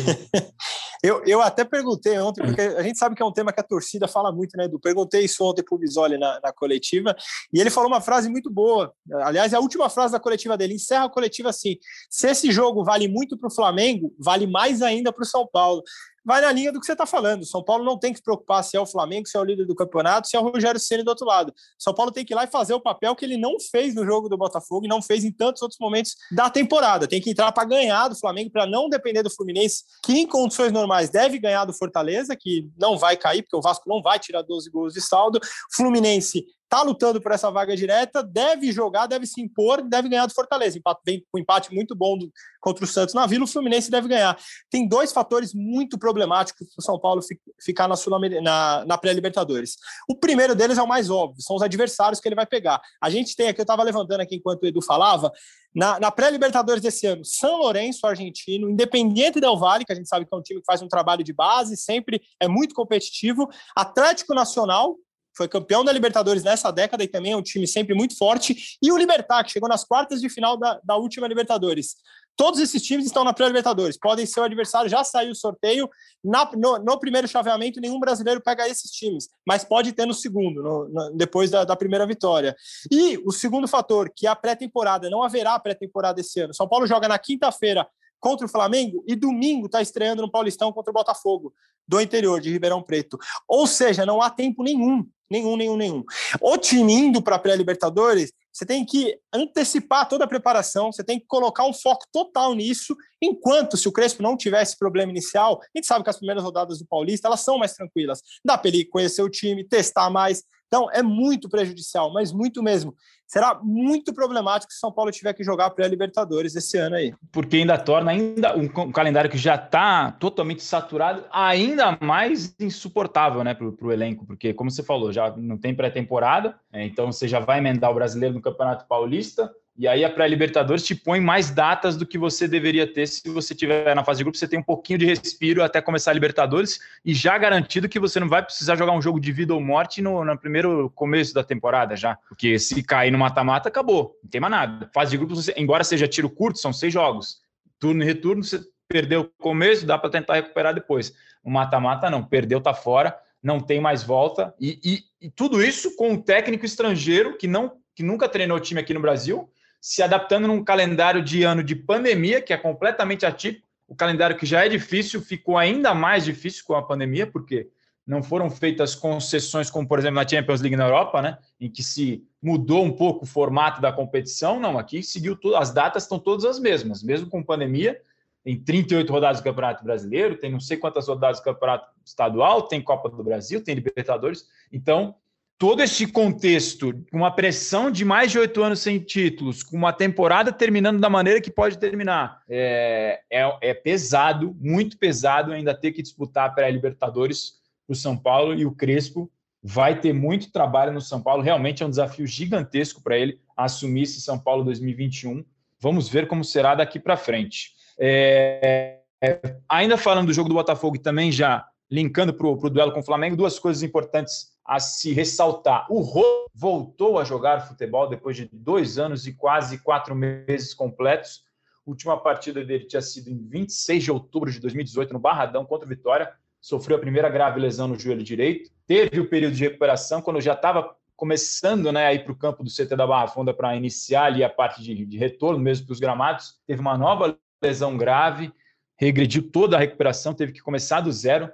Eu, 1.06 1.22
eu 1.24 1.40
até 1.40 1.64
perguntei 1.64 2.18
ontem, 2.18 2.44
porque 2.44 2.62
a 2.62 2.82
gente 2.82 2.98
sabe 2.98 3.16
que 3.16 3.22
é 3.22 3.26
um 3.26 3.32
tema 3.32 3.54
que 3.54 3.60
a 3.60 3.64
torcida 3.64 4.08
fala 4.08 4.32
muito, 4.32 4.58
né, 4.58 4.66
Edu? 4.66 4.80
Perguntei 4.80 5.24
isso 5.26 5.44
ontem 5.44 5.64
para 5.64 5.76
o 5.76 5.78
Bisoli 5.78 6.18
na, 6.18 6.40
na 6.42 6.52
coletiva, 6.52 7.16
e 7.54 7.62
ele 7.62 7.70
falou 7.70 7.88
uma 7.88 8.02
frase 8.02 8.28
muito 8.28 8.50
boa. 8.50 8.92
Aliás, 9.22 9.54
é 9.54 9.56
a 9.56 9.60
última 9.60 9.88
frase 9.88 10.14
da 10.14 10.20
coletiva 10.20 10.58
dele 10.58 10.74
encerra 10.74 11.06
a 11.06 11.10
coletiva 11.10 11.50
assim: 11.50 11.78
se 12.10 12.28
esse 12.28 12.52
jogo 12.52 12.84
vale 12.84 13.08
muito 13.08 13.38
para 13.38 13.48
o 13.48 13.54
Flamengo, 13.54 14.16
vale 14.18 14.48
mais 14.48 14.82
ainda 14.82 15.14
para 15.14 15.22
o 15.22 15.28
São 15.28 15.48
Paulo 15.48 15.84
vai 16.26 16.42
na 16.42 16.52
linha 16.52 16.72
do 16.72 16.80
que 16.80 16.86
você 16.86 16.94
está 16.94 17.06
falando. 17.06 17.46
São 17.46 17.64
Paulo 17.64 17.84
não 17.84 17.98
tem 17.98 18.12
que 18.12 18.18
se 18.18 18.24
preocupar 18.24 18.64
se 18.64 18.76
é 18.76 18.80
o 18.80 18.86
Flamengo, 18.86 19.28
se 19.28 19.38
é 19.38 19.40
o 19.40 19.44
líder 19.44 19.66
do 19.66 19.76
campeonato, 19.76 20.28
se 20.28 20.36
é 20.36 20.40
o 20.40 20.44
Rogério 20.44 20.80
Ceni 20.80 21.04
do 21.04 21.10
outro 21.10 21.26
lado. 21.26 21.54
São 21.78 21.94
Paulo 21.94 22.12
tem 22.12 22.26
que 22.26 22.34
ir 22.34 22.36
lá 22.36 22.44
e 22.44 22.48
fazer 22.48 22.74
o 22.74 22.80
papel 22.80 23.16
que 23.16 23.24
ele 23.24 23.38
não 23.38 23.58
fez 23.60 23.94
no 23.94 24.06
jogo 24.06 24.28
do 24.28 24.38
Botafogo 24.38 24.86
e 24.86 24.90
não 24.90 25.02
fez 25.02 25.24
em 25.24 25.32
tantos 25.32 25.62
outros 25.62 25.80
momentos 25.80 26.16
da 26.32 26.50
temporada. 26.50 27.08
Tem 27.08 27.22
que 27.22 27.30
entrar 27.30 27.52
para 27.52 27.66
ganhar 27.66 28.08
do 28.08 28.18
Flamengo, 28.18 28.50
para 28.50 28.66
não 28.66 28.90
depender 28.90 29.22
do 29.22 29.30
Fluminense, 29.30 29.84
que 30.04 30.14
em 30.14 30.26
condições 30.26 30.72
normais 30.72 31.10
deve 31.10 31.38
ganhar 31.38 31.66
do 31.66 31.74
Fortaleza, 31.74 32.36
que 32.36 32.68
não 32.78 32.98
vai 32.98 33.16
cair, 33.16 33.44
porque 33.44 33.56
o 33.56 33.62
Vasco 33.62 33.88
não 33.88 34.02
vai 34.02 34.18
tirar 34.18 34.42
12 34.42 34.70
gols 34.72 34.94
de 34.94 35.02
saldo. 35.02 35.40
Fluminense 35.74 36.46
está 36.66 36.82
lutando 36.82 37.22
por 37.22 37.32
essa 37.32 37.50
vaga 37.50 37.76
direta, 37.76 38.22
deve 38.22 38.72
jogar, 38.72 39.08
deve 39.08 39.26
se 39.26 39.42
impor, 39.42 39.82
deve 39.82 40.10
ganhar 40.10 40.26
do 40.26 40.34
Fortaleza. 40.34 40.78
Empate, 40.78 41.02
vem 41.06 41.20
com 41.32 41.38
um 41.38 41.42
empate 41.42 41.74
muito 41.74 41.96
bom 41.96 42.18
do, 42.18 42.32
contra 42.60 42.84
o 42.84 42.88
Santos 42.88 43.14
na 43.14 43.26
Vila, 43.26 43.46
o 43.46 43.48
Fluminense 43.48 43.90
deve 43.90 44.08
ganhar. 44.08 44.38
Tem 44.70 44.88
dois 44.88 45.12
fatores 45.14 45.54
muito 45.54 45.98
problemáticos 45.98 46.68
para 46.68 46.82
o 46.82 46.84
São 46.84 47.00
Paulo 47.00 47.22
ficar 47.62 47.88
na, 47.88 47.96
na, 48.42 48.86
na 48.86 48.98
pré-Libertadores. 48.98 49.78
O 50.10 50.16
primeiro 50.16 50.56
deles 50.56 50.78
é 50.78 50.82
o 50.84 50.88
mais 50.88 51.10
óbvio, 51.10 51.42
são 51.42 51.56
os 51.56 51.62
adversários 51.62 52.20
que 52.20 52.28
ele 52.28 52.36
vai 52.36 52.46
pegar. 52.46 52.82
A 53.02 53.10
gente 53.10 53.36
tem 53.36 53.48
aqui, 53.48 53.62
eu 53.62 53.64
estava 53.64 53.84
levantando 53.84 54.22
aqui 54.22 54.36
enquanto 54.36 54.64
o 54.64 54.68
Edu 54.68 54.82
falava, 54.82 55.32
na, 55.76 56.00
na 56.00 56.10
pré-Libertadores 56.10 56.82
desse 56.82 57.06
ano, 57.06 57.24
São 57.26 57.58
Lourenço, 57.58 58.08
argentino, 58.08 58.70
Independiente 58.70 59.42
Del 59.42 59.58
Valle, 59.58 59.84
que 59.84 59.92
a 59.92 59.96
gente 59.96 60.08
sabe 60.08 60.26
que 60.26 60.34
é 60.34 60.38
um 60.38 60.42
time 60.42 60.62
que 60.62 60.66
faz 60.66 60.82
um 60.82 60.88
trabalho 60.88 61.24
de 61.24 61.34
base, 61.34 61.76
sempre 61.76 62.22
é 62.40 62.48
muito 62.48 62.74
competitivo, 62.74 63.50
Atlético 63.76 64.34
Nacional, 64.34 64.96
foi 65.36 65.48
campeão 65.48 65.84
da 65.84 65.92
Libertadores 65.92 66.44
nessa 66.44 66.72
década 66.72 67.04
e 67.04 67.08
também 67.08 67.34
é 67.34 67.38
um 67.38 67.42
time 67.42 67.68
sempre 67.68 67.94
muito 67.94 68.18
forte, 68.18 68.78
e 68.82 68.92
o 68.92 68.98
Libertar, 68.98 69.44
que 69.44 69.52
chegou 69.52 69.70
nas 69.70 69.84
quartas 69.84 70.22
de 70.22 70.30
final 70.30 70.58
da, 70.58 70.80
da 70.84 70.96
última 70.96 71.28
Libertadores. 71.28 71.96
Todos 72.38 72.60
esses 72.60 72.82
times 72.82 73.06
estão 73.06 73.24
na 73.24 73.34
pré-Libertadores, 73.34 73.98
podem 73.98 74.26
ser 74.26 74.42
o 74.42 74.44
adversário, 74.44 74.90
já 74.90 75.04
saiu 75.06 75.32
o 75.32 75.36
sorteio. 75.36 75.90
Na, 76.24 76.52
no, 76.54 76.78
no, 76.80 77.00
primeiro 77.00 77.28
chaveamento, 77.28 77.80
nenhum 77.80 78.00
brasileiro 78.00 78.42
pega 78.42 78.68
esses 78.68 78.92
times, 78.92 79.30
mas 79.48 79.64
pode 79.64 79.94
ter 79.94 80.06
no 80.06 80.14
segundo, 80.14 80.62
no, 80.62 80.90
no, 80.90 81.12
depois 81.16 81.50
da, 81.50 81.64
da, 81.64 81.76
primeira 81.78 82.06
vitória. 82.06 82.54
E 82.92 83.18
o 83.26 83.32
segundo 83.32 83.68
fator, 83.70 84.12
que 84.14 84.28
é 84.28 84.30
a 84.30 84.36
pré-temporada, 84.36 85.10
não 85.10 85.24
haverá 85.24 85.58
pré-temporada 85.60 86.20
esse 86.20 86.42
ano. 86.42 86.54
São 86.54 86.68
Paulo 86.68 86.86
joga 86.86 87.08
na 87.08 87.18
quinta-feira 87.18 87.88
contra 88.26 88.48
o 88.48 88.50
Flamengo 88.50 89.04
e 89.08 89.16
domingo 89.16 89.68
está 89.68 89.84
estreando 89.84 90.24
no 90.24 90.32
Paulistão 90.32 90.74
contra 90.74 90.90
o 90.90 90.94
Botafogo 90.96 91.54
do 91.88 92.02
interior 92.02 92.42
de 92.42 92.52
Ribeirão 92.52 92.82
Preto. 92.82 93.20
Ou 93.48 93.68
seja, 93.68 94.04
não 94.04 94.20
há 94.20 94.32
tempo 94.32 94.64
nenhum, 94.64 95.06
nenhum, 95.30 95.56
nenhum, 95.56 95.78
nenhum. 95.78 96.04
O 96.42 96.58
time 96.58 96.92
indo 96.92 97.22
para 97.22 97.36
a 97.36 97.40
pré-Libertadores, 97.40 98.34
você 98.52 98.66
tem 98.66 98.84
que 98.84 99.16
antecipar 99.32 100.10
toda 100.10 100.24
a 100.26 100.28
preparação, 100.28 100.92
você 100.92 101.04
tem 101.04 101.20
que 101.20 101.28
colocar 101.28 101.66
um 101.66 101.74
foco 101.74 102.08
total 102.12 102.56
nisso, 102.56 102.98
enquanto 103.22 103.78
se 103.78 103.88
o 103.88 103.92
Crespo 103.92 104.24
não 104.24 104.38
tivesse 104.38 104.78
problema 104.78 105.12
inicial, 105.12 105.60
a 105.62 105.78
gente 105.78 105.88
sabe 105.88 106.04
que 106.04 106.10
as 106.10 106.18
primeiras 106.18 106.44
rodadas 106.44 106.80
do 106.80 106.86
Paulista, 106.86 107.28
elas 107.28 107.42
são 107.42 107.58
mais 107.58 107.74
tranquilas. 107.74 108.22
Dá 108.44 108.58
para 108.58 108.70
ele 108.70 108.86
conhecer 108.86 109.22
o 109.22 109.30
time, 109.30 109.64
testar 109.64 110.10
mais. 110.10 110.44
Então, 110.68 110.90
é 110.92 111.02
muito 111.04 111.48
prejudicial, 111.48 112.12
mas 112.12 112.32
muito 112.32 112.62
mesmo 112.62 112.96
será 113.28 113.60
muito 113.62 114.14
problemático 114.14 114.72
se 114.72 114.80
São 114.80 114.92
Paulo 114.92 115.12
tiver 115.12 115.34
que 115.34 115.44
jogar 115.44 115.70
pré-Libertadores 115.72 116.56
esse 116.56 116.78
ano 116.78 116.96
aí. 116.96 117.14
Porque 117.32 117.58
ainda 117.58 117.78
torna 117.78 118.12
ainda 118.12 118.56
um, 118.56 118.92
calendário 118.92 119.30
que 119.30 119.38
já 119.38 119.56
está 119.56 120.12
totalmente 120.14 120.64
saturado, 120.64 121.26
ainda 121.32 121.98
mais 122.02 122.56
insuportável 122.60 123.44
né, 123.44 123.54
para 123.54 123.68
o 123.68 123.92
elenco, 123.92 124.26
porque, 124.26 124.54
como 124.54 124.70
você 124.70 124.84
falou, 124.84 125.12
já 125.12 125.36
não 125.36 125.58
tem 125.58 125.74
pré-temporada, 125.74 126.56
é, 126.72 126.86
então 126.86 127.12
você 127.12 127.28
já 127.28 127.40
vai 127.40 127.58
emendar 127.58 127.92
o 127.92 127.96
brasileiro 127.96 128.36
no 128.36 128.42
Campeonato 128.42 128.86
Paulista, 128.88 129.52
e 129.78 129.90
aí 129.90 130.06
a 130.06 130.10
pré-Libertadores 130.10 130.84
te 130.84 130.96
põe 130.96 131.20
mais 131.20 131.50
datas 131.50 131.98
do 131.98 132.06
que 132.06 132.18
você 132.18 132.48
deveria 132.48 132.88
ter 132.88 133.06
se 133.08 133.28
você 133.28 133.54
tiver 133.54 133.94
na 133.94 134.06
fase 134.06 134.20
de 134.20 134.24
grupo. 134.24 134.38
Você 134.38 134.48
tem 134.48 134.58
um 134.58 134.64
pouquinho 134.64 134.98
de 134.98 135.06
respiro 135.06 135.62
até 135.62 135.82
começar 135.82 136.12
a 136.12 136.14
Libertadores 136.14 136.80
e 137.04 137.14
já 137.14 137.38
garantido 137.38 137.90
que 137.90 138.00
você 138.00 138.18
não 138.18 138.30
vai 138.30 138.42
precisar 138.42 138.78
jogar 138.78 138.94
um 138.94 139.02
jogo 139.02 139.20
de 139.20 139.34
vida 139.34 139.54
ou 139.54 139.60
morte 139.60 140.02
no, 140.02 140.24
no 140.24 140.38
primeiro 140.38 140.90
começo 140.92 141.34
da 141.34 141.44
temporada 141.44 141.94
já. 141.94 142.18
Porque 142.30 142.58
se 142.58 142.82
cair 142.84 143.12
no 143.12 143.18
mata-mata, 143.18 143.68
acabou. 143.68 144.18
Não 144.24 144.30
tem 144.30 144.40
mais 144.40 144.52
nada. 144.52 144.90
Fase 144.94 145.12
de 145.12 145.18
grupo, 145.18 145.34
embora 145.58 145.84
seja 145.84 146.08
tiro 146.08 146.30
curto, 146.30 146.58
são 146.58 146.72
seis 146.72 146.94
jogos. 146.94 147.42
Turno 147.78 148.02
e 148.02 148.06
retorno, 148.06 148.46
você 148.46 148.62
perdeu 148.88 149.22
o 149.22 149.44
começo, 149.44 149.86
dá 149.86 149.98
para 149.98 150.10
tentar 150.10 150.36
recuperar 150.36 150.74
depois. 150.74 151.14
O 151.44 151.52
mata-mata 151.52 152.10
não, 152.10 152.24
perdeu, 152.24 152.62
tá 152.62 152.74
fora, 152.74 153.14
não 153.44 153.60
tem 153.60 153.82
mais 153.82 154.04
volta. 154.04 154.56
E, 154.58 154.80
e, 154.82 155.28
e 155.28 155.30
tudo 155.30 155.62
isso 155.62 155.98
com 155.98 156.12
um 156.12 156.22
técnico 156.22 156.66
estrangeiro 156.66 157.38
que 157.38 157.48
não 157.48 157.74
que 157.94 158.04
nunca 158.04 158.28
treinou 158.28 158.60
time 158.60 158.82
aqui 158.82 158.94
no 158.94 159.00
Brasil 159.00 159.50
se 159.86 160.02
adaptando 160.02 160.48
num 160.48 160.64
calendário 160.64 161.24
de 161.24 161.44
ano 161.44 161.64
de 161.64 161.76
pandemia, 161.76 162.42
que 162.42 162.52
é 162.52 162.58
completamente 162.58 163.24
atípico. 163.24 163.68
O 163.88 163.94
calendário 163.94 164.36
que 164.36 164.44
já 164.44 164.66
é 164.66 164.68
difícil 164.68 165.22
ficou 165.22 165.60
ainda 165.60 165.94
mais 165.94 166.26
difícil 166.26 166.64
com 166.66 166.74
a 166.74 166.82
pandemia, 166.82 167.28
porque 167.28 167.70
não 168.06 168.24
foram 168.24 168.50
feitas 168.50 168.96
concessões, 168.96 169.70
como 169.70 169.88
por 169.88 170.00
exemplo 170.00 170.16
na 170.16 170.28
Champions 170.28 170.60
League 170.60 170.76
na 170.76 170.86
Europa, 170.86 171.22
né, 171.22 171.38
em 171.62 171.70
que 171.70 171.84
se 171.84 172.28
mudou 172.42 172.84
um 172.84 172.92
pouco 172.92 173.26
o 173.26 173.28
formato 173.28 173.80
da 173.80 173.94
competição. 173.94 174.60
Não, 174.60 174.80
aqui 174.80 175.04
seguiu 175.04 175.36
tudo, 175.36 175.56
as 175.56 175.72
datas 175.72 176.02
estão 176.02 176.18
todas 176.18 176.46
as 176.46 176.60
mesmas, 176.60 177.04
mesmo 177.04 177.30
com 177.30 177.44
pandemia. 177.44 178.02
Tem 178.44 178.60
38 178.60 179.14
rodadas 179.14 179.40
do 179.40 179.44
Campeonato 179.44 179.84
Brasileiro, 179.84 180.36
tem 180.36 180.52
não 180.52 180.60
sei 180.60 180.78
quantas 180.78 181.08
rodadas 181.08 181.40
do 181.40 181.44
Campeonato 181.44 181.88
Estadual, 182.04 182.64
tem 182.64 182.82
Copa 182.82 183.08
do 183.08 183.24
Brasil, 183.24 183.64
tem 183.64 183.76
Libertadores. 183.76 184.48
Então, 184.74 185.14
todo 185.58 185.82
este 185.82 186.06
contexto, 186.06 186.94
com 187.12 187.18
uma 187.18 187.32
pressão 187.32 187.90
de 187.90 188.04
mais 188.04 188.32
de 188.32 188.40
oito 188.40 188.62
anos 188.62 188.80
sem 188.80 189.00
títulos, 189.00 189.64
com 189.64 189.78
uma 189.78 189.94
temporada 189.94 190.52
terminando 190.52 191.00
da 191.00 191.10
maneira 191.10 191.40
que 191.40 191.50
pode 191.50 191.78
terminar, 191.78 192.42
é, 192.50 193.22
é, 193.32 193.58
é 193.62 193.74
pesado, 193.74 194.56
muito 194.60 194.98
pesado 194.98 195.54
ainda 195.54 195.74
ter 195.74 195.92
que 195.92 196.02
disputar 196.02 196.50
a 196.50 196.52
pré-Libertadores 196.52 197.54
para 197.88 197.94
o 197.94 197.96
São 197.96 198.18
Paulo 198.18 198.54
e 198.54 198.66
o 198.66 198.72
Crespo 198.72 199.32
vai 199.64 200.00
ter 200.00 200.14
muito 200.14 200.52
trabalho 200.52 200.92
no 200.92 201.02
São 201.02 201.22
Paulo. 201.22 201.42
Realmente 201.42 201.82
é 201.82 201.86
um 201.86 201.90
desafio 201.90 202.28
gigantesco 202.28 203.02
para 203.02 203.18
ele 203.18 203.40
assumir 203.56 204.04
esse 204.04 204.22
São 204.22 204.38
Paulo 204.38 204.64
2021. 204.64 205.44
Vamos 205.80 206.10
ver 206.10 206.28
como 206.28 206.44
será 206.44 206.76
daqui 206.76 207.00
para 207.00 207.18
frente. 207.18 207.72
É, 207.98 209.00
é, 209.24 209.56
ainda 209.68 209.98
falando 209.98 210.28
do 210.28 210.34
jogo 210.34 210.50
do 210.50 210.56
Botafogo 210.56 210.98
e 210.98 211.00
também 211.00 211.32
já 211.32 211.66
linkando 211.90 212.34
para 212.34 212.48
o 212.48 212.70
duelo 212.70 212.92
com 212.92 213.00
o 213.00 213.06
Flamengo, 213.06 213.36
duas 213.36 213.58
coisas 213.58 213.82
importantes 213.82 214.55
a 214.66 214.80
se 214.80 215.14
ressaltar. 215.14 215.86
O 215.92 216.00
Rô 216.00 216.50
voltou 216.54 217.20
a 217.20 217.24
jogar 217.24 217.68
futebol 217.68 218.10
depois 218.10 218.36
de 218.36 218.50
dois 218.52 218.98
anos 218.98 219.28
e 219.28 219.34
quase 219.34 219.78
quatro 219.78 220.16
meses 220.16 220.74
completos. 220.74 221.44
A 221.86 221.90
última 221.90 222.18
partida 222.18 222.66
dele 222.66 222.86
tinha 222.86 223.02
sido 223.02 223.30
em 223.30 223.38
26 223.38 224.04
de 224.04 224.12
outubro 224.12 224.52
de 224.52 224.60
2018, 224.60 225.14
no 225.14 225.20
Barradão, 225.20 225.66
contra 225.66 225.86
o 225.86 225.90
Vitória. 225.90 226.34
Sofreu 226.60 226.98
a 226.98 227.00
primeira 227.00 227.30
grave 227.30 227.60
lesão 227.60 227.88
no 227.88 228.00
joelho 228.00 228.24
direito. 228.24 228.72
Teve 228.88 229.20
o 229.20 229.30
período 229.30 229.56
de 229.56 229.64
recuperação, 229.64 230.20
quando 230.20 230.42
já 230.42 230.54
estava 230.54 230.96
começando 231.16 231.92
né, 231.92 232.08
a 232.08 232.14
ir 232.14 232.24
para 232.24 232.34
o 232.34 232.36
campo 232.36 232.64
do 232.64 232.70
CT 232.70 232.96
da 232.96 233.06
Barra 233.06 233.28
Funda 233.28 233.54
para 233.54 233.76
iniciar 233.76 234.26
ali 234.26 234.44
a 234.44 234.50
parte 234.50 234.82
de, 234.82 235.06
de 235.06 235.18
retorno 235.18 235.60
mesmo 235.60 235.86
para 235.86 235.94
os 235.94 236.00
gramados. 236.00 236.60
Teve 236.66 236.82
uma 236.82 236.98
nova 236.98 237.38
lesão 237.62 237.96
grave, 237.96 238.52
regrediu 238.98 239.50
toda 239.50 239.78
a 239.78 239.80
recuperação, 239.80 240.34
teve 240.34 240.52
que 240.52 240.62
começar 240.62 241.02
do 241.02 241.12
zero 241.12 241.52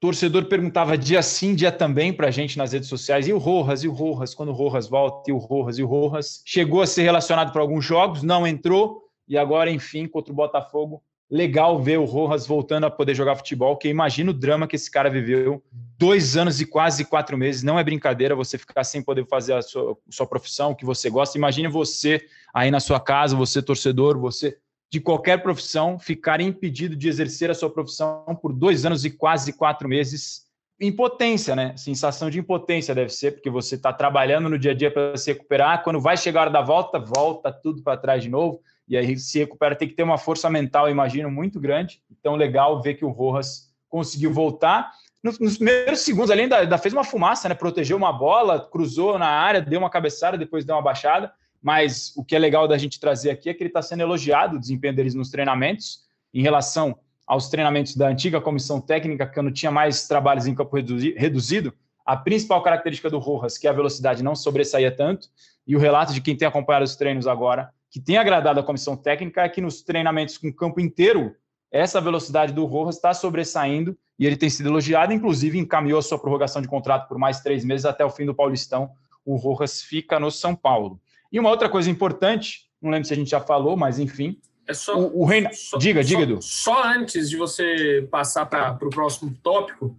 torcedor 0.00 0.46
perguntava 0.46 0.96
dia 0.96 1.22
sim, 1.22 1.54
dia 1.54 1.70
também 1.70 2.12
para 2.12 2.28
a 2.28 2.30
gente 2.30 2.56
nas 2.56 2.72
redes 2.72 2.88
sociais. 2.88 3.28
E 3.28 3.32
o 3.32 3.38
Rojas, 3.38 3.84
e 3.84 3.88
o 3.88 3.92
Rojas, 3.92 4.34
quando 4.34 4.48
o 4.48 4.54
Rojas 4.54 4.88
volta, 4.88 5.30
e 5.30 5.32
o 5.32 5.36
Rojas, 5.36 5.78
e 5.78 5.82
o 5.82 5.86
Rojas. 5.86 6.42
Chegou 6.46 6.80
a 6.80 6.86
ser 6.86 7.02
relacionado 7.02 7.52
para 7.52 7.60
alguns 7.60 7.84
jogos, 7.84 8.22
não 8.22 8.46
entrou. 8.46 9.02
E 9.28 9.36
agora, 9.36 9.70
enfim, 9.70 10.08
contra 10.08 10.32
o 10.32 10.36
Botafogo, 10.36 11.02
legal 11.30 11.80
ver 11.80 11.98
o 11.98 12.04
Rojas 12.04 12.46
voltando 12.46 12.84
a 12.84 12.90
poder 12.90 13.14
jogar 13.14 13.36
futebol, 13.36 13.76
que 13.76 13.88
imagina 13.88 14.30
o 14.30 14.34
drama 14.34 14.66
que 14.66 14.74
esse 14.74 14.90
cara 14.90 15.10
viveu. 15.10 15.62
Dois 15.98 16.36
anos 16.36 16.60
e 16.60 16.66
quase 16.66 17.04
quatro 17.04 17.36
meses, 17.36 17.62
não 17.62 17.78
é 17.78 17.84
brincadeira 17.84 18.34
você 18.34 18.56
ficar 18.56 18.82
sem 18.84 19.02
poder 19.02 19.26
fazer 19.26 19.52
a 19.52 19.62
sua, 19.62 19.96
sua 20.08 20.26
profissão, 20.26 20.70
o 20.70 20.74
que 20.74 20.84
você 20.84 21.10
gosta. 21.10 21.36
Imagine 21.36 21.68
você 21.68 22.26
aí 22.52 22.70
na 22.70 22.80
sua 22.80 22.98
casa, 22.98 23.36
você 23.36 23.62
torcedor, 23.62 24.18
você 24.18 24.56
de 24.90 25.00
qualquer 25.00 25.40
profissão 25.40 25.98
ficar 25.98 26.40
impedido 26.40 26.96
de 26.96 27.08
exercer 27.08 27.48
a 27.48 27.54
sua 27.54 27.70
profissão 27.70 28.24
por 28.42 28.52
dois 28.52 28.84
anos 28.84 29.04
e 29.04 29.10
quase 29.10 29.52
quatro 29.52 29.88
meses. 29.88 30.48
Impotência, 30.80 31.54
né? 31.54 31.76
Sensação 31.76 32.28
de 32.28 32.40
impotência 32.40 32.94
deve 32.94 33.10
ser, 33.10 33.32
porque 33.32 33.48
você 33.48 33.76
está 33.76 33.92
trabalhando 33.92 34.48
no 34.48 34.58
dia 34.58 34.72
a 34.72 34.74
dia 34.74 34.90
para 34.90 35.16
se 35.16 35.32
recuperar. 35.32 35.84
Quando 35.84 36.00
vai 36.00 36.16
chegar 36.16 36.40
a 36.40 36.42
hora 36.44 36.50
da 36.50 36.62
volta, 36.62 36.98
volta 36.98 37.52
tudo 37.52 37.82
para 37.82 37.98
trás 37.98 38.22
de 38.22 38.28
novo. 38.28 38.60
E 38.88 38.96
aí 38.96 39.16
se 39.16 39.38
recupera, 39.38 39.76
tem 39.76 39.86
que 39.86 39.94
ter 39.94 40.02
uma 40.02 40.18
força 40.18 40.50
mental, 40.50 40.90
imagino, 40.90 41.30
muito 41.30 41.60
grande. 41.60 42.02
Então, 42.10 42.34
legal 42.34 42.82
ver 42.82 42.94
que 42.94 43.04
o 43.04 43.10
Rojas 43.10 43.70
conseguiu 43.88 44.32
voltar. 44.32 44.90
Nos, 45.22 45.58
primeiros 45.58 46.00
segundos 46.00 46.30
ali, 46.30 46.42
ainda, 46.42 46.56
ainda, 46.56 46.78
fez 46.78 46.92
uma 46.92 47.04
fumaça, 47.04 47.48
né? 47.48 47.54
Protegeu 47.54 47.96
uma 47.96 48.12
bola, 48.12 48.68
cruzou 48.68 49.18
na 49.18 49.28
área, 49.28 49.60
deu 49.60 49.78
uma 49.78 49.90
cabeçada, 49.90 50.36
depois 50.36 50.64
deu 50.64 50.74
uma 50.74 50.82
baixada 50.82 51.32
mas 51.62 52.12
o 52.16 52.24
que 52.24 52.34
é 52.34 52.38
legal 52.38 52.66
da 52.66 52.78
gente 52.78 52.98
trazer 52.98 53.30
aqui 53.30 53.50
é 53.50 53.54
que 53.54 53.62
ele 53.62 53.70
está 53.70 53.82
sendo 53.82 54.00
elogiado, 54.00 54.56
o 54.56 54.60
desempenho 54.60 54.94
deles 54.94 55.14
nos 55.14 55.30
treinamentos, 55.30 56.00
em 56.32 56.42
relação 56.42 56.98
aos 57.26 57.48
treinamentos 57.48 57.94
da 57.94 58.08
antiga 58.08 58.40
comissão 58.40 58.80
técnica, 58.80 59.26
quando 59.26 59.52
tinha 59.52 59.70
mais 59.70 60.08
trabalhos 60.08 60.46
em 60.46 60.54
campo 60.54 60.76
reduzido, 60.76 61.72
a 62.04 62.16
principal 62.16 62.62
característica 62.62 63.10
do 63.10 63.18
Rojas, 63.18 63.56
que 63.56 63.68
a 63.68 63.72
velocidade 63.72 64.22
não 64.22 64.34
sobressaía 64.34 64.90
tanto, 64.90 65.28
e 65.66 65.76
o 65.76 65.78
relato 65.78 66.12
de 66.12 66.20
quem 66.20 66.36
tem 66.36 66.48
acompanhado 66.48 66.84
os 66.84 66.96
treinos 66.96 67.26
agora, 67.26 67.70
que 67.90 68.00
tem 68.00 68.16
agradado 68.16 68.58
a 68.58 68.62
comissão 68.62 68.96
técnica, 68.96 69.42
é 69.42 69.48
que 69.48 69.60
nos 69.60 69.82
treinamentos 69.82 70.38
com 70.38 70.48
o 70.48 70.54
campo 70.54 70.80
inteiro, 70.80 71.36
essa 71.70 72.00
velocidade 72.00 72.52
do 72.52 72.64
Rojas 72.64 72.96
está 72.96 73.14
sobressaindo 73.14 73.96
e 74.18 74.26
ele 74.26 74.36
tem 74.36 74.50
sido 74.50 74.68
elogiado, 74.68 75.12
inclusive 75.12 75.58
encaminhou 75.58 75.98
a 75.98 76.02
sua 76.02 76.18
prorrogação 76.18 76.60
de 76.60 76.66
contrato 76.66 77.06
por 77.06 77.16
mais 77.16 77.40
três 77.40 77.64
meses 77.64 77.86
até 77.86 78.04
o 78.04 78.10
fim 78.10 78.26
do 78.26 78.34
Paulistão. 78.34 78.90
O 79.24 79.36
Rojas 79.36 79.80
fica 79.80 80.18
no 80.18 80.30
São 80.30 80.54
Paulo. 80.54 81.00
E 81.32 81.38
uma 81.38 81.50
outra 81.50 81.68
coisa 81.68 81.90
importante, 81.90 82.68
não 82.80 82.90
lembro 82.90 83.06
se 83.06 83.12
a 83.12 83.16
gente 83.16 83.30
já 83.30 83.40
falou, 83.40 83.76
mas 83.76 83.98
enfim, 83.98 84.40
é 84.66 84.74
só, 84.74 84.98
o, 84.98 85.22
o 85.22 85.24
Reina... 85.24 85.50
só, 85.52 85.78
diga, 85.78 86.02
só, 86.02 86.08
diga, 86.08 86.22
Edu. 86.22 86.38
Só 86.40 86.84
antes 86.84 87.28
de 87.28 87.36
você 87.36 88.06
passar 88.10 88.46
para 88.46 88.78
o 88.82 88.90
próximo 88.90 89.34
tópico, 89.42 89.96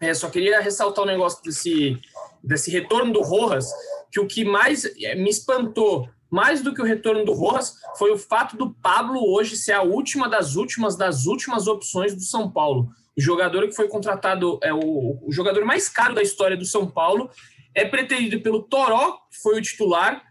é, 0.00 0.12
só 0.14 0.28
queria 0.28 0.60
ressaltar 0.60 1.04
um 1.04 1.06
negócio 1.06 1.42
desse, 1.42 1.98
desse 2.42 2.70
retorno 2.70 3.12
do 3.12 3.20
Rojas, 3.20 3.68
que 4.10 4.20
o 4.20 4.26
que 4.26 4.44
mais 4.44 4.84
é, 4.84 5.14
me 5.14 5.30
espantou, 5.30 6.08
mais 6.30 6.62
do 6.62 6.74
que 6.74 6.80
o 6.80 6.84
retorno 6.84 7.24
do 7.24 7.32
Rojas, 7.32 7.74
foi 7.96 8.10
o 8.10 8.18
fato 8.18 8.56
do 8.56 8.72
Pablo 8.74 9.20
hoje 9.32 9.56
ser 9.56 9.72
a 9.72 9.82
última 9.82 10.28
das 10.28 10.56
últimas 10.56 10.96
das 10.96 11.26
últimas 11.26 11.66
opções 11.66 12.14
do 12.14 12.22
São 12.22 12.50
Paulo. 12.50 12.88
O 13.16 13.20
jogador 13.20 13.68
que 13.68 13.74
foi 13.74 13.88
contratado, 13.88 14.58
é 14.62 14.72
o, 14.72 15.18
o 15.22 15.30
jogador 15.30 15.64
mais 15.64 15.88
caro 15.88 16.14
da 16.14 16.22
história 16.22 16.56
do 16.56 16.64
São 16.64 16.86
Paulo, 16.86 17.30
é 17.74 17.84
pretendido 17.84 18.40
pelo 18.40 18.62
Toró, 18.62 19.18
que 19.30 19.40
foi 19.42 19.58
o 19.58 19.62
titular. 19.62 20.22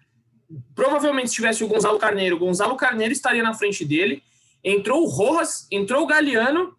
Provavelmente, 0.76 1.30
se 1.30 1.36
tivesse 1.36 1.64
o 1.64 1.68
Gonzalo 1.68 2.00
Carneiro, 2.00 2.36
o 2.36 2.40
Gonzalo 2.40 2.76
Carneiro 2.76 3.14
estaria 3.14 3.44
na 3.44 3.54
frente 3.54 3.86
dele. 3.86 4.24
Entrou 4.64 5.04
o 5.04 5.08
Rojas, 5.08 5.68
entrou 5.72 6.04
o 6.04 6.08
Galeano 6.08 6.76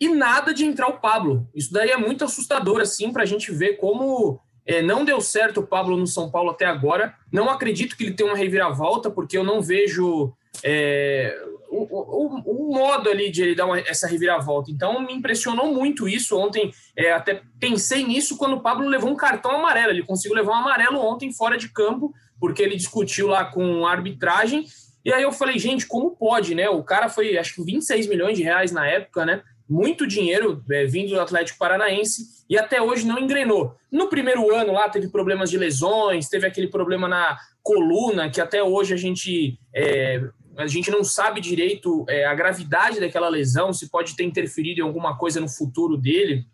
e 0.00 0.08
nada 0.08 0.52
de 0.52 0.64
entrar 0.64 0.88
o 0.88 1.00
Pablo. 1.00 1.48
Isso 1.54 1.72
daí 1.72 1.90
é 1.90 1.96
muito 1.96 2.24
assustador, 2.24 2.80
assim, 2.80 3.12
para 3.12 3.22
a 3.22 3.26
gente 3.26 3.50
ver 3.52 3.76
como 3.76 4.40
é, 4.66 4.82
não 4.82 5.04
deu 5.04 5.20
certo 5.20 5.60
o 5.60 5.66
Pablo 5.66 5.96
no 5.96 6.06
São 6.06 6.30
Paulo 6.30 6.50
até 6.50 6.66
agora. 6.66 7.14
Não 7.32 7.48
acredito 7.48 7.96
que 7.96 8.04
ele 8.04 8.14
tenha 8.14 8.28
uma 8.28 8.36
reviravolta, 8.36 9.08
porque 9.08 9.38
eu 9.38 9.44
não 9.44 9.62
vejo 9.62 10.34
é, 10.64 11.38
o, 11.68 11.84
o, 11.84 12.40
o, 12.44 12.74
modo 12.74 13.08
ali 13.08 13.30
de 13.30 13.42
ele 13.42 13.54
dar 13.54 13.66
uma, 13.66 13.78
essa 13.78 14.08
reviravolta. 14.08 14.70
Então 14.70 15.00
me 15.00 15.14
impressionou 15.14 15.72
muito 15.72 16.08
isso 16.08 16.36
ontem. 16.36 16.72
É, 16.96 17.12
até 17.12 17.42
pensei 17.60 18.04
nisso 18.04 18.36
quando 18.36 18.56
o 18.56 18.60
Pablo 18.60 18.88
levou 18.88 19.10
um 19.10 19.16
cartão 19.16 19.52
amarelo. 19.52 19.90
Ele 19.90 20.02
conseguiu 20.02 20.36
levar 20.36 20.52
um 20.52 20.60
amarelo 20.60 20.98
ontem 20.98 21.32
fora 21.32 21.56
de 21.56 21.68
campo, 21.68 22.12
porque 22.40 22.62
ele 22.62 22.76
discutiu 22.76 23.28
lá 23.28 23.44
com 23.44 23.86
arbitragem. 23.86 24.64
E 25.04 25.12
aí 25.12 25.22
eu 25.22 25.32
falei, 25.32 25.58
gente, 25.58 25.86
como 25.86 26.16
pode, 26.16 26.54
né? 26.54 26.68
O 26.68 26.82
cara 26.82 27.08
foi, 27.08 27.38
acho 27.38 27.54
que 27.54 27.64
26 27.64 28.06
milhões 28.08 28.36
de 28.36 28.42
reais 28.42 28.72
na 28.72 28.86
época, 28.86 29.24
né? 29.24 29.42
muito 29.68 30.06
dinheiro 30.06 30.64
é, 30.70 30.86
vindo 30.86 31.10
do 31.10 31.20
Atlético 31.20 31.58
Paranaense 31.58 32.44
e 32.48 32.56
até 32.56 32.80
hoje 32.80 33.06
não 33.06 33.18
engrenou. 33.18 33.74
No 33.90 34.08
primeiro 34.08 34.54
ano 34.54 34.72
lá 34.72 34.88
teve 34.88 35.08
problemas 35.08 35.50
de 35.50 35.58
lesões, 35.58 36.28
teve 36.28 36.46
aquele 36.46 36.68
problema 36.68 37.08
na 37.08 37.36
coluna 37.62 38.30
que 38.30 38.40
até 38.40 38.62
hoje 38.62 38.94
a 38.94 38.96
gente 38.96 39.58
é, 39.74 40.22
a 40.56 40.66
gente 40.66 40.90
não 40.90 41.04
sabe 41.04 41.40
direito 41.40 42.06
é, 42.08 42.24
a 42.24 42.34
gravidade 42.34 43.00
daquela 43.00 43.28
lesão, 43.28 43.72
se 43.72 43.90
pode 43.90 44.16
ter 44.16 44.24
interferido 44.24 44.80
em 44.80 44.84
alguma 44.84 45.18
coisa 45.18 45.40
no 45.40 45.48
futuro 45.48 45.96
dele. 45.96 46.46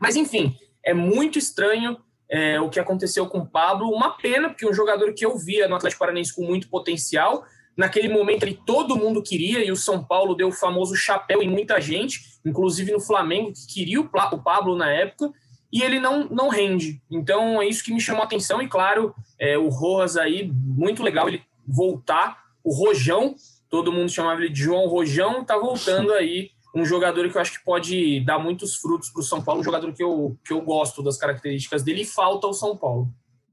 Mas 0.00 0.16
enfim, 0.16 0.54
é 0.82 0.94
muito 0.94 1.38
estranho 1.38 1.98
é, 2.30 2.60
o 2.60 2.70
que 2.70 2.78
aconteceu 2.78 3.26
com 3.26 3.38
o 3.38 3.46
Pablo. 3.46 3.90
Uma 3.90 4.16
pena, 4.16 4.48
porque 4.48 4.68
um 4.68 4.72
jogador 4.72 5.12
que 5.12 5.26
eu 5.26 5.36
via 5.36 5.68
no 5.68 5.74
Atlético 5.74 6.00
Paranaense 6.00 6.34
com 6.34 6.44
muito 6.44 6.68
potencial, 6.68 7.44
Naquele 7.80 8.10
momento 8.10 8.42
ele 8.42 8.60
todo 8.66 8.94
mundo 8.94 9.22
queria 9.22 9.64
e 9.64 9.72
o 9.72 9.76
São 9.76 10.04
Paulo 10.04 10.34
deu 10.34 10.48
o 10.48 10.52
famoso 10.52 10.94
chapéu 10.94 11.42
em 11.42 11.48
muita 11.48 11.80
gente, 11.80 12.20
inclusive 12.44 12.92
no 12.92 13.00
Flamengo, 13.00 13.54
que 13.54 13.66
queria 13.72 14.00
o 14.00 14.08
Pablo 14.08 14.76
na 14.76 14.90
época, 14.90 15.32
e 15.72 15.82
ele 15.82 15.98
não, 15.98 16.28
não 16.28 16.48
rende. 16.48 17.00
Então 17.10 17.62
é 17.62 17.66
isso 17.66 17.82
que 17.82 17.90
me 17.90 18.00
chamou 18.00 18.22
a 18.22 18.26
atenção. 18.26 18.60
E 18.60 18.68
claro, 18.68 19.14
é, 19.38 19.56
o 19.56 19.68
Rojas 19.68 20.18
aí, 20.18 20.52
muito 20.52 21.02
legal 21.02 21.26
ele 21.26 21.42
voltar. 21.66 22.36
O 22.62 22.74
Rojão, 22.74 23.34
todo 23.70 23.92
mundo 23.92 24.10
chamava 24.10 24.40
ele 24.40 24.52
de 24.52 24.60
João 24.60 24.86
Rojão, 24.86 25.42
tá 25.42 25.56
voltando 25.56 26.12
aí. 26.14 26.50
Um 26.74 26.84
jogador 26.84 27.28
que 27.28 27.36
eu 27.36 27.40
acho 27.40 27.58
que 27.58 27.64
pode 27.64 28.20
dar 28.20 28.38
muitos 28.38 28.76
frutos 28.76 29.10
para 29.10 29.20
o 29.20 29.24
São 29.24 29.42
Paulo, 29.42 29.60
um 29.60 29.64
jogador 29.64 29.92
que 29.92 30.02
eu, 30.02 30.38
que 30.44 30.52
eu 30.52 30.60
gosto 30.60 31.02
das 31.02 31.16
características 31.16 31.82
dele 31.82 32.02
e 32.02 32.06
falta 32.06 32.46
o 32.46 32.52
São 32.52 32.76
Paulo 32.76 33.12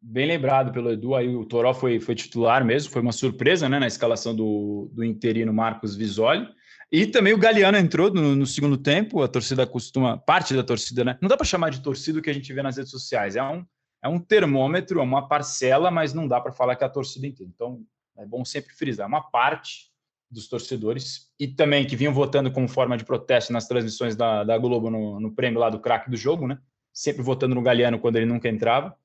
bem 0.10 0.25
lembrado 0.25 0.71
pelo 0.71 0.91
Edu, 0.91 1.15
aí 1.15 1.36
o 1.36 1.45
Toró 1.45 1.73
foi, 1.73 1.99
foi 1.99 2.15
titular 2.15 2.63
mesmo, 2.63 2.91
foi 2.91 3.01
uma 3.01 3.12
surpresa 3.12 3.67
né, 3.67 3.77
na 3.77 3.88
escalação 3.88 4.34
do, 4.34 4.89
do 4.93 5.03
interino 5.03 5.53
Marcos 5.53 5.95
Visoli. 5.95 6.47
E 6.89 7.06
também 7.06 7.34
o 7.34 7.38
Galeano 7.38 7.77
entrou 7.77 8.13
no, 8.13 8.34
no, 8.34 8.45
segundo 8.45 8.77
tempo, 8.77 9.21
a 9.21 9.27
torcida 9.27 9.67
costuma, 9.67 10.17
parte 10.17 10.53
da 10.53 10.63
torcida, 10.63 11.03
né? 11.03 11.17
Não 11.21 11.27
dá 11.27 11.36
para 11.36 11.45
chamar 11.45 11.69
de 11.69 11.82
torcida 11.82 12.19
o 12.19 12.21
que 12.21 12.30
a 12.30 12.34
gente 12.34 12.53
vê 12.53 12.63
nas 12.63 12.77
redes 12.77 12.91
sociais, 12.91 13.36
é 13.36 13.43
um, 13.43 13.65
é 14.01 14.08
um 14.08 14.17
termômetro, 14.17 15.01
é 15.01 15.03
uma 15.03 15.27
parcela, 15.27 15.91
mas 15.91 16.13
não 16.13 16.25
dá 16.25 16.39
para 16.39 16.53
falar 16.53 16.77
que 16.77 16.86
é 16.86 16.88
a 16.88 16.89
torcida 16.89 17.27
inteira. 17.27 17.51
Então 17.53 17.82
é 18.17 18.25
bom 18.25 18.45
sempre 18.45 18.73
frisar, 18.73 19.06
é 19.06 19.08
uma 19.08 19.21
parte 19.21 19.87
dos 20.30 20.48
torcedores 20.48 21.30
e 21.40 21.48
também 21.48 21.86
que 21.86 21.96
vinham 21.96 22.13
votando 22.13 22.52
como 22.52 22.68
forma 22.68 22.98
de 22.98 23.06
protesto 23.06 23.54
nas 23.54 23.68
transmissões 23.68 24.16
da, 24.16 24.44
da 24.44 24.58
Globo 24.58 24.90
no, 24.90 25.20
no 25.20 25.32
prêmio 25.32 25.60
lá 25.60 25.70
do 25.70 25.80
craque 25.80 26.10
do 26.10 26.18
jogo, 26.18 26.48
né? 26.48 26.58
Sempre 26.94 27.22
votando 27.22 27.56
no 27.56 27.62
Galeano 27.62 28.00
quando 28.00 28.18
ele 28.18 28.26
nunca 28.26 28.50
entrava. 28.50 28.96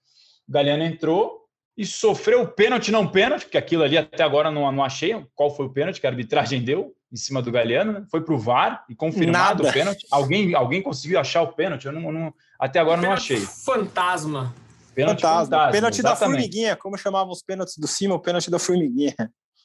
O 0.49 0.53
Galeano 0.53 0.83
entrou 0.83 1.43
e 1.77 1.87
sofreu 1.87 2.43
o 2.43 2.49
pênalti, 2.49 2.91
não 2.91 3.07
pênalti, 3.07 3.45
porque 3.45 3.59
aquilo 3.59 3.83
ali 3.83 3.97
até 3.97 4.23
agora 4.23 4.51
não, 4.51 4.71
não 4.73 4.85
achei 4.85 5.25
qual 5.35 5.55
foi 5.55 5.67
o 5.67 5.71
pênalti 5.71 6.01
que 6.01 6.07
a 6.07 6.11
arbitragem 6.11 6.63
deu 6.65 6.95
em 7.11 7.17
cima 7.17 7.41
do 7.41 7.53
Galeano. 7.53 7.93
Né? 7.93 8.05
Foi 8.11 8.23
para 8.23 8.35
o 8.35 8.39
VAR 8.39 8.85
e 8.89 8.95
confirmado 8.95 9.63
Nada. 9.63 9.71
o 9.71 9.73
pênalti. 9.73 10.07
Alguém, 10.11 10.55
alguém 10.55 10.83
conseguiu 10.83 11.21
achar 11.21 11.43
o 11.43 11.53
pênalti? 11.53 11.87
Eu 11.87 11.93
não, 11.93 12.11
não 12.11 12.35
até 12.59 12.81
agora 12.81 13.01
não 13.01 13.13
achei. 13.13 13.41
Fantasma. 13.41 14.55
Pênalti 14.95 15.23
fantasma. 15.23 15.45
fantasma 15.45 15.73
pênalti 15.73 15.99
exatamente. 16.01 16.21
da 16.21 16.27
formiguinha, 16.27 16.77
como 16.77 16.99
chamavam 16.99 17.33
os 17.33 17.43
pênaltis 17.43 17.79
do 17.79 17.87
cima, 17.87 18.15
o 18.15 18.21
pênalti 18.21 18.51
da 18.51 18.59
formiguinha. 18.59 19.15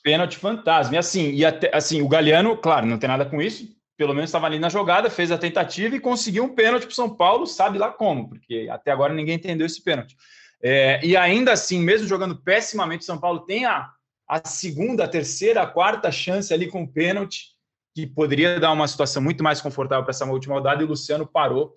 Pênalti 0.08 0.38
fantasma. 0.38 0.96
E 0.96 0.98
assim, 0.98 1.32
e 1.32 1.43
até, 1.43 1.70
assim, 1.76 2.02
o 2.02 2.08
Galeano, 2.08 2.56
claro, 2.56 2.86
não 2.86 2.98
tem 2.98 3.10
nada 3.10 3.26
com 3.26 3.41
isso. 3.41 3.67
Pelo 3.98 4.13
menos 4.13 4.30
estava 4.30 4.46
ali 4.46 4.58
na 4.58 4.70
jogada, 4.70 5.10
fez 5.10 5.34
a 5.34 5.38
tentativa 5.38 5.98
e 5.98 6.00
conseguiu 6.00 6.46
um 6.46 6.56
pênalti 6.56 6.84
para 6.84 6.91
o 6.91 6.96
São 6.96 7.13
Paulo, 7.13 7.46
sabe 7.46 7.78
lá 7.78 7.91
como, 7.91 8.30
porque 8.30 8.70
até 8.72 8.89
agora 8.89 9.13
ninguém 9.13 9.36
entendeu 9.36 9.67
esse 9.67 9.84
pênalti. 9.84 10.15
É, 10.63 11.06
e 11.06 11.17
ainda 11.17 11.52
assim, 11.52 11.82
mesmo 11.82 12.08
jogando 12.08 12.38
pessimamente, 12.38 13.04
São 13.04 13.20
Paulo 13.20 13.41
tem 13.41 13.65
a, 13.65 13.91
a 14.26 14.48
segunda, 14.48 15.04
a 15.04 15.10
terceira, 15.10 15.62
a 15.62 15.67
quarta 15.67 16.10
chance 16.10 16.54
ali 16.54 16.67
com 16.67 16.84
o 16.84 16.88
pênalti, 16.88 17.48
que 17.93 18.08
poderia 18.08 18.62
dar 18.62 18.72
uma 18.72 18.88
situação 18.88 19.22
muito 19.22 19.43
mais 19.43 19.60
confortável 19.60 20.06
para 20.06 20.12
essa 20.12 20.26
última 20.26 20.56
rodada, 20.56 20.82
e 20.82 20.86
o 20.86 20.89
Luciano 20.89 21.28
parou 21.28 21.76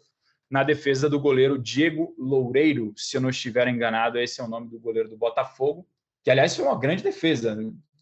na 0.48 0.62
defesa 0.62 1.10
do 1.10 1.18
goleiro 1.18 1.58
Diego 1.58 2.14
Loureiro, 2.16 2.92
se 2.96 3.16
eu 3.16 3.20
não 3.20 3.30
estiver 3.30 3.66
enganado, 3.66 4.20
esse 4.20 4.40
é 4.40 4.44
o 4.44 4.48
nome 4.48 4.68
do 4.68 4.78
goleiro 4.78 5.08
do 5.08 5.16
Botafogo, 5.16 5.84
que 6.22 6.30
aliás 6.30 6.54
foi 6.54 6.64
uma 6.64 6.78
grande 6.78 7.02
defesa. 7.02 7.58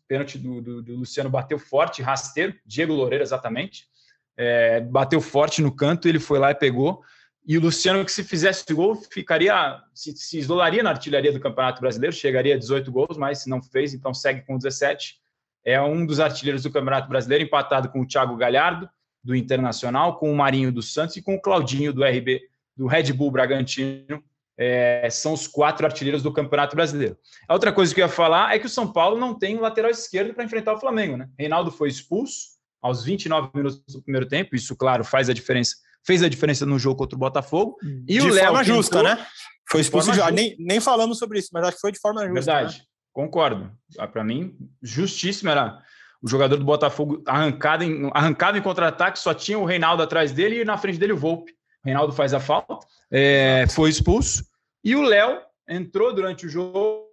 Pênalti 0.08 0.38
do, 0.38 0.60
do, 0.60 0.82
do 0.82 0.96
Luciano 0.96 1.28
bateu 1.28 1.58
forte, 1.58 2.02
rasteiro, 2.02 2.54
Diego 2.64 2.94
Loureiro 2.94 3.22
exatamente, 3.22 3.84
é, 4.36 4.80
bateu 4.80 5.20
forte 5.20 5.60
no 5.60 5.70
canto, 5.70 6.08
ele 6.08 6.18
foi 6.18 6.38
lá 6.38 6.50
e 6.50 6.54
pegou. 6.54 7.02
E 7.46 7.56
o 7.56 7.60
Luciano, 7.60 8.04
que 8.04 8.12
se 8.12 8.22
fizesse 8.22 8.72
gol, 8.74 8.94
ficaria, 8.94 9.80
se, 9.94 10.14
se 10.16 10.38
isolaria 10.38 10.82
na 10.82 10.90
artilharia 10.90 11.32
do 11.32 11.40
Campeonato 11.40 11.80
Brasileiro, 11.80 12.14
chegaria 12.14 12.54
a 12.54 12.58
18 12.58 12.92
gols, 12.92 13.16
mas 13.16 13.46
não 13.46 13.62
fez, 13.62 13.94
então 13.94 14.12
segue 14.12 14.42
com 14.42 14.58
17. 14.58 15.16
É 15.64 15.80
um 15.80 16.04
dos 16.04 16.20
artilheiros 16.20 16.62
do 16.62 16.70
Campeonato 16.70 17.08
Brasileiro, 17.08 17.44
empatado 17.44 17.88
com 17.88 18.00
o 18.00 18.06
Thiago 18.06 18.36
Galhardo, 18.36 18.88
do 19.24 19.34
Internacional, 19.34 20.18
com 20.18 20.30
o 20.30 20.36
Marinho 20.36 20.70
do 20.70 20.82
Santos 20.82 21.16
e 21.16 21.22
com 21.22 21.34
o 21.34 21.40
Claudinho, 21.40 21.92
do 21.92 22.04
RB, 22.04 22.42
do 22.76 22.86
Red 22.86 23.12
Bull 23.12 23.30
Bragantino. 23.30 24.22
É, 24.58 25.08
são 25.10 25.34
os 25.34 25.46
quatro 25.46 25.86
artilheiros 25.86 26.22
do 26.22 26.32
Campeonato 26.32 26.74
Brasileiro. 26.74 27.16
A 27.46 27.54
outra 27.54 27.72
coisa 27.72 27.94
que 27.94 28.00
eu 28.00 28.06
ia 28.06 28.12
falar 28.12 28.54
é 28.54 28.58
que 28.58 28.66
o 28.66 28.70
São 28.70 28.92
Paulo 28.92 29.16
não 29.16 29.38
tem 29.38 29.56
lateral 29.56 29.90
esquerdo 29.90 30.34
para 30.34 30.44
enfrentar 30.44 30.74
o 30.74 30.80
Flamengo. 30.80 31.16
Né? 31.16 31.28
Reinaldo 31.38 31.70
foi 31.70 31.88
expulso 31.88 32.58
aos 32.82 33.04
29 33.04 33.50
minutos 33.54 33.82
do 33.88 34.02
primeiro 34.02 34.26
tempo, 34.26 34.56
isso, 34.56 34.76
claro, 34.76 35.04
faz 35.04 35.28
a 35.28 35.32
diferença 35.32 35.76
fez 36.06 36.22
a 36.22 36.28
diferença 36.28 36.64
no 36.64 36.78
jogo 36.78 36.96
contra 36.96 37.16
o 37.16 37.18
Botafogo. 37.18 37.76
E 38.06 38.18
de 38.18 38.20
o 38.22 38.32
Léo 38.32 38.46
forma 38.46 38.64
justa, 38.64 39.02
né? 39.02 39.26
Foi 39.70 39.82
expulso 39.82 40.10
de, 40.10 40.32
nem, 40.32 40.56
nem 40.58 40.80
falamos 40.80 41.18
sobre 41.18 41.38
isso, 41.38 41.50
mas 41.52 41.64
acho 41.64 41.76
que 41.76 41.80
foi 41.82 41.92
de 41.92 42.00
forma 42.00 42.20
justa. 42.22 42.34
Verdade, 42.34 42.78
né? 42.78 42.84
concordo. 43.12 43.70
Ah, 43.98 44.08
Para 44.08 44.24
mim, 44.24 44.56
justíssimo 44.82 45.50
era 45.50 45.82
o 46.22 46.28
jogador 46.28 46.56
do 46.56 46.64
Botafogo 46.64 47.22
arrancado 47.26 47.84
em, 47.84 48.10
arrancado 48.14 48.56
em 48.56 48.62
contra-ataque, 48.62 49.18
só 49.18 49.34
tinha 49.34 49.58
o 49.58 49.66
Reinaldo 49.66 50.02
atrás 50.02 50.32
dele 50.32 50.62
e 50.62 50.64
na 50.64 50.78
frente 50.78 50.98
dele 50.98 51.12
o 51.12 51.18
Volpe. 51.18 51.52
O 51.52 51.86
Reinaldo 51.86 52.12
faz 52.12 52.32
a 52.32 52.40
falta, 52.40 52.78
é, 53.10 53.66
foi 53.68 53.90
expulso. 53.90 54.44
E 54.88 54.96
o 54.96 55.02
Léo 55.02 55.42
entrou 55.68 56.14
durante 56.14 56.46
o 56.46 56.48
jogo 56.48 57.04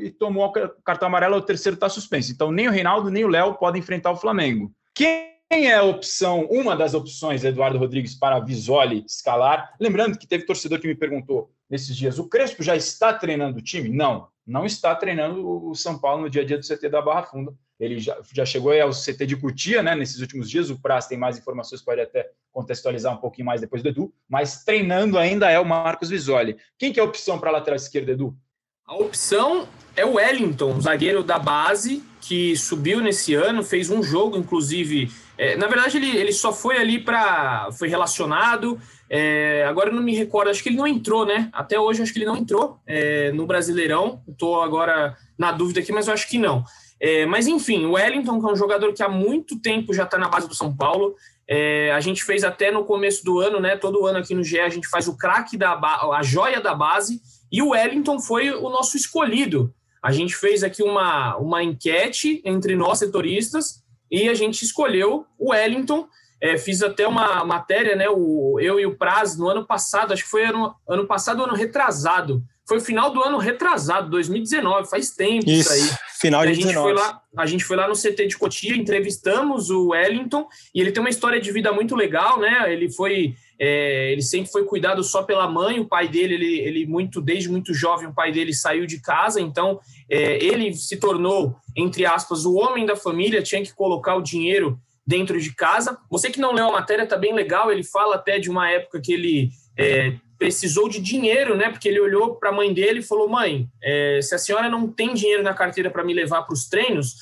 e 0.00 0.10
tomou 0.10 0.44
o 0.46 0.82
cartão 0.82 1.06
amarelo, 1.06 1.36
o 1.36 1.40
terceiro 1.40 1.74
está 1.74 1.88
suspenso. 1.88 2.32
Então, 2.32 2.50
nem 2.50 2.66
o 2.66 2.72
Reinaldo 2.72 3.08
nem 3.08 3.24
o 3.24 3.28
Léo 3.28 3.54
podem 3.54 3.78
enfrentar 3.78 4.10
o 4.10 4.16
Flamengo. 4.16 4.72
Quem 4.92 5.36
é 5.48 5.76
a 5.76 5.84
opção, 5.84 6.48
uma 6.50 6.74
das 6.74 6.92
opções, 6.92 7.44
Eduardo 7.44 7.78
Rodrigues, 7.78 8.16
para 8.16 8.40
Visoli 8.40 9.04
escalar? 9.06 9.76
Lembrando 9.78 10.18
que 10.18 10.26
teve 10.26 10.44
torcedor 10.44 10.80
que 10.80 10.88
me 10.88 10.94
perguntou 10.96 11.52
nesses 11.70 11.96
dias: 11.96 12.18
o 12.18 12.28
Crespo 12.28 12.64
já 12.64 12.74
está 12.74 13.14
treinando 13.14 13.60
o 13.60 13.62
time? 13.62 13.90
Não, 13.90 14.26
não 14.44 14.66
está 14.66 14.92
treinando 14.96 15.68
o 15.68 15.72
São 15.76 16.00
Paulo 16.00 16.22
no 16.22 16.30
dia 16.30 16.42
a 16.42 16.44
dia 16.44 16.58
do 16.58 16.66
CT 16.66 16.88
da 16.88 17.00
Barra 17.00 17.22
Funda. 17.22 17.54
Ele 17.80 17.98
já, 17.98 18.16
já 18.32 18.44
chegou 18.44 18.72
aí 18.72 18.80
ao 18.80 18.90
CT 18.90 19.26
de 19.26 19.36
Cutia, 19.36 19.82
né? 19.82 19.94
Nesses 19.94 20.20
últimos 20.20 20.48
dias, 20.48 20.68
o 20.68 20.78
Praz 20.78 21.06
tem 21.06 21.16
mais 21.16 21.38
informações, 21.38 21.82
pode 21.82 22.00
até 22.00 22.30
contextualizar 22.52 23.14
um 23.14 23.16
pouquinho 23.16 23.46
mais 23.46 23.60
depois 23.60 23.82
do 23.82 23.88
Edu, 23.88 24.12
mas 24.28 24.64
treinando 24.64 25.18
ainda 25.18 25.50
é 25.50 25.58
o 25.58 25.64
Marcos 25.64 26.10
Visoli. 26.10 26.56
Quem 26.78 26.92
que 26.92 27.00
é 27.00 27.02
a 27.02 27.06
opção 27.06 27.38
para 27.38 27.48
a 27.48 27.52
lateral 27.52 27.76
esquerda, 27.76 28.12
Edu? 28.12 28.36
A 28.84 28.96
opção 28.96 29.68
é 29.94 30.04
o 30.04 30.14
Wellington, 30.14 30.80
zagueiro 30.80 31.22
da 31.22 31.38
base, 31.38 32.02
que 32.20 32.56
subiu 32.56 33.00
nesse 33.00 33.34
ano, 33.34 33.62
fez 33.62 33.88
um 33.88 34.02
jogo, 34.02 34.36
inclusive. 34.36 35.10
É, 35.38 35.56
na 35.56 35.68
verdade, 35.68 35.96
ele, 35.96 36.16
ele 36.16 36.32
só 36.32 36.52
foi 36.52 36.76
ali 36.76 36.98
para. 36.98 37.70
Foi 37.78 37.88
relacionado. 37.88 38.80
É, 39.08 39.64
agora 39.68 39.90
eu 39.90 39.94
não 39.94 40.02
me 40.02 40.14
recordo, 40.14 40.50
acho 40.50 40.62
que 40.62 40.68
ele 40.68 40.76
não 40.76 40.86
entrou, 40.86 41.24
né? 41.24 41.48
Até 41.52 41.78
hoje 41.78 42.02
acho 42.02 42.12
que 42.12 42.18
ele 42.18 42.26
não 42.26 42.36
entrou 42.36 42.80
é, 42.86 43.30
no 43.32 43.46
Brasileirão. 43.46 44.22
Estou 44.28 44.60
agora 44.60 45.16
na 45.38 45.52
dúvida 45.52 45.80
aqui, 45.80 45.92
mas 45.92 46.08
eu 46.08 46.14
acho 46.14 46.28
que 46.28 46.38
não. 46.38 46.64
É, 47.00 47.24
mas 47.24 47.46
enfim, 47.46 47.86
o 47.86 47.92
Wellington, 47.92 48.38
que 48.38 48.46
é 48.46 48.52
um 48.52 48.56
jogador 48.56 48.92
que 48.92 49.02
há 49.02 49.08
muito 49.08 49.58
tempo 49.58 49.94
já 49.94 50.04
está 50.04 50.18
na 50.18 50.28
base 50.28 50.46
do 50.46 50.54
São 50.54 50.76
Paulo. 50.76 51.16
É, 51.48 51.90
a 51.92 52.00
gente 52.00 52.22
fez 52.22 52.44
até 52.44 52.70
no 52.70 52.84
começo 52.84 53.24
do 53.24 53.40
ano, 53.40 53.58
né? 53.58 53.76
Todo 53.76 54.06
ano 54.06 54.18
aqui 54.18 54.34
no 54.34 54.44
GE 54.44 54.60
a 54.60 54.68
gente 54.68 54.86
faz 54.86 55.08
o 55.08 55.16
craque 55.16 55.56
da 55.56 55.72
a 55.72 56.22
joia 56.22 56.60
da 56.60 56.74
base, 56.74 57.20
e 57.50 57.62
o 57.62 57.70
Wellington 57.70 58.20
foi 58.20 58.50
o 58.50 58.68
nosso 58.68 58.96
escolhido. 58.96 59.74
A 60.02 60.12
gente 60.12 60.36
fez 60.36 60.62
aqui 60.62 60.82
uma, 60.82 61.36
uma 61.36 61.62
enquete 61.62 62.40
entre 62.44 62.76
nós 62.76 62.98
setoristas 62.98 63.82
e 64.10 64.28
a 64.28 64.34
gente 64.34 64.64
escolheu 64.64 65.26
o 65.38 65.50
Wellington. 65.50 66.06
É, 66.40 66.56
fiz 66.56 66.82
até 66.82 67.06
uma 67.06 67.44
matéria, 67.44 67.96
né? 67.96 68.08
O, 68.08 68.58
eu 68.60 68.80
e 68.80 68.86
o 68.86 68.96
Praz 68.96 69.36
no 69.36 69.48
ano 69.48 69.66
passado, 69.66 70.12
acho 70.12 70.24
que 70.24 70.30
foi 70.30 70.44
ano, 70.44 70.74
ano 70.88 71.06
passado, 71.06 71.44
ano 71.44 71.54
retrasado. 71.54 72.42
Foi 72.66 72.78
o 72.78 72.80
final 72.80 73.10
do 73.10 73.22
ano 73.22 73.36
retrasado, 73.36 74.08
2019, 74.10 74.88
faz 74.88 75.10
tempo 75.10 75.50
isso, 75.50 75.72
isso 75.72 75.72
aí. 75.72 75.98
Final 76.20 76.42
de 76.42 76.50
a 76.50 76.52
gente 76.52 76.66
19. 76.66 76.92
Foi 76.92 77.02
lá, 77.02 77.22
a 77.38 77.46
gente 77.46 77.64
foi 77.64 77.76
lá 77.78 77.88
no 77.88 77.94
CT 77.94 78.26
de 78.26 78.36
Cotia, 78.36 78.76
entrevistamos 78.76 79.70
o 79.70 79.88
Wellington, 79.88 80.46
e 80.74 80.80
ele 80.80 80.92
tem 80.92 81.00
uma 81.00 81.08
história 81.08 81.40
de 81.40 81.50
vida 81.50 81.72
muito 81.72 81.96
legal, 81.96 82.38
né? 82.38 82.70
Ele 82.70 82.90
foi. 82.90 83.34
É, 83.58 84.12
ele 84.12 84.20
sempre 84.20 84.50
foi 84.50 84.64
cuidado 84.64 85.02
só 85.02 85.22
pela 85.22 85.48
mãe, 85.48 85.80
o 85.80 85.86
pai 85.86 86.08
dele, 86.08 86.34
ele, 86.34 86.58
ele 86.60 86.86
muito, 86.86 87.22
desde 87.22 87.48
muito 87.48 87.72
jovem, 87.72 88.06
o 88.06 88.14
pai 88.14 88.32
dele 88.32 88.52
saiu 88.52 88.86
de 88.86 89.00
casa, 89.00 89.40
então 89.40 89.80
é, 90.10 90.42
ele 90.44 90.72
se 90.74 90.98
tornou, 90.98 91.56
entre 91.76 92.04
aspas, 92.04 92.44
o 92.44 92.54
homem 92.54 92.84
da 92.84 92.96
família, 92.96 93.42
tinha 93.42 93.62
que 93.62 93.74
colocar 93.74 94.14
o 94.14 94.22
dinheiro 94.22 94.78
dentro 95.06 95.40
de 95.40 95.54
casa. 95.54 95.98
Você 96.10 96.30
que 96.30 96.40
não 96.40 96.52
leu 96.52 96.68
a 96.68 96.72
matéria, 96.72 97.06
tá 97.06 97.16
bem 97.16 97.34
legal, 97.34 97.72
ele 97.72 97.82
fala 97.82 98.16
até 98.16 98.38
de 98.38 98.50
uma 98.50 98.70
época 98.70 99.00
que 99.00 99.12
ele 99.12 99.50
é, 99.76 100.14
precisou 100.40 100.88
de 100.88 100.98
dinheiro, 100.98 101.54
né? 101.54 101.68
Porque 101.68 101.86
ele 101.86 102.00
olhou 102.00 102.34
para 102.36 102.48
a 102.48 102.52
mãe 102.52 102.72
dele 102.72 103.00
e 103.00 103.02
falou: 103.02 103.28
Mãe, 103.28 103.68
é, 103.82 104.20
se 104.22 104.34
a 104.34 104.38
senhora 104.38 104.70
não 104.70 104.88
tem 104.88 105.12
dinheiro 105.12 105.42
na 105.42 105.52
carteira 105.52 105.90
para 105.90 106.02
me 106.02 106.14
levar 106.14 106.42
para 106.42 106.54
os 106.54 106.66
treinos, 106.66 107.16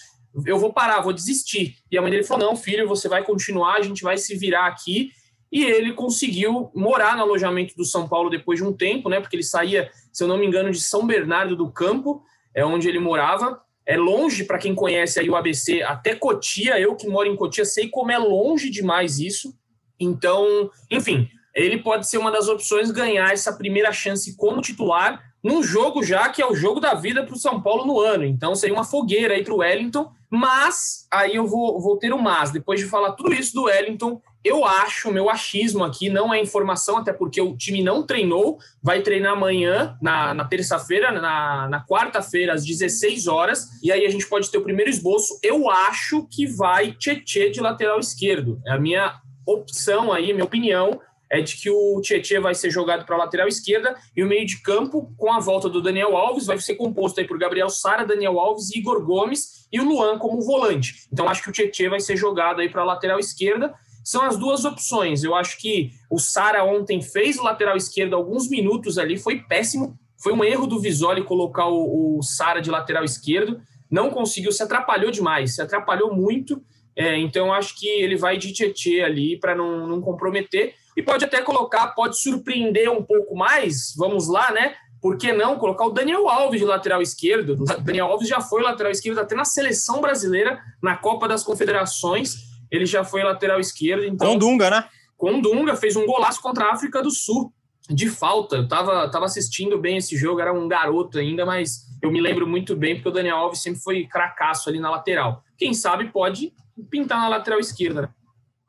eu 0.47 0.57
vou 0.57 0.73
parar, 0.73 1.01
vou 1.01 1.12
desistir. 1.12 1.75
E 1.91 1.99
a 1.99 2.01
mãe 2.01 2.12
dele 2.12 2.23
falou: 2.23 2.47
Não, 2.47 2.57
filho, 2.57 2.87
você 2.87 3.09
vai 3.09 3.25
continuar, 3.25 3.75
a 3.75 3.83
gente 3.83 4.05
vai 4.05 4.16
se 4.16 4.37
virar 4.37 4.69
aqui. 4.69 5.11
E 5.51 5.64
ele 5.64 5.95
conseguiu 5.95 6.71
morar 6.75 7.16
no 7.16 7.23
alojamento 7.23 7.75
do 7.75 7.85
São 7.85 8.07
Paulo 8.07 8.31
depois 8.31 8.61
de 8.61 8.64
um 8.64 8.73
tempo, 8.73 9.09
né? 9.09 9.19
Porque 9.19 9.35
ele 9.35 9.43
saía, 9.43 9.91
se 10.12 10.23
eu 10.23 10.29
não 10.29 10.39
me 10.39 10.47
engano, 10.47 10.71
de 10.71 10.81
São 10.81 11.07
Bernardo 11.07 11.57
do 11.57 11.73
Campo, 11.73 12.23
é 12.55 12.64
onde 12.64 12.89
ele 12.89 13.01
morava. 13.01 13.61
É 13.85 13.97
longe 13.97 14.45
para 14.45 14.59
quem 14.59 14.75
conhece 14.75 15.19
aí 15.19 15.29
o 15.29 15.35
ABC, 15.35 15.83
até 15.83 16.14
Cotia. 16.14 16.79
Eu 16.79 16.95
que 16.95 17.09
moro 17.09 17.27
em 17.27 17.35
Cotia 17.35 17.64
sei 17.64 17.89
como 17.89 18.12
é 18.12 18.19
longe 18.19 18.71
demais 18.71 19.19
isso. 19.19 19.59
Então, 19.99 20.71
enfim, 20.91 21.29
ele 21.55 21.78
pode 21.78 22.09
ser 22.09 22.18
uma 22.18 22.30
das 22.30 22.49
opções 22.49 22.90
ganhar 22.90 23.32
essa 23.32 23.53
primeira 23.53 23.92
chance 23.92 24.36
como 24.36 24.61
titular 24.61 25.22
num 25.42 25.62
jogo 25.62 26.03
já 26.03 26.28
que 26.28 26.42
é 26.42 26.46
o 26.46 26.55
jogo 26.55 26.80
da 26.80 26.94
vida 26.94 27.24
para 27.24 27.34
o 27.34 27.38
São 27.38 27.61
Paulo 27.61 27.86
no 27.86 28.01
ano. 28.01 28.24
Então 28.24 28.55
seria 28.55 28.74
uma 28.74 28.84
fogueira 28.84 29.34
aí 29.34 29.44
para 29.44 29.55
o 29.55 29.59
Wellington. 29.59 30.12
Mas 30.30 31.07
aí 31.11 31.36
eu 31.36 31.46
vou, 31.46 31.80
vou 31.80 31.96
ter 31.96 32.12
o 32.12 32.18
mas. 32.18 32.51
Depois 32.51 32.78
de 32.78 32.86
falar 32.86 33.12
tudo 33.12 33.32
isso 33.32 33.55
do 33.55 33.64
Wellington, 33.64 34.20
eu 34.44 34.64
acho, 34.64 35.11
meu 35.11 35.30
achismo 35.30 35.82
aqui, 35.84 36.09
não 36.09 36.32
é 36.32 36.40
informação, 36.40 36.99
até 36.99 37.12
porque 37.12 37.40
o 37.40 37.57
time 37.57 37.82
não 37.82 38.05
treinou, 38.05 38.59
vai 38.82 39.01
treinar 39.01 39.32
amanhã, 39.32 39.96
na, 40.01 40.34
na 40.34 40.44
terça-feira, 40.44 41.11
na, 41.11 41.68
na 41.68 41.84
quarta-feira, 41.84 42.53
às 42.53 42.64
16 42.64 43.26
horas, 43.26 43.68
e 43.82 43.90
aí 43.90 44.07
a 44.07 44.11
gente 44.11 44.28
pode 44.28 44.51
ter 44.51 44.59
o 44.59 44.62
primeiro 44.62 44.90
esboço. 44.90 45.38
Eu 45.42 45.68
acho 45.70 46.26
que 46.30 46.46
vai 46.46 46.92
Tietê 46.92 47.51
de 47.51 47.61
lateral 47.61 47.99
esquerdo. 47.99 48.61
É 48.66 48.72
a 48.72 48.78
minha 48.78 49.20
opção 49.46 50.12
aí, 50.12 50.32
minha 50.32 50.44
opinião 50.44 51.01
é 51.31 51.41
de 51.41 51.57
que 51.57 51.70
o 51.70 52.01
Tietchan 52.01 52.41
vai 52.41 52.55
ser 52.55 52.70
jogado 52.70 53.05
para 53.05 53.14
a 53.14 53.18
lateral 53.18 53.47
esquerda 53.47 53.97
e 54.16 54.22
o 54.22 54.26
meio 54.26 54.47
de 54.47 54.62
campo, 54.62 55.12
com 55.16 55.33
a 55.33 55.39
volta 55.39 55.68
do 55.68 55.83
Daniel 55.83 56.16
Alves, 56.16 56.47
vai 56.47 56.59
ser 56.59 56.74
composto 56.76 57.20
aí 57.20 57.26
por 57.26 57.39
Gabriel 57.39 57.68
Sara, 57.68 58.07
Daniel 58.07 58.41
Alves, 58.41 58.74
Igor 58.74 59.05
Gomes 59.05 59.66
e 59.70 59.81
o 59.81 59.85
Luan 59.85 60.18
como 60.18 60.41
volante. 60.41 61.07
Então 61.12 61.29
acho 61.29 61.43
que 61.43 61.51
o 61.51 61.53
Tietchan 61.53 61.91
vai 61.91 62.01
ser 62.01 62.16
jogado 62.16 62.61
aí 62.61 62.68
para 62.68 62.83
a 62.83 62.87
lateral 62.87 63.18
esquerda. 63.18 63.74
São 64.03 64.22
as 64.22 64.37
duas 64.39 64.64
opções. 64.64 65.22
Eu 65.22 65.35
acho 65.35 65.59
que 65.59 65.91
o 66.11 66.18
Sara 66.18 66.64
ontem 66.64 67.03
fez 67.03 67.37
lateral 67.37 67.76
esquerdo 67.76 68.14
alguns 68.14 68.49
minutos 68.49 68.97
ali, 68.97 69.18
foi 69.18 69.41
péssimo. 69.41 69.99
Foi 70.22 70.33
um 70.33 70.43
erro 70.43 70.66
do 70.66 70.81
Visoli 70.81 71.22
colocar 71.22 71.68
o, 71.68 72.18
o 72.18 72.22
Sara 72.22 72.61
de 72.61 72.70
lateral 72.70 73.05
esquerdo. 73.05 73.61
Não 73.91 74.11
conseguiu, 74.11 74.51
se 74.51 74.62
atrapalhou 74.62 75.11
demais, 75.11 75.55
se 75.55 75.62
atrapalhou 75.62 76.14
muito. 76.14 76.62
É, 76.97 77.16
então 77.18 77.53
acho 77.53 77.79
que 77.79 77.87
ele 77.87 78.16
vai 78.16 78.37
de 78.37 78.53
Tietchan 78.53 79.05
ali 79.05 79.39
para 79.39 79.55
não, 79.55 79.87
não 79.87 80.01
comprometer 80.01 80.74
e 80.99 81.03
pode 81.03 81.24
até 81.24 81.40
colocar, 81.40 81.86
pode 81.94 82.20
surpreender 82.20 82.90
um 82.90 83.05
pouco 83.05 83.36
mais, 83.36 83.94
vamos 83.96 84.26
lá, 84.26 84.51
né? 84.51 84.74
Por 85.01 85.16
que 85.16 85.32
não 85.32 85.57
colocar 85.57 85.86
o 85.86 85.90
Daniel 85.90 86.28
Alves 86.28 86.59
de 86.59 86.66
lateral 86.66 87.01
esquerdo? 87.01 87.51
O 87.53 87.64
Daniel 87.64 88.07
Alves 88.07 88.26
já 88.28 88.40
foi 88.40 88.62
lateral 88.62 88.90
esquerdo 88.90 89.20
até 89.20 89.36
na 89.36 89.44
seleção 89.44 90.01
brasileira, 90.01 90.61
na 90.82 90.96
Copa 90.96 91.28
das 91.28 91.44
Confederações, 91.44 92.49
ele 92.68 92.84
já 92.84 93.05
foi 93.05 93.22
lateral 93.22 93.61
esquerdo. 93.61 94.07
Então, 94.07 94.32
com 94.32 94.38
Dunga, 94.38 94.70
né? 94.70 94.88
Com 95.16 95.40
Dunga, 95.40 95.76
fez 95.76 95.94
um 95.94 96.05
golaço 96.05 96.42
contra 96.42 96.64
a 96.64 96.72
África 96.72 97.01
do 97.01 97.12
Sul, 97.12 97.53
de 97.88 98.09
falta. 98.09 98.57
Eu 98.57 98.66
tava, 98.66 99.09
tava 99.09 99.24
assistindo 99.24 99.78
bem 99.78 99.99
esse 99.99 100.16
jogo, 100.16 100.40
era 100.40 100.53
um 100.53 100.66
garoto 100.66 101.16
ainda, 101.20 101.46
mas 101.46 101.86
eu 102.03 102.11
me 102.11 102.20
lembro 102.20 102.44
muito 102.44 102.74
bem, 102.74 102.96
porque 102.96 103.09
o 103.09 103.12
Daniel 103.12 103.36
Alves 103.36 103.62
sempre 103.62 103.80
foi 103.80 104.05
cracaço 104.05 104.68
ali 104.68 104.80
na 104.80 104.90
lateral. 104.90 105.44
Quem 105.57 105.72
sabe 105.72 106.11
pode 106.11 106.53
pintar 106.90 107.20
na 107.20 107.28
lateral 107.28 107.61
esquerda, 107.61 108.03
né? 108.03 108.09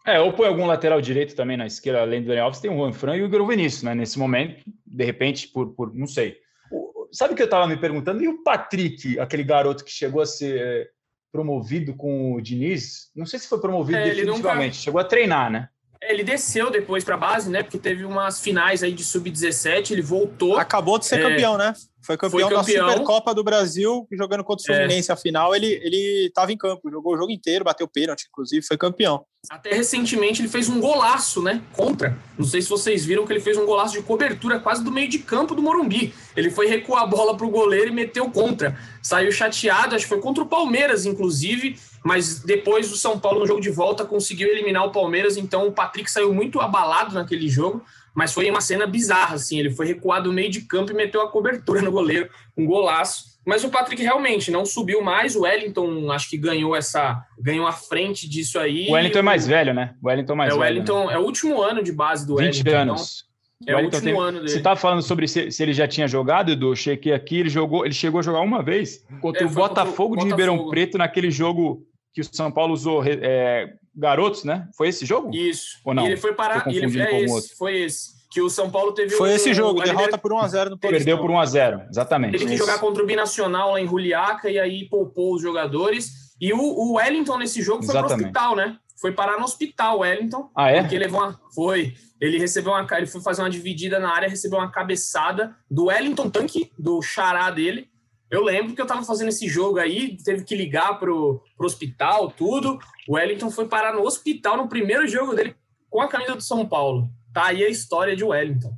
É, 0.05 0.19
ou 0.19 0.33
põe 0.33 0.47
algum 0.47 0.65
lateral 0.65 1.01
direito 1.01 1.35
também 1.35 1.57
na 1.57 1.67
esquerda, 1.67 2.01
além 2.01 2.21
do 2.21 2.27
Daniel 2.27 2.45
Alves, 2.45 2.59
tem 2.59 2.71
o 2.71 2.75
Juan 2.75 2.93
Fran 2.93 3.17
e 3.17 3.21
o 3.21 3.25
Igor 3.25 3.45
Vinícius, 3.45 3.83
né? 3.83 3.93
Nesse 3.93 4.17
momento, 4.17 4.63
de 4.85 5.03
repente, 5.03 5.47
por, 5.47 5.73
por 5.73 5.93
não 5.93 6.07
sei. 6.07 6.37
O, 6.71 7.07
sabe 7.11 7.33
o 7.33 7.35
que 7.35 7.41
eu 7.41 7.45
estava 7.45 7.67
me 7.67 7.77
perguntando? 7.77 8.23
E 8.23 8.27
o 8.27 8.43
Patrick, 8.43 9.19
aquele 9.19 9.43
garoto 9.43 9.83
que 9.83 9.91
chegou 9.91 10.21
a 10.21 10.25
ser 10.25 10.89
promovido 11.31 11.95
com 11.95 12.33
o 12.33 12.41
Diniz? 12.41 13.11
Não 13.15 13.25
sei 13.25 13.39
se 13.39 13.47
foi 13.47 13.59
promovido 13.59 13.99
é, 13.99 14.05
definitivamente, 14.05 14.73
nunca... 14.73 14.83
chegou 14.83 15.01
a 15.01 15.03
treinar, 15.03 15.51
né? 15.51 15.69
É, 16.01 16.13
ele 16.13 16.23
desceu 16.23 16.71
depois 16.71 17.03
para 17.03 17.15
a 17.15 17.17
base, 17.17 17.49
né? 17.49 17.63
Porque 17.63 17.77
teve 17.77 18.05
umas 18.05 18.39
finais 18.39 18.83
aí 18.83 18.91
de 18.91 19.03
sub-17, 19.03 19.91
ele 19.91 20.01
voltou. 20.01 20.57
Acabou 20.57 20.97
de 20.97 21.05
ser 21.05 21.19
é... 21.19 21.29
campeão, 21.29 21.57
né? 21.57 21.73
Foi 22.01 22.17
campeão, 22.17 22.47
foi 22.47 22.55
campeão, 22.55 22.85
da 22.87 22.93
Supercopa 22.93 23.35
do 23.35 23.43
Brasil, 23.43 24.07
jogando 24.13 24.43
contra 24.43 24.63
o 24.63 24.73
é. 24.73 24.77
Fluminense. 24.77 25.11
É. 25.11 25.13
A 25.13 25.17
final, 25.17 25.53
ele 25.53 26.27
estava 26.27 26.51
em 26.51 26.57
campo, 26.57 26.89
jogou 26.89 27.13
o 27.13 27.17
jogo 27.17 27.31
inteiro, 27.31 27.65
bateu 27.65 27.87
pênalti, 27.87 28.25
inclusive, 28.29 28.65
foi 28.65 28.77
campeão. 28.77 29.25
Até 29.49 29.73
recentemente 29.73 30.41
ele 30.41 30.49
fez 30.49 30.69
um 30.69 30.79
golaço, 30.79 31.41
né? 31.41 31.61
Contra. 31.73 32.17
Não 32.37 32.45
sei 32.45 32.61
se 32.61 32.69
vocês 32.69 33.05
viram 33.05 33.25
que 33.27 33.33
ele 33.33 33.39
fez 33.39 33.57
um 33.57 33.65
golaço 33.65 33.93
de 33.93 34.01
cobertura 34.01 34.59
quase 34.59 34.83
do 34.83 34.91
meio 34.91 35.09
de 35.09 35.19
campo 35.19 35.53
do 35.53 35.61
Morumbi. 35.61 36.13
Ele 36.35 36.49
foi 36.49 36.67
recuar 36.67 37.03
a 37.03 37.05
bola 37.05 37.35
para 37.35 37.45
o 37.45 37.49
goleiro 37.49 37.89
e 37.89 37.93
meteu 37.93 38.29
contra. 38.31 38.77
Saiu 39.03 39.31
chateado, 39.31 39.95
acho 39.95 40.05
que 40.05 40.09
foi 40.09 40.19
contra 40.19 40.43
o 40.43 40.47
Palmeiras, 40.47 41.05
inclusive. 41.05 41.77
Mas 42.03 42.39
depois 42.39 42.91
o 42.91 42.97
São 42.97 43.19
Paulo, 43.19 43.39
no 43.39 43.47
jogo 43.47 43.61
de 43.61 43.69
volta, 43.69 44.05
conseguiu 44.05 44.49
eliminar 44.49 44.85
o 44.85 44.91
Palmeiras. 44.91 45.37
Então 45.37 45.67
o 45.67 45.71
Patrick 45.71 46.09
saiu 46.09 46.33
muito 46.33 46.59
abalado 46.59 47.13
naquele 47.13 47.47
jogo 47.47 47.83
mas 48.19 48.33
foi 48.33 48.49
uma 48.49 48.59
cena 48.59 48.85
bizarra, 48.85 49.35
assim. 49.35 49.59
Ele 49.59 49.71
foi 49.71 49.85
recuado 49.85 50.27
no 50.27 50.33
meio 50.33 50.49
de 50.49 50.61
campo 50.61 50.91
e 50.91 50.95
meteu 50.95 51.21
a 51.21 51.29
cobertura 51.29 51.81
no 51.81 51.89
goleiro, 51.91 52.29
um 52.57 52.65
golaço. 52.65 53.29
Mas 53.45 53.63
o 53.63 53.69
Patrick 53.69 54.03
realmente 54.03 54.51
não 54.51 54.65
subiu 54.65 55.01
mais. 55.01 55.35
O 55.35 55.43
Wellington 55.43 56.11
acho 56.11 56.29
que 56.29 56.37
ganhou 56.37 56.75
essa, 56.75 57.23
ganhou 57.39 57.65
a 57.65 57.71
frente 57.71 58.27
disso 58.27 58.59
aí. 58.59 58.87
O 58.89 58.91
Wellington 58.91 59.19
é 59.19 59.21
mais 59.21 59.47
velho, 59.47 59.73
né? 59.73 59.95
O 60.03 60.07
Wellington 60.07 60.33
é 60.33 60.35
mais 60.35 60.53
é, 60.53 60.57
velho. 60.57 60.65
Wellington 60.65 61.07
né? 61.07 61.13
é 61.13 61.17
o 61.17 61.21
último 61.21 61.61
ano 61.61 61.81
de 61.81 61.91
base 61.91 62.27
do 62.27 62.35
20 62.35 62.43
Wellington. 62.43 62.63
20 62.63 62.73
anos. 62.73 63.29
Então, 63.61 63.77
é 63.77 63.81
o 63.81 63.85
último 63.85 64.01
tem... 64.01 64.19
ano 64.19 64.37
dele. 64.39 64.49
Você 64.49 64.57
estava 64.57 64.79
falando 64.79 65.01
sobre 65.01 65.27
se, 65.27 65.51
se, 65.51 65.63
ele 65.63 65.73
já 65.73 65.87
tinha 65.87 66.07
jogado, 66.07 66.51
Edu? 66.51 66.75
Chequei 66.75 67.13
aqui, 67.13 67.39
ele 67.39 67.49
jogou, 67.49 67.85
ele 67.85 67.93
chegou 67.93 68.19
a 68.19 68.23
jogar 68.23 68.41
uma 68.41 68.61
vez 68.61 69.05
contra 69.21 69.43
é, 69.43 69.45
o 69.45 69.49
Botafogo 69.49 70.09
contra 70.09 70.21
o 70.21 70.25
de 70.25 70.29
Ribeirão 70.31 70.69
Preto 70.69 70.97
naquele 70.97 71.31
jogo 71.31 71.85
que 72.13 72.21
o 72.21 72.23
São 72.23 72.51
Paulo 72.51 72.73
usou 72.73 73.03
é, 73.05 73.73
garotos, 73.95 74.43
né? 74.43 74.67
Foi 74.75 74.87
esse 74.87 75.05
jogo? 75.05 75.33
Isso. 75.33 75.79
Ou 75.85 75.93
não? 75.93 76.03
E 76.03 76.07
ele 76.07 76.17
foi 76.17 76.33
parar. 76.33 76.67
Ele, 76.67 77.01
é 77.01 77.23
esse, 77.23 77.55
foi 77.55 77.81
esse 77.81 78.19
que 78.29 78.41
o 78.41 78.49
São 78.49 78.69
Paulo 78.69 78.93
teve 78.93 79.15
Foi 79.15 79.31
um, 79.31 79.33
esse 79.33 79.53
jogo, 79.53 79.81
derrota 79.81 80.17
por 80.17 80.31
1x0 80.31 80.69
no 80.69 80.77
Perdeu 80.77 81.17
por 81.17 81.31
1x0, 81.31 81.89
exatamente. 81.89 82.33
Teve 82.33 82.45
que 82.45 82.57
jogar 82.57 82.77
contra 82.77 83.03
o 83.03 83.05
Binacional 83.05 83.71
lá 83.71 83.81
em 83.81 83.87
Juliaca 83.87 84.49
e 84.49 84.59
aí 84.59 84.87
poupou 84.87 85.33
os 85.33 85.41
jogadores. 85.41 86.11
E 86.39 86.53
o, 86.53 86.59
o 86.59 86.93
Wellington 86.93 87.37
nesse 87.37 87.61
jogo 87.61 87.83
foi 87.83 87.93
exatamente. 87.95 88.17
pro 88.17 88.27
hospital, 88.27 88.55
né? 88.55 88.77
Foi 89.01 89.11
parar 89.13 89.37
no 89.37 89.45
hospital, 89.45 89.97
o 89.97 89.99
Wellington. 90.01 90.49
Ah, 90.55 90.69
é? 90.69 90.81
Porque 90.81 90.99
levou 90.99 91.21
uma. 91.21 91.39
Foi. 91.55 91.95
Ele 92.21 92.37
recebeu 92.37 92.71
uma. 92.71 92.85
Ele 92.97 93.07
foi 93.07 93.21
fazer 93.21 93.41
uma 93.41 93.49
dividida 93.49 93.97
na 93.97 94.13
área, 94.13 94.29
recebeu 94.29 94.59
uma 94.59 94.69
cabeçada 94.69 95.55
do 95.69 95.85
Wellington 95.85 96.29
Tanque, 96.29 96.71
do 96.77 97.01
xará 97.01 97.49
dele. 97.49 97.89
Eu 98.29 98.43
lembro 98.43 98.75
que 98.75 98.81
eu 98.81 98.85
tava 98.85 99.03
fazendo 99.03 99.29
esse 99.29 99.47
jogo 99.47 99.79
aí, 99.79 100.17
teve 100.23 100.43
que 100.43 100.55
ligar 100.55 100.99
pro, 100.99 101.41
pro 101.57 101.65
hospital, 101.65 102.31
tudo. 102.31 102.77
O 103.07 103.15
Wellington 103.15 103.49
foi 103.49 103.67
parar 103.67 103.93
no 103.93 104.03
hospital 104.03 104.57
no 104.57 104.69
primeiro 104.69 105.07
jogo 105.07 105.35
dele 105.35 105.55
com 105.89 106.01
a 106.01 106.07
camisa 106.07 106.35
do 106.35 106.43
São 106.43 106.67
Paulo. 106.67 107.09
Tá 107.33 107.47
aí 107.47 107.63
a 107.63 107.69
história 107.69 108.15
de 108.15 108.23
Wellington. 108.23 108.71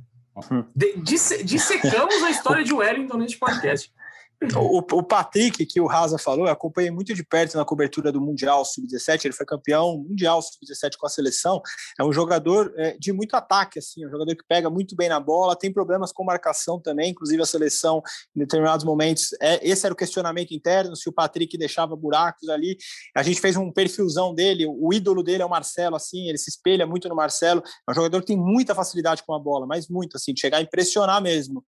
De, 0.74 0.96
disse, 0.98 1.44
dissecamos 1.44 2.22
a 2.22 2.30
história 2.30 2.64
de 2.64 2.72
Wellington 2.72 3.18
neste 3.18 3.38
podcast. 3.38 3.92
O, 4.56 4.78
o 4.78 5.02
Patrick, 5.02 5.64
que 5.66 5.80
o 5.80 5.86
Raza 5.86 6.18
falou, 6.18 6.46
eu 6.46 6.52
acompanhei 6.52 6.90
muito 6.90 7.14
de 7.14 7.24
perto 7.24 7.56
na 7.56 7.64
cobertura 7.64 8.10
do 8.10 8.20
Mundial 8.20 8.64
Sub-17, 8.64 9.26
ele 9.26 9.34
foi 9.34 9.46
campeão 9.46 9.98
mundial 9.98 10.42
Sub-17 10.42 10.96
com 10.98 11.06
a 11.06 11.08
seleção, 11.08 11.60
é 11.98 12.04
um 12.04 12.12
jogador 12.12 12.72
é, 12.76 12.96
de 12.98 13.12
muito 13.12 13.34
ataque, 13.34 13.78
assim, 13.78 14.04
um 14.06 14.10
jogador 14.10 14.34
que 14.34 14.44
pega 14.48 14.68
muito 14.68 14.96
bem 14.96 15.08
na 15.08 15.20
bola, 15.20 15.54
tem 15.54 15.72
problemas 15.72 16.12
com 16.12 16.24
marcação 16.24 16.80
também, 16.80 17.10
inclusive 17.10 17.40
a 17.40 17.46
seleção, 17.46 18.02
em 18.34 18.40
determinados 18.40 18.84
momentos, 18.84 19.32
é, 19.40 19.60
esse 19.66 19.86
era 19.86 19.92
o 19.92 19.96
questionamento 19.96 20.52
interno, 20.52 20.96
se 20.96 21.08
o 21.08 21.12
Patrick 21.12 21.56
deixava 21.56 21.94
buracos 21.94 22.48
ali, 22.48 22.76
a 23.16 23.22
gente 23.22 23.40
fez 23.40 23.56
um 23.56 23.70
perfilzão 23.70 24.34
dele, 24.34 24.66
o 24.66 24.92
ídolo 24.92 25.22
dele 25.22 25.42
é 25.42 25.46
o 25.46 25.50
Marcelo, 25.50 25.94
assim, 25.94 26.28
ele 26.28 26.38
se 26.38 26.50
espelha 26.50 26.86
muito 26.86 27.08
no 27.08 27.14
Marcelo, 27.14 27.62
é 27.88 27.90
um 27.90 27.94
jogador 27.94 28.20
que 28.20 28.26
tem 28.26 28.36
muita 28.36 28.74
facilidade 28.74 29.22
com 29.22 29.34
a 29.34 29.38
bola, 29.38 29.66
mas 29.66 29.88
muito, 29.88 30.16
assim, 30.16 30.34
de 30.34 30.40
chegar 30.40 30.58
a 30.58 30.62
impressionar 30.62 31.22
mesmo. 31.22 31.64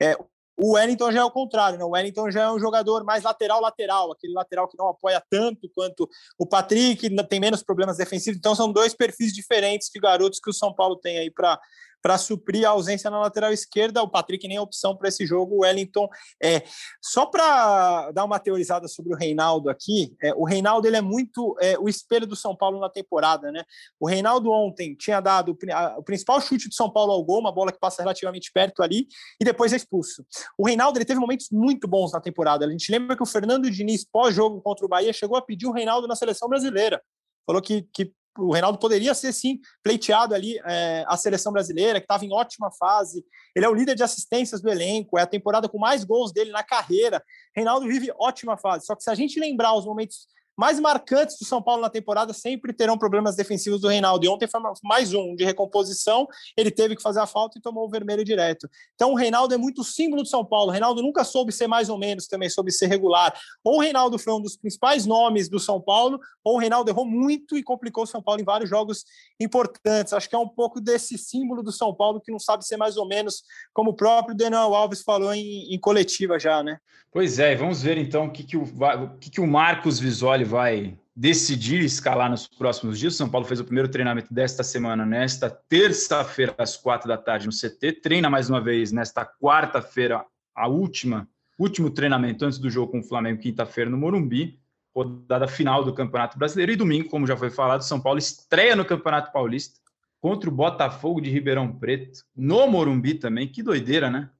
É, 0.00 0.16
o 0.56 0.72
Wellington 0.72 1.12
já 1.12 1.20
é 1.20 1.24
o 1.24 1.30
contrário, 1.30 1.78
né? 1.78 1.84
O 1.84 1.90
Wellington 1.90 2.30
já 2.30 2.42
é 2.44 2.50
um 2.50 2.58
jogador 2.58 3.04
mais 3.04 3.22
lateral-lateral, 3.24 4.12
aquele 4.12 4.32
lateral 4.32 4.66
que 4.66 4.78
não 4.78 4.88
apoia 4.88 5.22
tanto 5.28 5.68
quanto 5.74 6.08
o 6.38 6.46
Patrick, 6.46 7.08
tem 7.28 7.40
menos 7.40 7.62
problemas 7.62 7.98
defensivos. 7.98 8.38
Então 8.38 8.54
são 8.54 8.72
dois 8.72 8.94
perfis 8.94 9.32
diferentes 9.32 9.90
de 9.92 10.00
garotos 10.00 10.40
que 10.40 10.50
o 10.50 10.54
São 10.54 10.72
Paulo 10.72 10.96
tem 10.96 11.18
aí 11.18 11.30
para 11.30 11.60
para 12.06 12.18
suprir 12.18 12.64
a 12.64 12.70
ausência 12.70 13.10
na 13.10 13.18
lateral 13.18 13.52
esquerda. 13.52 14.00
O 14.00 14.08
Patrick 14.08 14.46
nem 14.46 14.58
é 14.58 14.60
opção 14.60 14.96
para 14.96 15.08
esse 15.08 15.26
jogo, 15.26 15.56
o 15.56 15.58
Wellington 15.62 16.08
é. 16.40 16.62
Só 17.02 17.26
para 17.26 18.12
dar 18.12 18.24
uma 18.24 18.38
teorizada 18.38 18.86
sobre 18.86 19.12
o 19.12 19.16
Reinaldo 19.16 19.68
aqui, 19.68 20.14
é, 20.22 20.32
o 20.32 20.44
Reinaldo 20.44 20.86
ele 20.86 20.96
é 20.96 21.00
muito 21.00 21.56
é, 21.60 21.76
o 21.76 21.88
espelho 21.88 22.24
do 22.24 22.36
São 22.36 22.54
Paulo 22.54 22.78
na 22.78 22.88
temporada, 22.88 23.50
né? 23.50 23.64
O 23.98 24.06
Reinaldo 24.06 24.52
ontem 24.52 24.94
tinha 24.94 25.18
dado 25.18 25.58
o, 25.96 26.02
principal 26.04 26.40
chute 26.40 26.68
do 26.68 26.74
São 26.76 26.88
Paulo 26.88 27.10
ao 27.10 27.24
gol, 27.24 27.40
uma 27.40 27.50
bola 27.50 27.72
que 27.72 27.80
passa 27.80 28.02
relativamente 28.02 28.52
perto 28.52 28.84
ali, 28.84 29.08
e 29.40 29.44
depois 29.44 29.72
é 29.72 29.76
expulso. 29.76 30.24
O 30.56 30.64
Reinaldo 30.64 30.98
ele 30.98 31.04
teve 31.04 31.18
momentos 31.18 31.48
muito 31.50 31.88
bons 31.88 32.12
na 32.12 32.20
temporada. 32.20 32.64
A 32.64 32.70
gente 32.70 32.88
lembra 32.88 33.16
que 33.16 33.22
o 33.24 33.26
Fernando 33.26 33.68
Diniz, 33.68 34.04
pós-jogo 34.04 34.60
contra 34.62 34.86
o 34.86 34.88
Bahia, 34.88 35.12
chegou 35.12 35.36
a 35.36 35.42
pedir 35.42 35.66
o 35.66 35.72
Reinaldo 35.72 36.06
na 36.06 36.14
seleção 36.14 36.48
brasileira. 36.48 37.02
Falou 37.44 37.60
que, 37.60 37.82
que 37.92 38.12
o 38.38 38.52
Reinaldo 38.52 38.78
poderia 38.78 39.14
ser 39.14 39.32
sim 39.32 39.60
pleiteado 39.82 40.34
ali 40.34 40.58
é, 40.64 41.04
a 41.06 41.16
seleção 41.16 41.52
brasileira, 41.52 42.00
que 42.00 42.04
estava 42.04 42.24
em 42.24 42.32
ótima 42.32 42.70
fase. 42.70 43.24
Ele 43.54 43.64
é 43.64 43.68
o 43.68 43.74
líder 43.74 43.94
de 43.94 44.02
assistências 44.02 44.60
do 44.60 44.68
elenco, 44.68 45.18
é 45.18 45.22
a 45.22 45.26
temporada 45.26 45.68
com 45.68 45.78
mais 45.78 46.04
gols 46.04 46.32
dele 46.32 46.50
na 46.50 46.62
carreira. 46.62 47.22
Reinaldo 47.54 47.86
vive 47.86 48.12
ótima 48.18 48.56
fase. 48.56 48.86
Só 48.86 48.94
que 48.94 49.02
se 49.02 49.10
a 49.10 49.14
gente 49.14 49.40
lembrar 49.40 49.74
os 49.74 49.84
momentos 49.84 50.26
mais 50.56 50.80
marcantes 50.80 51.38
do 51.38 51.44
São 51.44 51.60
Paulo 51.62 51.82
na 51.82 51.90
temporada 51.90 52.32
sempre 52.32 52.72
terão 52.72 52.96
problemas 52.96 53.36
defensivos 53.36 53.80
do 53.80 53.88
Reinaldo. 53.88 54.24
E 54.24 54.28
ontem 54.28 54.46
foi 54.46 54.60
mais 54.82 55.12
um 55.12 55.36
de 55.36 55.44
recomposição. 55.44 56.26
Ele 56.56 56.70
teve 56.70 56.96
que 56.96 57.02
fazer 57.02 57.20
a 57.20 57.26
falta 57.26 57.58
e 57.58 57.60
tomou 57.60 57.84
o 57.84 57.90
vermelho 57.90 58.24
direto. 58.24 58.68
Então 58.94 59.12
o 59.12 59.14
Reinaldo 59.14 59.54
é 59.54 59.58
muito 59.58 59.84
símbolo 59.84 60.22
do 60.22 60.28
São 60.28 60.44
Paulo. 60.44 60.68
O 60.68 60.72
Reinaldo 60.72 61.02
nunca 61.02 61.24
soube 61.24 61.52
ser 61.52 61.66
mais 61.66 61.88
ou 61.88 61.98
menos, 61.98 62.26
também 62.26 62.48
soube 62.48 62.72
ser 62.72 62.86
regular. 62.86 63.38
Ou 63.62 63.76
o 63.76 63.80
Reinaldo 63.80 64.18
foi 64.18 64.32
um 64.32 64.40
dos 64.40 64.56
principais 64.56 65.04
nomes 65.04 65.48
do 65.48 65.58
São 65.58 65.80
Paulo, 65.80 66.18
ou 66.42 66.54
o 66.56 66.58
Reinaldo 66.58 66.90
errou 66.90 67.04
muito 67.04 67.56
e 67.56 67.62
complicou 67.62 68.04
o 68.04 68.06
São 68.06 68.22
Paulo 68.22 68.40
em 68.40 68.44
vários 68.44 68.70
jogos 68.70 69.04
importantes. 69.38 70.12
Acho 70.12 70.28
que 70.28 70.34
é 70.34 70.38
um 70.38 70.48
pouco 70.48 70.80
desse 70.80 71.18
símbolo 71.18 71.62
do 71.62 71.72
São 71.72 71.94
Paulo 71.94 72.20
que 72.20 72.32
não 72.32 72.38
sabe 72.38 72.66
ser 72.66 72.76
mais 72.76 72.96
ou 72.96 73.06
menos, 73.06 73.42
como 73.74 73.90
o 73.90 73.94
próprio 73.94 74.34
Daniel 74.34 74.74
Alves 74.74 75.02
falou 75.02 75.34
em, 75.34 75.74
em 75.74 75.78
coletiva 75.78 76.38
já, 76.38 76.62
né? 76.62 76.78
Pois 77.16 77.38
é, 77.38 77.54
vamos 77.54 77.82
ver 77.82 77.96
então 77.96 78.26
o 78.26 78.30
que, 78.30 78.44
que, 78.44 78.56
o, 78.58 78.64
o, 78.64 79.18
que, 79.18 79.30
que 79.30 79.40
o 79.40 79.46
Marcos 79.46 79.98
Visoli 79.98 80.44
vai 80.46 80.98
decidir 81.14 81.80
escalar 81.80 82.30
nos 82.30 82.46
próximos 82.46 82.98
dias. 82.98 83.14
São 83.14 83.28
Paulo 83.28 83.46
fez 83.46 83.60
o 83.60 83.64
primeiro 83.64 83.88
treinamento 83.88 84.32
desta 84.32 84.62
semana, 84.62 85.04
nesta 85.04 85.50
terça-feira, 85.50 86.54
às 86.58 86.76
quatro 86.76 87.08
da 87.08 87.16
tarde, 87.16 87.46
no 87.46 87.52
CT. 87.52 88.00
Treina 88.00 88.30
mais 88.30 88.48
uma 88.48 88.60
vez 88.60 88.92
nesta 88.92 89.24
quarta-feira, 89.24 90.24
a 90.54 90.68
última, 90.68 91.28
último 91.58 91.90
treinamento 91.90 92.44
antes 92.44 92.58
do 92.58 92.70
jogo 92.70 92.92
com 92.92 93.00
o 93.00 93.04
Flamengo, 93.04 93.40
quinta-feira, 93.40 93.90
no 93.90 93.98
Morumbi, 93.98 94.58
rodada 94.94 95.48
final 95.48 95.84
do 95.84 95.92
Campeonato 95.92 96.38
Brasileiro. 96.38 96.72
E 96.72 96.76
domingo, 96.76 97.08
como 97.08 97.26
já 97.26 97.36
foi 97.36 97.50
falado, 97.50 97.82
São 97.82 98.00
Paulo 98.00 98.18
estreia 98.18 98.76
no 98.76 98.84
Campeonato 98.84 99.32
Paulista 99.32 99.80
contra 100.20 100.48
o 100.48 100.52
Botafogo 100.52 101.20
de 101.20 101.30
Ribeirão 101.30 101.72
Preto, 101.72 102.24
no 102.34 102.66
Morumbi 102.66 103.14
também. 103.14 103.48
Que 103.48 103.62
doideira, 103.62 104.10
né? 104.10 104.30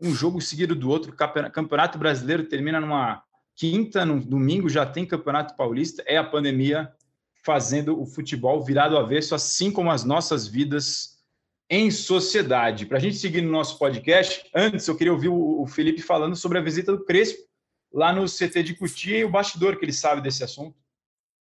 um 0.00 0.14
jogo 0.14 0.40
seguido 0.40 0.74
do 0.74 0.88
outro. 0.88 1.14
Campeonato 1.52 1.98
Brasileiro 1.98 2.44
termina 2.44 2.80
numa 2.80 3.22
quinta, 3.58 4.06
no 4.06 4.20
domingo 4.20 4.68
já 4.68 4.86
tem 4.86 5.04
Campeonato 5.04 5.56
Paulista. 5.56 6.02
É 6.06 6.16
a 6.16 6.24
pandemia 6.24 6.90
fazendo 7.44 8.00
o 8.00 8.06
futebol 8.06 8.64
virado 8.64 8.96
avesso, 8.96 9.34
assim 9.34 9.70
como 9.70 9.90
as 9.90 10.04
nossas 10.04 10.46
vidas 10.46 11.18
em 11.68 11.90
sociedade. 11.90 12.86
Para 12.86 12.98
a 12.98 13.00
gente 13.00 13.16
seguir 13.16 13.42
no 13.42 13.50
nosso 13.50 13.78
podcast, 13.78 14.48
antes 14.54 14.86
eu 14.86 14.96
queria 14.96 15.12
ouvir 15.12 15.28
o 15.28 15.66
Felipe 15.66 16.00
falando 16.00 16.36
sobre 16.36 16.58
a 16.58 16.62
visita 16.62 16.92
do 16.92 17.04
Crespo 17.04 17.42
lá 17.92 18.12
no 18.12 18.26
CT 18.26 18.62
de 18.62 18.74
Cutia 18.74 19.18
e 19.18 19.24
o 19.24 19.30
bastidor 19.30 19.76
que 19.76 19.84
ele 19.84 19.92
sabe 19.92 20.22
desse 20.22 20.44
assunto. 20.44 20.76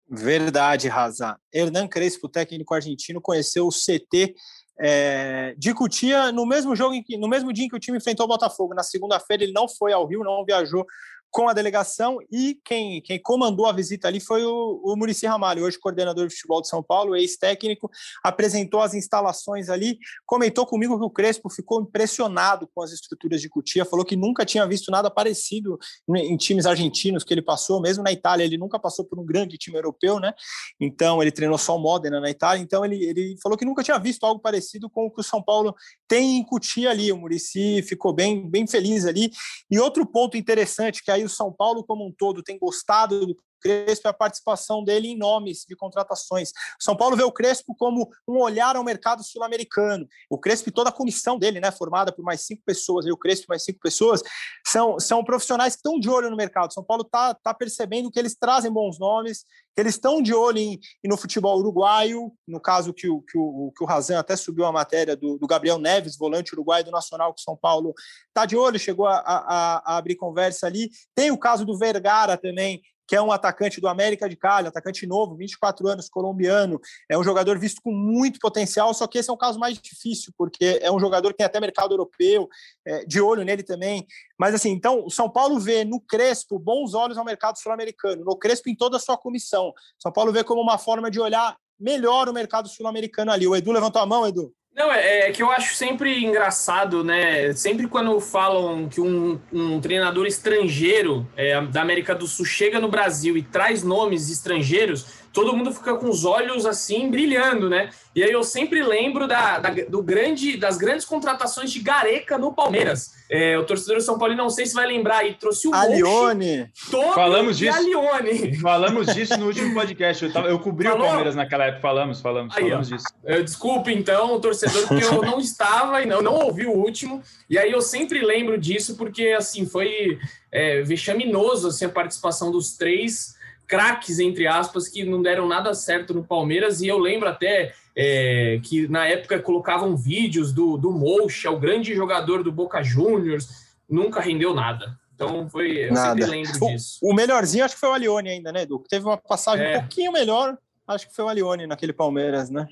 Verdade, 0.10 0.88
Raza. 0.88 1.38
Hernan 1.54 1.88
Crespo, 1.88 2.30
técnico 2.30 2.74
argentino, 2.74 3.22
conheceu 3.22 3.68
o 3.68 3.72
CT 3.72 4.34
é, 4.80 5.56
de 5.58 5.74
Cutia 5.74 6.32
no 6.32 6.46
mesmo 6.46 6.76
jogo, 6.76 6.96
que, 7.04 7.18
no 7.18 7.28
mesmo 7.28 7.52
dia 7.52 7.66
em 7.66 7.68
que 7.68 7.76
o 7.76 7.80
time 7.80 7.98
enfrentou 7.98 8.26
o 8.26 8.30
Botafogo. 8.30 8.74
Na 8.74 8.84
segunda-feira 8.84 9.44
ele 9.44 9.52
não 9.52 9.68
foi 9.68 9.92
ao 9.92 10.06
Rio, 10.06 10.24
não 10.24 10.46
viajou 10.46 10.86
com 11.30 11.48
a 11.50 11.54
delegação 11.54 12.18
e 12.32 12.60
quem, 12.64 13.02
quem 13.02 13.22
comandou 13.22 13.66
a 13.66 13.72
visita 13.72 14.08
ali 14.08 14.20
foi 14.20 14.44
o, 14.44 14.82
o 14.84 14.96
Murici 14.96 15.26
Ramalho, 15.26 15.64
hoje 15.64 15.80
coordenador 15.80 16.28
de 16.28 16.34
futebol 16.34 16.62
de 16.62 16.68
São 16.68 16.82
Paulo, 16.82 17.16
ex-técnico, 17.16 17.90
apresentou 18.24 18.82
as 18.82 18.94
instalações 18.94 19.70
ali, 19.70 20.00
comentou 20.26 20.66
comigo 20.66 20.98
que 20.98 21.06
o 21.06 21.10
Crespo 21.10 21.50
ficou 21.50 21.82
impressionado 21.82 22.68
com 22.74 22.82
as 22.82 22.92
estruturas 22.92 23.42
de 23.42 23.50
Cutia, 23.50 23.86
falou 23.86 24.06
que 24.06 24.16
nunca 24.16 24.46
tinha 24.46 24.66
visto 24.66 24.90
nada 24.92 25.10
parecido 25.10 25.78
em 26.16 26.38
times 26.38 26.66
argentinos 26.66 27.24
que 27.24 27.34
ele 27.34 27.42
passou, 27.42 27.82
mesmo 27.82 28.04
na 28.04 28.12
Itália, 28.12 28.44
ele 28.44 28.58
nunca 28.58 28.80
passou 28.80 29.06
por 29.06 29.20
um 29.20 29.26
grande 29.26 29.58
time 29.58 29.78
europeu, 29.78 30.20
né? 30.20 30.34
Então 30.80 31.22
ele 31.22 31.32
treinou 31.32 31.58
só 31.58 31.76
o 31.76 31.80
Modena 31.80 32.20
na 32.20 32.30
Itália, 32.30 32.62
então 32.62 32.84
ele, 32.84 33.04
ele 33.04 33.36
falou 33.42 33.58
que 33.58 33.66
nunca 33.66 33.84
tinha 33.84 33.98
visto 33.98 34.24
algo 34.26 34.40
parecido 34.40 34.90
com 34.90 35.06
o 35.06 35.12
que 35.12 35.22
o 35.22 35.24
São 35.24 35.42
Paulo 35.42 35.76
tem 36.08 36.38
em 36.38 36.44
Cutia 36.44 36.90
ali, 36.90 37.12
o 37.12 37.18
Murici 37.18 37.82
ficou 37.84 38.14
bem, 38.14 38.50
bem 38.50 38.66
feliz 38.66 39.06
ali. 39.06 39.32
E 39.70 39.80
outro 39.80 40.06
ponto 40.06 40.38
interessante 40.38 41.04
que 41.04 41.12
aí 41.18 41.24
o 41.24 41.30
São 41.30 41.52
Paulo 41.52 41.84
como 41.84 42.06
um 42.06 42.12
todo 42.12 42.44
tem 42.44 42.58
gostado 42.58 43.26
do 43.26 43.36
Crespo 43.60 44.08
e 44.08 44.10
a 44.10 44.14
participação 44.14 44.84
dele 44.84 45.10
em 45.10 45.18
nomes 45.18 45.66
de 45.68 45.76
contratações. 45.76 46.52
São 46.80 46.96
Paulo 46.96 47.16
vê 47.16 47.24
o 47.24 47.32
Crespo 47.32 47.76
como 47.76 48.10
um 48.28 48.40
olhar 48.40 48.76
ao 48.76 48.84
mercado 48.84 49.24
sul-americano. 49.24 50.08
O 50.30 50.38
Crespo 50.38 50.70
e 50.70 50.72
toda 50.72 50.90
a 50.90 50.94
comissão 50.94 51.38
dele, 51.38 51.60
né, 51.60 51.72
formada 51.72 52.12
por 52.12 52.24
mais 52.24 52.42
cinco 52.42 52.64
pessoas, 52.66 53.06
e 53.06 53.12
o 53.12 53.18
Crespo 53.18 53.48
mais 53.50 53.64
cinco 53.64 53.80
pessoas, 53.80 54.22
são, 54.66 55.00
são 55.00 55.24
profissionais 55.24 55.74
que 55.74 55.80
estão 55.80 56.00
de 56.00 56.10
olho 56.10 56.30
no 56.30 56.38
mercado. 56.38 56.74
São 56.74 56.84
Paulo 56.84 57.04
está 57.04 57.34
tá 57.34 57.54
percebendo 57.54 58.12
que 58.12 58.20
eles 58.20 58.36
trazem 58.36 58.72
bons 58.72 59.00
nomes, 59.00 59.46
que 59.76 59.82
eles 59.82 59.94
estão 59.94 60.22
de 60.22 60.34
olho 60.34 60.58
em, 60.58 60.80
no 61.06 61.16
futebol 61.16 61.60
uruguaio, 61.60 62.34
no 62.48 62.60
caso 62.60 62.94
que 62.94 63.08
o, 63.08 63.22
que 63.22 63.38
o, 63.38 63.72
que 63.78 63.84
o 63.84 63.88
Razan 63.88 64.18
até 64.18 64.36
subiu 64.36 64.66
a 64.66 64.72
matéria 64.72 65.16
do, 65.16 65.38
do 65.38 65.46
Gabriel 65.46 65.78
Neves, 65.78 66.18
volante 66.18 66.54
uruguaio 66.54 66.84
do 66.84 66.92
Nacional, 66.92 67.34
que 67.34 67.42
São 67.42 67.56
Paulo 67.56 67.94
está 68.28 68.46
de 68.46 68.58
olho, 68.58 68.80
chegou 68.80 69.06
a, 69.06 69.18
a, 69.20 69.94
a 69.94 69.98
abrir 69.98 70.16
conversa 70.16 70.66
ali. 70.66 70.90
Tem 71.14 71.30
o 71.30 71.38
caso 71.38 71.64
do 71.64 71.78
Vergara 71.78 72.38
também, 72.38 72.82
que 73.08 73.16
é 73.16 73.22
um 73.22 73.32
atacante 73.32 73.80
do 73.80 73.88
América 73.88 74.28
de 74.28 74.36
Cali, 74.36 74.68
atacante 74.68 75.08
novo, 75.08 75.36
24 75.36 75.88
anos, 75.88 76.10
colombiano, 76.10 76.80
é 77.10 77.18
um 77.18 77.24
jogador 77.24 77.58
visto 77.58 77.82
com 77.82 77.92
muito 77.92 78.40
potencial, 78.40 78.94
só 78.94 79.08
que 79.08 79.18
esse 79.18 79.30
é 79.30 79.34
um 79.34 79.38
caso 79.38 79.58
mais 79.58 79.80
difícil, 79.80 80.34
porque 80.38 80.80
é 80.82 80.92
um 80.92 81.00
jogador 81.00 81.30
que 81.32 81.38
tem 81.38 81.46
até 81.46 81.60
mercado 81.60 81.94
europeu, 81.94 82.50
é, 82.86 83.06
de 83.06 83.22
olho 83.22 83.44
nele 83.44 83.64
também. 83.64 84.06
Mas 84.38 84.54
assim, 84.54 84.72
então, 84.72 85.06
o 85.06 85.10
São 85.10 85.30
Paulo 85.30 85.60
vê 85.60 85.86
no 85.86 86.02
Crespo 86.02 86.60
bons 86.60 86.94
olhos 86.94 87.18
ao 87.18 87.26
mercado 87.26 87.58
sul-americano, 87.58 88.26
no 88.26 88.36
Crespo 88.36 88.70
em 88.70 88.76
toda 88.76 88.98
a 88.98 89.00
sua 89.00 89.18
comissão. 89.18 89.74
São 89.98 90.12
Paulo 90.12 90.32
vê 90.32 90.44
como 90.44 90.62
uma 90.62 90.78
forma 90.78 91.10
de 91.10 91.20
olhar 91.20 91.56
melhor 91.80 92.28
o 92.28 92.34
mercado 92.34 92.68
sul-americano 92.68 93.32
ali. 93.32 93.48
O 93.48 93.56
Edu 93.56 93.72
levantou 93.72 94.02
a 94.02 94.06
mão, 94.06 94.28
Edu. 94.28 94.54
Não, 94.78 94.94
é, 94.94 95.22
é, 95.22 95.32
que 95.32 95.42
eu 95.42 95.50
acho 95.50 95.74
sempre 95.74 96.24
engraçado, 96.24 97.04
né? 97.04 97.52
Sempre 97.54 97.88
quando 97.88 98.20
falam 98.20 98.88
que 98.88 99.02
um, 99.02 99.40
um 99.52 99.82
treinador 99.82 100.28
estrangeiro 100.28 101.28
é, 101.36 101.60
da 101.60 101.82
América 101.82 102.14
do 102.14 102.28
Sul 102.28 102.46
chega 102.46 102.80
no 102.80 102.88
Brasil 102.88 103.36
e 103.36 103.42
traz 103.42 103.82
nomes 103.82 104.30
estrangeiros, 104.30 105.08
todo 105.34 105.56
mundo 105.56 105.72
fica 105.74 105.96
com 105.96 106.10
os 106.10 106.26
olhos 106.26 106.66
assim 106.66 107.10
brilhando, 107.10 107.70
né? 107.70 107.90
E 108.16 108.24
aí 108.24 108.32
eu 108.32 108.44
sempre 108.44 108.82
lembro 108.82 109.28
da, 109.28 109.60
da 109.60 109.70
do 109.88 110.02
grande, 110.02 110.58
das 110.58 110.78
grandes 110.78 111.06
contratações 111.06 111.72
de 111.72 111.80
Gareca 111.80 112.38
no 112.38 112.54
Palmeiras. 112.54 113.18
É, 113.30 113.58
o 113.58 113.66
torcedor 113.66 114.02
São 114.02 114.18
Paulo 114.18 114.36
não 114.36 114.50
sei 114.50 114.66
se 114.66 114.74
vai 114.74 114.88
lembrar 114.88 115.18
aí, 115.18 115.34
trouxe 115.34 115.68
o 115.68 115.74
Alione. 115.74 116.70
Falamos 117.14 117.58
disso. 117.58 117.78
Alione. 117.78 118.58
Falamos 118.58 119.14
disso 119.14 119.38
no 119.38 119.48
último 119.48 119.74
podcast. 119.74 120.24
Eu, 120.24 120.32
tava, 120.32 120.48
eu 120.48 120.60
cobri 120.60 120.88
Falou? 120.88 121.04
o 121.04 121.08
Palmeiras 121.08 121.36
naquela 121.36 121.66
época. 121.66 121.82
Falamos, 121.82 122.22
falamos, 122.22 122.56
aí, 122.56 122.64
falamos 122.64 122.92
ó. 122.92 122.96
disso. 122.96 123.08
Eu, 123.26 123.44
desculpe 123.44 123.94
então 123.94 124.36
o 124.36 124.40
torcedor 124.40 124.88
porque 124.88 125.04
eu 125.04 125.22
não 125.22 125.40
estava 125.40 126.02
e 126.02 126.06
não, 126.06 126.22
não 126.22 126.36
ouvi 126.36 126.66
o 126.66 126.72
último. 126.72 127.22
E 127.50 127.58
aí 127.58 127.72
eu 127.72 127.82
sempre 127.82 128.22
lembro 128.22 128.58
disso 128.58 128.96
porque 128.96 129.36
assim 129.38 129.66
foi 129.66 130.18
é, 130.52 130.82
vexaminoso 130.82 131.68
assim, 131.68 131.86
a 131.86 131.90
participação 131.90 132.50
dos 132.50 132.78
três 132.78 133.37
craques, 133.68 134.20
entre 134.20 134.48
aspas, 134.48 134.88
que 134.88 135.04
não 135.04 135.22
deram 135.22 135.48
nada 135.48 135.74
certo 135.74 136.14
no 136.14 136.24
Palmeiras. 136.24 136.82
E 136.82 136.88
eu 136.88 136.98
lembro 136.98 137.28
até 137.28 137.74
é, 137.96 138.60
que 138.64 138.88
na 138.88 139.06
época 139.06 139.40
colocavam 139.40 139.96
vídeos 139.96 140.54
do, 140.54 140.78
do 140.78 140.92
Mocha, 140.92 141.52
o 141.52 141.60
grande 141.60 141.94
jogador 141.94 142.44
do 142.44 142.52
Boca 142.52 142.82
Juniors, 142.82 143.68
nunca 143.90 144.22
rendeu 144.22 144.54
nada. 144.54 144.98
Então 145.14 145.50
foi. 145.50 145.86
Eu 145.86 145.94
nada. 145.94 146.22
sempre 146.22 146.26
lembro 146.26 146.68
disso. 146.68 147.00
O, 147.02 147.12
o, 147.12 147.14
melhorzinho 147.14 147.66
acho 147.66 147.74
que 147.74 147.80
foi 147.80 147.90
o 147.90 147.94
Alione 147.94 148.30
ainda, 148.30 148.52
né, 148.52 148.62
Edu? 148.62 148.84
Teve 148.88 149.06
uma 149.06 149.18
passagem 149.18 149.66
é. 149.66 149.78
um 149.78 149.80
pouquinho 149.82 150.12
melhor, 150.12 150.58
acho 150.88 151.10
que 151.10 151.16
foi 151.16 151.26
o 151.26 151.28
Alione 151.28 151.68
naquele 151.68 151.92
Palmeiras, 151.92 152.50
né? 152.50 152.68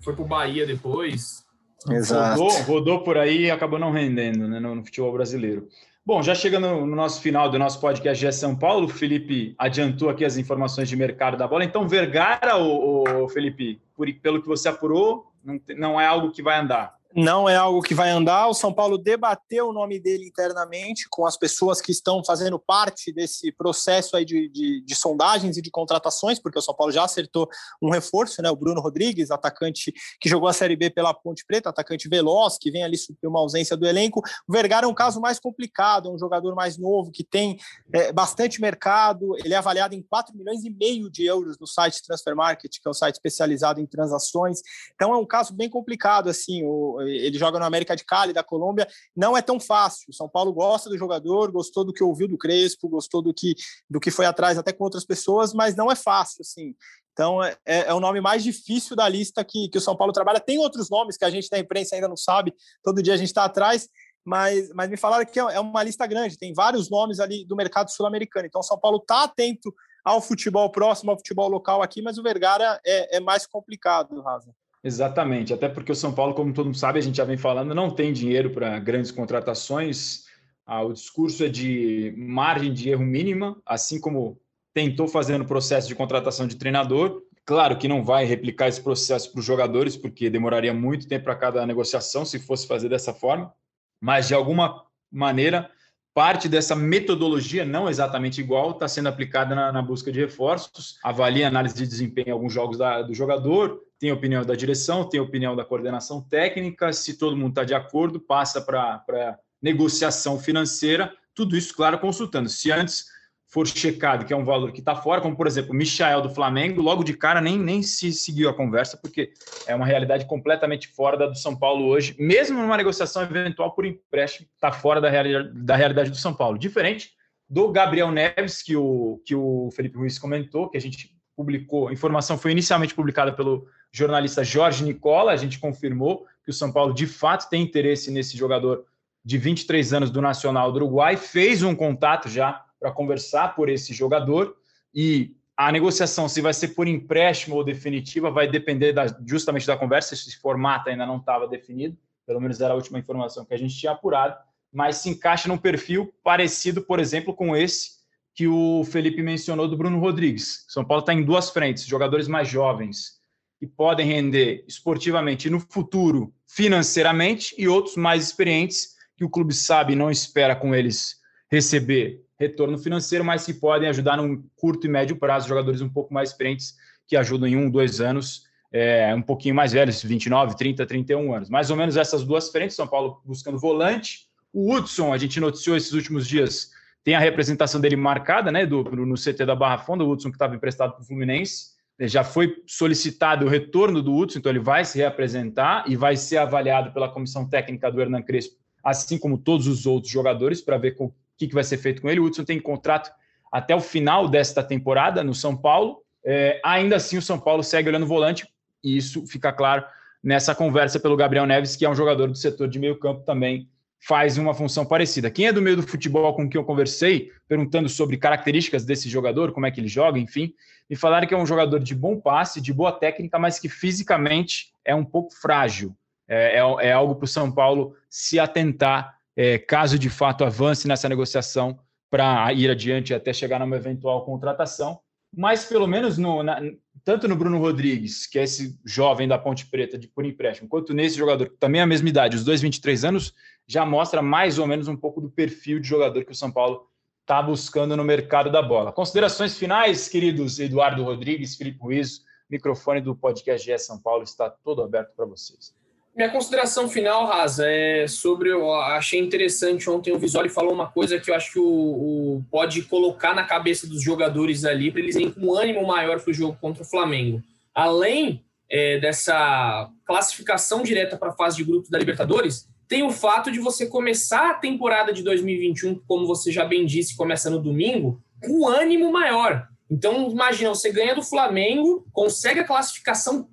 Foi 0.00 0.14
pro 0.14 0.24
Bahia 0.24 0.66
depois. 0.66 1.44
Exato. 1.88 2.40
Rodou, 2.40 2.62
rodou 2.62 3.02
por 3.02 3.16
aí 3.16 3.46
e 3.46 3.50
acabou 3.50 3.78
não 3.78 3.90
rendendo 3.90 4.46
né, 4.46 4.60
no, 4.60 4.74
no 4.74 4.84
futebol 4.84 5.12
brasileiro. 5.12 5.66
Bom, 6.10 6.24
já 6.24 6.34
chegando 6.34 6.84
no 6.84 6.96
nosso 6.96 7.20
final 7.20 7.48
do 7.48 7.56
nosso 7.56 7.80
podcast 7.80 8.26
é 8.26 8.32
São 8.32 8.56
Paulo, 8.56 8.86
o 8.86 8.88
Felipe 8.88 9.54
adiantou 9.56 10.10
aqui 10.10 10.24
as 10.24 10.36
informações 10.36 10.88
de 10.88 10.96
mercado 10.96 11.36
da 11.36 11.46
bola. 11.46 11.62
Então, 11.62 11.86
Vergara, 11.86 12.56
o 12.56 13.28
Felipe, 13.28 13.80
por, 13.94 14.12
pelo 14.14 14.42
que 14.42 14.48
você 14.48 14.68
apurou, 14.68 15.32
não, 15.44 15.60
não 15.76 16.00
é 16.00 16.06
algo 16.06 16.32
que 16.32 16.42
vai 16.42 16.58
andar 16.58 16.96
não 17.14 17.48
é 17.48 17.56
algo 17.56 17.82
que 17.82 17.94
vai 17.94 18.10
andar. 18.10 18.48
O 18.48 18.54
São 18.54 18.72
Paulo 18.72 18.96
debateu 18.96 19.68
o 19.68 19.72
nome 19.72 19.98
dele 19.98 20.26
internamente 20.26 21.08
com 21.10 21.26
as 21.26 21.36
pessoas 21.36 21.80
que 21.80 21.90
estão 21.90 22.22
fazendo 22.24 22.58
parte 22.58 23.12
desse 23.12 23.50
processo 23.52 24.16
aí 24.16 24.24
de, 24.24 24.48
de, 24.48 24.80
de, 24.82 24.94
sondagens 24.94 25.56
e 25.56 25.62
de 25.62 25.70
contratações, 25.70 26.38
porque 26.38 26.58
o 26.58 26.62
São 26.62 26.74
Paulo 26.74 26.92
já 26.92 27.04
acertou 27.04 27.48
um 27.82 27.90
reforço, 27.90 28.40
né? 28.42 28.50
O 28.50 28.56
Bruno 28.56 28.80
Rodrigues, 28.80 29.30
atacante 29.30 29.92
que 30.20 30.28
jogou 30.28 30.48
a 30.48 30.52
Série 30.52 30.76
B 30.76 30.90
pela 30.90 31.12
Ponte 31.12 31.44
Preta, 31.44 31.68
atacante 31.70 32.08
veloz, 32.08 32.56
que 32.58 32.70
vem 32.70 32.84
ali 32.84 32.96
suprir 32.96 33.28
uma 33.28 33.40
ausência 33.40 33.76
do 33.76 33.86
elenco. 33.86 34.20
O 34.48 34.52
Vergara 34.52 34.86
é 34.86 34.88
um 34.88 34.94
caso 34.94 35.20
mais 35.20 35.40
complicado, 35.40 36.08
é 36.08 36.12
um 36.12 36.18
jogador 36.18 36.54
mais 36.54 36.78
novo 36.78 37.10
que 37.10 37.24
tem 37.24 37.58
é, 37.92 38.12
bastante 38.12 38.60
mercado. 38.60 39.36
Ele 39.38 39.54
é 39.54 39.56
avaliado 39.56 39.94
em 39.94 40.02
4 40.02 40.36
milhões 40.36 40.64
e 40.64 40.70
meio 40.70 41.10
de 41.10 41.24
euros 41.24 41.58
no 41.58 41.66
site 41.66 42.02
Transfer 42.02 42.36
Market, 42.36 42.70
que 42.70 42.86
é 42.86 42.90
um 42.90 42.94
site 42.94 43.14
especializado 43.14 43.80
em 43.80 43.86
transações. 43.86 44.60
Então 44.94 45.12
é 45.12 45.16
um 45.16 45.26
caso 45.26 45.52
bem 45.52 45.68
complicado, 45.68 46.28
assim. 46.28 46.62
O, 46.64 46.99
ele 47.08 47.38
joga 47.38 47.58
no 47.58 47.64
América 47.64 47.96
de 47.96 48.04
Cali, 48.04 48.32
da 48.32 48.42
Colômbia, 48.42 48.88
não 49.16 49.36
é 49.36 49.42
tão 49.42 49.58
fácil. 49.58 50.06
O 50.10 50.14
São 50.14 50.28
Paulo 50.28 50.52
gosta 50.52 50.88
do 50.88 50.98
jogador, 50.98 51.50
gostou 51.50 51.84
do 51.84 51.92
que 51.92 52.02
ouviu 52.02 52.28
do 52.28 52.38
Crespo, 52.38 52.88
gostou 52.88 53.22
do 53.22 53.32
que, 53.32 53.54
do 53.88 54.00
que 54.00 54.10
foi 54.10 54.26
atrás 54.26 54.58
até 54.58 54.72
com 54.72 54.84
outras 54.84 55.04
pessoas, 55.04 55.52
mas 55.52 55.76
não 55.76 55.90
é 55.90 55.96
fácil, 55.96 56.42
assim. 56.42 56.74
Então, 57.12 57.42
é, 57.42 57.56
é 57.66 57.94
o 57.94 58.00
nome 58.00 58.20
mais 58.20 58.42
difícil 58.42 58.96
da 58.96 59.08
lista 59.08 59.44
que, 59.44 59.68
que 59.68 59.78
o 59.78 59.80
São 59.80 59.96
Paulo 59.96 60.12
trabalha. 60.12 60.40
Tem 60.40 60.58
outros 60.58 60.88
nomes 60.88 61.16
que 61.16 61.24
a 61.24 61.30
gente 61.30 61.50
da 61.50 61.58
imprensa 61.58 61.94
ainda 61.94 62.08
não 62.08 62.16
sabe, 62.16 62.54
todo 62.82 63.02
dia 63.02 63.14
a 63.14 63.16
gente 63.16 63.28
está 63.28 63.44
atrás, 63.44 63.88
mas, 64.24 64.70
mas 64.74 64.88
me 64.88 64.96
falaram 64.96 65.26
que 65.26 65.38
é, 65.38 65.42
é 65.42 65.60
uma 65.60 65.82
lista 65.82 66.06
grande, 66.06 66.38
tem 66.38 66.52
vários 66.52 66.90
nomes 66.90 67.20
ali 67.20 67.44
do 67.44 67.56
mercado 67.56 67.90
sul-americano. 67.90 68.46
Então, 68.46 68.60
o 68.60 68.64
São 68.64 68.78
Paulo 68.78 68.98
está 68.98 69.24
atento 69.24 69.74
ao 70.04 70.20
futebol 70.20 70.70
próximo, 70.70 71.10
ao 71.10 71.16
futebol 71.16 71.48
local 71.48 71.82
aqui, 71.82 72.00
mas 72.00 72.16
o 72.16 72.22
Vergara 72.22 72.80
é, 72.84 73.16
é 73.16 73.20
mais 73.20 73.46
complicado, 73.46 74.20
Raza. 74.22 74.54
Exatamente, 74.82 75.52
até 75.52 75.68
porque 75.68 75.92
o 75.92 75.94
São 75.94 76.12
Paulo, 76.12 76.34
como 76.34 76.54
todo 76.54 76.66
mundo 76.66 76.78
sabe, 76.78 76.98
a 76.98 77.02
gente 77.02 77.16
já 77.16 77.24
vem 77.24 77.36
falando, 77.36 77.74
não 77.74 77.90
tem 77.90 78.12
dinheiro 78.12 78.50
para 78.50 78.78
grandes 78.78 79.10
contratações. 79.10 80.24
Ah, 80.64 80.82
o 80.82 80.92
discurso 80.92 81.44
é 81.44 81.48
de 81.48 82.14
margem 82.16 82.72
de 82.72 82.88
erro 82.88 83.04
mínima, 83.04 83.60
assim 83.66 84.00
como 84.00 84.40
tentou 84.72 85.06
fazer 85.06 85.36
no 85.36 85.44
processo 85.44 85.86
de 85.86 85.94
contratação 85.94 86.46
de 86.46 86.56
treinador. 86.56 87.22
Claro 87.44 87.76
que 87.76 87.88
não 87.88 88.02
vai 88.02 88.24
replicar 88.24 88.68
esse 88.68 88.80
processo 88.80 89.30
para 89.32 89.40
os 89.40 89.44
jogadores, 89.44 89.96
porque 89.96 90.30
demoraria 90.30 90.72
muito 90.72 91.08
tempo 91.08 91.24
para 91.24 91.34
cada 91.34 91.66
negociação 91.66 92.24
se 92.24 92.38
fosse 92.38 92.66
fazer 92.66 92.88
dessa 92.88 93.12
forma, 93.12 93.52
mas 94.00 94.28
de 94.28 94.34
alguma 94.34 94.86
maneira, 95.10 95.70
parte 96.14 96.48
dessa 96.48 96.74
metodologia, 96.74 97.64
não 97.64 97.88
exatamente 97.88 98.40
igual, 98.40 98.72
está 98.72 98.88
sendo 98.88 99.08
aplicada 99.08 99.54
na, 99.54 99.72
na, 99.72 99.82
busca 99.82 100.10
de 100.10 100.20
reforços. 100.20 100.98
Avalia 101.02 101.46
análise 101.48 101.74
de 101.74 101.86
desempenho 101.86 102.28
em 102.28 102.32
alguns 102.32 102.52
jogos 102.52 102.78
da, 102.78 103.02
do 103.02 103.14
jogador, 103.14 103.80
tem 103.98 104.10
opinião 104.10 104.44
da 104.44 104.54
direção, 104.54 105.08
tem 105.08 105.20
opinião 105.20 105.54
da 105.54 105.64
coordenação 105.64 106.20
técnica, 106.20 106.92
se 106.92 107.18
todo 107.18 107.36
mundo 107.36 107.50
está 107.50 107.64
de 107.64 107.74
acordo, 107.74 108.18
passa 108.18 108.60
para 108.60 109.38
negociação 109.62 110.38
financeira, 110.38 111.12
tudo 111.34 111.56
isso, 111.56 111.74
claro, 111.74 111.98
consultando. 111.98 112.48
Se 112.48 112.72
antes 112.72 113.06
for 113.50 113.66
checado 113.66 114.24
que 114.24 114.32
é 114.32 114.36
um 114.36 114.44
valor 114.44 114.70
que 114.72 114.78
está 114.78 114.94
fora, 114.94 115.20
como 115.20 115.36
por 115.36 115.46
exemplo 115.46 115.72
o 115.72 115.74
Michael 115.74 116.22
do 116.22 116.30
Flamengo, 116.30 116.80
logo 116.80 117.02
de 117.02 117.14
cara 117.14 117.40
nem, 117.40 117.58
nem 117.58 117.82
se 117.82 118.12
seguiu 118.12 118.48
a 118.48 118.54
conversa, 118.54 118.96
porque 118.96 119.32
é 119.66 119.74
uma 119.74 119.84
realidade 119.84 120.24
completamente 120.26 120.86
fora 120.86 121.16
da 121.16 121.26
do 121.26 121.36
São 121.36 121.56
Paulo 121.56 121.86
hoje, 121.86 122.14
mesmo 122.18 122.60
numa 122.60 122.76
negociação 122.76 123.22
eventual 123.22 123.74
por 123.74 123.84
empréstimo, 123.84 124.48
está 124.54 124.70
fora 124.70 125.00
da 125.00 125.10
realidade, 125.10 125.50
da 125.52 125.76
realidade 125.76 126.10
do 126.10 126.16
São 126.16 126.32
Paulo. 126.32 126.56
Diferente 126.56 127.10
do 127.48 127.72
Gabriel 127.72 128.12
Neves, 128.12 128.62
que 128.62 128.76
o, 128.76 129.20
que 129.26 129.34
o 129.34 129.68
Felipe 129.72 129.98
Ruiz 129.98 130.16
comentou, 130.16 130.68
que 130.68 130.76
a 130.76 130.80
gente 130.80 131.12
publicou, 131.36 131.88
a 131.88 131.92
informação 131.92 132.38
foi 132.38 132.52
inicialmente 132.52 132.94
publicada 132.94 133.32
pelo 133.32 133.66
jornalista 133.92 134.44
Jorge 134.44 134.84
Nicola, 134.84 135.32
a 135.32 135.36
gente 135.36 135.58
confirmou 135.58 136.24
que 136.44 136.50
o 136.50 136.54
São 136.54 136.72
Paulo 136.72 136.94
de 136.94 137.06
fato 137.06 137.48
tem 137.50 137.62
interesse 137.62 138.12
nesse 138.12 138.36
jogador 138.36 138.84
de 139.24 139.36
23 139.36 139.92
anos 139.92 140.10
do 140.10 140.22
Nacional 140.22 140.70
do 140.70 140.76
Uruguai, 140.76 141.16
fez 141.16 141.64
um 141.64 141.74
contato 141.74 142.28
já 142.28 142.64
para 142.80 142.90
conversar 142.90 143.54
por 143.54 143.68
esse 143.68 143.92
jogador 143.92 144.56
e 144.94 145.36
a 145.56 145.70
negociação, 145.70 146.26
se 146.26 146.40
vai 146.40 146.54
ser 146.54 146.68
por 146.68 146.88
empréstimo 146.88 147.54
ou 147.54 147.62
definitiva, 147.62 148.30
vai 148.30 148.48
depender 148.48 148.94
da, 148.94 149.06
justamente 149.26 149.66
da 149.66 149.76
conversa. 149.76 150.14
Esse 150.14 150.38
formato 150.38 150.88
ainda 150.88 151.04
não 151.04 151.18
estava 151.18 151.46
definido, 151.46 151.98
pelo 152.26 152.40
menos 152.40 152.62
era 152.62 152.72
a 152.72 152.76
última 152.76 152.98
informação 152.98 153.44
que 153.44 153.52
a 153.52 153.58
gente 153.58 153.76
tinha 153.76 153.92
apurado, 153.92 154.36
mas 154.72 154.96
se 154.96 155.10
encaixa 155.10 155.48
num 155.48 155.58
perfil 155.58 156.14
parecido, 156.24 156.80
por 156.80 156.98
exemplo, 156.98 157.34
com 157.34 157.54
esse 157.54 158.00
que 158.34 158.48
o 158.48 158.84
Felipe 158.84 159.22
mencionou 159.22 159.68
do 159.68 159.76
Bruno 159.76 159.98
Rodrigues. 159.98 160.64
São 160.66 160.82
Paulo 160.82 161.00
está 161.00 161.12
em 161.12 161.22
duas 161.22 161.50
frentes: 161.50 161.84
jogadores 161.84 162.26
mais 162.26 162.48
jovens 162.48 163.20
que 163.58 163.66
podem 163.66 164.06
render 164.06 164.64
esportivamente 164.66 165.50
no 165.50 165.60
futuro, 165.60 166.32
financeiramente, 166.46 167.54
e 167.58 167.68
outros 167.68 167.96
mais 167.96 168.24
experientes 168.24 168.94
que 169.14 169.24
o 169.26 169.28
clube 169.28 169.52
sabe 169.52 169.92
e 169.92 169.96
não 169.96 170.10
espera 170.10 170.56
com 170.56 170.74
eles 170.74 171.20
receber 171.50 172.24
retorno 172.40 172.78
financeiro, 172.78 173.22
mas 173.22 173.44
que 173.44 173.52
podem 173.52 173.88
ajudar 173.90 174.16
num 174.16 174.42
curto 174.56 174.86
e 174.86 174.90
médio 174.90 175.14
prazo, 175.16 175.46
jogadores 175.46 175.82
um 175.82 175.90
pouco 175.90 176.14
mais 176.14 176.30
experientes 176.30 176.74
que 177.06 177.14
ajudam 177.14 177.46
em 177.46 177.54
um, 177.54 177.70
dois 177.70 178.00
anos, 178.00 178.46
é, 178.72 179.14
um 179.14 179.20
pouquinho 179.20 179.54
mais 179.54 179.72
velhos, 179.72 180.02
29, 180.02 180.56
30, 180.56 180.86
31 180.86 181.34
anos. 181.34 181.50
Mais 181.50 181.70
ou 181.70 181.76
menos 181.76 181.98
essas 181.98 182.24
duas 182.24 182.48
frentes, 182.48 182.74
São 182.74 182.86
Paulo 182.86 183.20
buscando 183.26 183.58
volante. 183.58 184.28
O 184.52 184.72
Hudson, 184.72 185.12
a 185.12 185.18
gente 185.18 185.38
noticiou 185.38 185.76
esses 185.76 185.92
últimos 185.92 186.26
dias, 186.26 186.70
tem 187.04 187.14
a 187.14 187.20
representação 187.20 187.80
dele 187.80 187.96
marcada, 187.96 188.50
né, 188.50 188.64
do, 188.64 188.84
no 188.84 189.14
CT 189.16 189.44
da 189.44 189.54
Barra 189.54 189.78
Funda, 189.78 190.02
o 190.02 190.10
Hudson 190.10 190.30
que 190.30 190.36
estava 190.36 190.54
emprestado 190.54 190.92
para 190.94 191.02
o 191.02 191.04
Fluminense, 191.04 191.78
já 192.00 192.24
foi 192.24 192.62
solicitado 192.66 193.44
o 193.44 193.48
retorno 193.48 194.02
do 194.02 194.16
Hudson, 194.16 194.38
então 194.38 194.50
ele 194.50 194.58
vai 194.58 194.84
se 194.86 194.96
reapresentar 194.96 195.84
e 195.86 195.94
vai 195.94 196.16
ser 196.16 196.38
avaliado 196.38 196.92
pela 196.92 197.10
comissão 197.10 197.46
técnica 197.46 197.92
do 197.92 198.00
Hernan 198.00 198.22
Crespo, 198.22 198.56
assim 198.82 199.18
como 199.18 199.36
todos 199.36 199.66
os 199.66 199.84
outros 199.84 200.10
jogadores, 200.10 200.62
para 200.62 200.78
ver 200.78 200.92
que, 201.40 201.48
que 201.48 201.54
vai 201.54 201.64
ser 201.64 201.78
feito 201.78 202.02
com 202.02 202.10
ele. 202.10 202.20
O 202.20 202.24
Hudson 202.24 202.44
tem 202.44 202.60
contrato 202.60 203.10
até 203.50 203.74
o 203.74 203.80
final 203.80 204.28
desta 204.28 204.62
temporada 204.62 205.24
no 205.24 205.34
São 205.34 205.56
Paulo. 205.56 206.02
É, 206.22 206.60
ainda 206.62 206.96
assim, 206.96 207.16
o 207.16 207.22
São 207.22 207.40
Paulo 207.40 207.62
segue 207.62 207.88
olhando 207.88 208.02
o 208.02 208.06
volante, 208.06 208.46
e 208.84 208.94
isso 208.94 209.26
fica 209.26 209.50
claro 209.50 209.82
nessa 210.22 210.54
conversa 210.54 211.00
pelo 211.00 211.16
Gabriel 211.16 211.46
Neves, 211.46 211.76
que 211.76 211.86
é 211.86 211.88
um 211.88 211.94
jogador 211.94 212.28
do 212.28 212.36
setor 212.36 212.68
de 212.68 212.78
meio 212.78 212.98
campo 212.98 213.22
também 213.24 213.66
faz 214.06 214.36
uma 214.36 214.52
função 214.52 214.84
parecida. 214.84 215.30
Quem 215.30 215.46
é 215.46 215.52
do 215.52 215.62
meio 215.62 215.76
do 215.76 215.82
futebol 215.82 216.34
com 216.34 216.48
quem 216.48 216.58
eu 216.58 216.64
conversei, 216.64 217.32
perguntando 217.48 217.88
sobre 217.88 218.18
características 218.18 218.84
desse 218.84 219.08
jogador, 219.08 219.52
como 219.52 219.64
é 219.64 219.70
que 219.70 219.80
ele 219.80 219.88
joga, 219.88 220.18
enfim, 220.18 220.54
me 220.88 220.96
falaram 220.96 221.26
que 221.26 221.32
é 221.32 221.38
um 221.38 221.46
jogador 221.46 221.78
de 221.80 221.94
bom 221.94 222.20
passe, 222.20 222.60
de 222.60 222.72
boa 222.72 222.92
técnica, 222.92 223.38
mas 223.38 223.58
que 223.58 223.68
fisicamente 223.68 224.72
é 224.84 224.94
um 224.94 225.04
pouco 225.04 225.34
frágil. 225.34 225.94
É, 226.28 226.58
é, 226.58 226.88
é 226.88 226.92
algo 226.92 227.14
para 227.14 227.24
o 227.24 227.28
São 227.28 227.50
Paulo 227.50 227.94
se 228.08 228.38
atentar, 228.38 229.19
é, 229.40 229.56
caso 229.56 229.98
de 229.98 230.10
fato 230.10 230.44
avance 230.44 230.86
nessa 230.86 231.08
negociação 231.08 231.78
para 232.10 232.52
ir 232.52 232.70
adiante 232.70 233.14
até 233.14 233.32
chegar 233.32 233.58
numa 233.58 233.74
eventual 233.74 234.22
contratação. 234.22 235.00
Mas 235.34 235.64
pelo 235.64 235.86
menos 235.86 236.18
no, 236.18 236.42
na, 236.42 236.60
tanto 237.02 237.26
no 237.26 237.34
Bruno 237.34 237.58
Rodrigues, 237.58 238.26
que 238.26 238.38
é 238.38 238.42
esse 238.42 238.78
jovem 238.84 239.26
da 239.26 239.38
Ponte 239.38 239.64
Preta 239.64 239.96
de 239.96 240.06
por 240.08 240.26
empréstimo, 240.26 240.68
quanto 240.68 240.92
nesse 240.92 241.16
jogador 241.16 241.48
que 241.48 241.56
também 241.56 241.80
é 241.80 241.84
a 241.84 241.86
mesma 241.86 242.10
idade, 242.10 242.36
os 242.36 242.44
dois 242.44 242.60
23 242.60 243.02
anos, 243.06 243.32
já 243.66 243.86
mostra 243.86 244.20
mais 244.20 244.58
ou 244.58 244.66
menos 244.66 244.88
um 244.88 244.96
pouco 244.96 245.22
do 245.22 245.30
perfil 245.30 245.80
de 245.80 245.88
jogador 245.88 246.22
que 246.22 246.32
o 246.32 246.36
São 246.36 246.52
Paulo 246.52 246.86
está 247.22 247.40
buscando 247.40 247.96
no 247.96 248.04
mercado 248.04 248.52
da 248.52 248.60
bola. 248.60 248.92
Considerações 248.92 249.56
finais, 249.56 250.06
queridos 250.06 250.58
Eduardo 250.58 251.02
Rodrigues, 251.02 251.56
Felipe 251.56 251.78
Ruiz, 251.78 252.26
microfone 252.50 253.00
do 253.00 253.16
podcast 253.16 253.64
GE 253.64 253.78
São 253.78 253.98
Paulo 253.98 254.22
está 254.22 254.50
todo 254.50 254.82
aberto 254.82 255.14
para 255.16 255.24
vocês. 255.24 255.74
Minha 256.14 256.30
consideração 256.30 256.88
final, 256.88 257.24
Raza, 257.24 257.64
é 257.66 258.06
sobre. 258.08 258.50
Eu 258.50 258.72
achei 258.74 259.20
interessante 259.20 259.88
ontem 259.88 260.12
o 260.12 260.18
Visoli 260.18 260.48
falou 260.48 260.72
uma 260.72 260.90
coisa 260.90 261.20
que 261.20 261.30
eu 261.30 261.34
acho 261.34 261.52
que 261.52 261.58
o, 261.58 261.64
o 261.64 262.44
pode 262.50 262.82
colocar 262.82 263.34
na 263.34 263.44
cabeça 263.44 263.86
dos 263.86 264.02
jogadores 264.02 264.64
ali 264.64 264.90
para 264.90 265.00
eles 265.00 265.16
com 265.16 265.40
um 265.40 265.54
ânimo 265.54 265.86
maior 265.86 266.20
para 266.20 266.30
o 266.30 266.34
jogo 266.34 266.58
contra 266.60 266.82
o 266.82 266.86
Flamengo. 266.86 267.40
Além 267.72 268.44
é, 268.68 268.98
dessa 268.98 269.88
classificação 270.04 270.82
direta 270.82 271.16
para 271.16 271.30
a 271.30 271.36
fase 271.36 271.56
de 271.56 271.64
grupos 271.64 271.88
da 271.88 271.98
Libertadores, 271.98 272.68
tem 272.88 273.04
o 273.04 273.10
fato 273.10 273.52
de 273.52 273.60
você 273.60 273.86
começar 273.86 274.50
a 274.50 274.54
temporada 274.54 275.12
de 275.12 275.22
2021, 275.22 276.00
como 276.08 276.26
você 276.26 276.50
já 276.50 276.64
bem 276.64 276.84
disse, 276.84 277.16
começa 277.16 277.48
no 277.48 277.60
domingo, 277.60 278.20
com 278.42 278.68
ânimo 278.68 279.12
maior. 279.12 279.68
Então, 279.88 280.28
imagina, 280.28 280.70
você 280.70 280.90
ganha 280.90 281.14
do 281.14 281.22
Flamengo, 281.22 282.04
consegue 282.12 282.60
a 282.60 282.64
classificação 282.64 283.48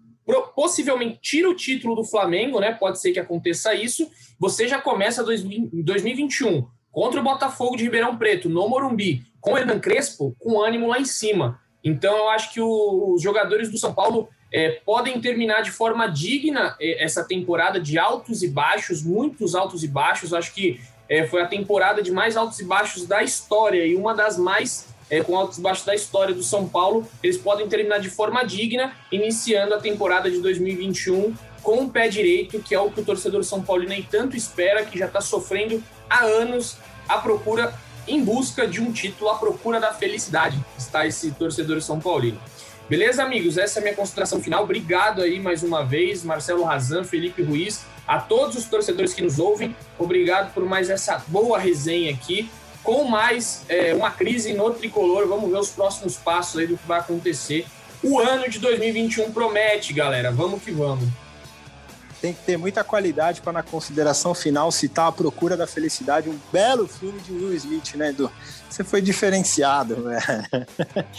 possivelmente 0.55 1.19
tira 1.21 1.49
o 1.49 1.55
título 1.55 1.95
do 1.95 2.03
Flamengo, 2.03 2.59
né? 2.59 2.71
Pode 2.73 2.99
ser 2.99 3.11
que 3.11 3.19
aconteça 3.19 3.73
isso. 3.73 4.09
Você 4.39 4.67
já 4.67 4.80
começa 4.80 5.23
2021 5.23 6.67
contra 6.91 7.19
o 7.19 7.23
Botafogo 7.23 7.78
de 7.78 7.84
Ribeirão 7.84 8.17
Preto, 8.17 8.49
no 8.49 8.67
Morumbi, 8.67 9.23
com 9.39 9.53
o 9.53 9.57
Hernan 9.57 9.80
Crespo, 9.80 10.36
com 10.39 10.61
ânimo 10.61 10.88
lá 10.88 10.99
em 10.99 11.05
cima. 11.05 11.59
Então, 11.84 12.17
eu 12.17 12.30
acho 12.30 12.53
que 12.53 12.59
os 12.59 13.21
jogadores 13.21 13.69
do 13.69 13.78
São 13.78 13.93
Paulo 13.93 14.28
é, 14.51 14.82
podem 14.86 15.21
terminar 15.21 15.61
de 15.61 15.71
forma 15.71 16.07
digna 16.07 16.75
é, 16.80 17.03
essa 17.03 17.23
temporada 17.23 17.80
de 17.80 17.97
altos 17.97 18.43
e 18.43 18.47
baixos, 18.47 19.03
muitos 19.03 19.55
altos 19.55 19.84
e 19.84 19.88
baixos. 19.88 20.34
Acho 20.34 20.53
que 20.53 20.82
é, 21.07 21.25
foi 21.25 21.41
a 21.41 21.47
temporada 21.47 22.01
de 22.01 22.11
mais 22.11 22.36
altos 22.36 22.59
e 22.59 22.65
baixos 22.65 23.05
da 23.05 23.23
história 23.23 23.86
e 23.86 23.95
uma 23.95 24.13
das 24.13 24.38
mais 24.38 24.88
é, 25.10 25.22
com 25.22 25.38
altos 25.38 25.58
e 25.58 25.62
baixos 25.62 25.86
da 25.86 25.95
história 25.95 26.34
do 26.34 26.43
São 26.43 26.68
Paulo. 26.68 27.08
Eles 27.24 27.38
podem 27.38 27.68
terminar 27.68 27.99
de 27.99 28.10
forma 28.10 28.43
digna, 28.43 28.93
iniciando 29.12 29.74
a 29.74 29.80
temporada 29.80 30.30
de 30.30 30.39
2021 30.39 31.34
com 31.64 31.84
o 31.84 31.89
pé 31.89 32.08
direito, 32.08 32.60
que 32.60 32.74
é 32.74 32.80
o 32.80 32.89
que 32.89 33.01
o 33.01 33.05
torcedor 33.05 33.43
São 33.43 33.62
Paulino 33.62 33.89
nem 33.89 34.03
tanto 34.03 34.38
espera, 34.38 34.86
que 34.86 34.97
já 34.97 35.05
está 35.05 35.20
sofrendo 35.20 35.84
há 36.10 36.24
anos 36.24 36.78
a 37.08 37.18
procura 37.18 37.74
em 38.08 38.24
busca 38.24 38.66
de 38.66 38.80
um 38.82 38.91
título, 38.91 39.30
a 39.30 39.36
procura 39.36 39.80
da 39.80 39.93
felicidade. 39.93 40.58
Está 40.78 41.05
esse 41.05 41.32
torcedor 41.32 41.82
São 41.82 41.99
Paulino. 41.99 42.39
Beleza, 42.89 43.22
amigos? 43.22 43.58
Essa 43.58 43.80
é 43.80 43.82
a 43.82 43.84
minha 43.84 43.95
consideração 43.95 44.41
final. 44.41 44.64
Obrigado 44.64 45.22
aí 45.22 45.41
mais 45.41 45.62
uma 45.62 45.84
vez, 45.84 46.24
Marcelo 46.24 46.64
Razan, 46.64 47.03
Felipe 47.03 47.43
Ruiz, 47.43 47.82
a 48.08 48.18
todos 48.18 48.55
os 48.55 48.64
torcedores 48.64 49.14
que 49.14 49.22
nos 49.22 49.39
ouvem. 49.39 49.76
Obrigado 49.99 50.53
por 50.53 50.64
mais 50.64 50.89
essa 50.89 51.22
boa 51.28 51.60
resenha 51.60 52.14
aqui. 52.14 52.49
Com 52.88 53.03
mais 53.03 53.63
é, 53.67 53.93
uma 53.93 54.09
crise 54.09 54.53
no 54.53 54.71
tricolor, 54.71 55.27
vamos 55.27 55.51
ver 55.51 55.57
os 55.57 55.71
próximos 55.71 56.15
passos 56.15 56.57
aí 56.57 56.67
do 56.67 56.77
que 56.77 56.88
vai 56.88 57.01
acontecer. 57.01 57.67
O 58.01 58.17
ano 58.17 58.49
de 58.49 58.59
2021 58.59 59.33
promete, 59.33 59.91
galera. 59.91 60.31
Vamos 60.31 60.63
que 60.63 60.71
vamos 60.71 61.03
tem 62.21 62.33
que 62.33 62.43
ter 62.43 62.57
muita 62.57 62.83
qualidade 62.83 63.41
para, 63.41 63.53
na 63.53 63.61
consideração 63.61 64.33
final, 64.33 64.71
citar 64.71 65.07
A 65.07 65.11
Procura 65.11 65.55
da 65.55 65.67
Felicidade, 65.67 66.27
um 66.27 66.39
belo 66.51 66.88
filme 66.88 67.19
de 67.19 67.31
Will 67.31 67.53
Smith, 67.53 67.93
né, 67.93 68.09
Edu? 68.09 68.31
Você 68.67 68.83
foi 68.83 69.01
diferenciado, 69.01 70.03
velho. 70.03 70.67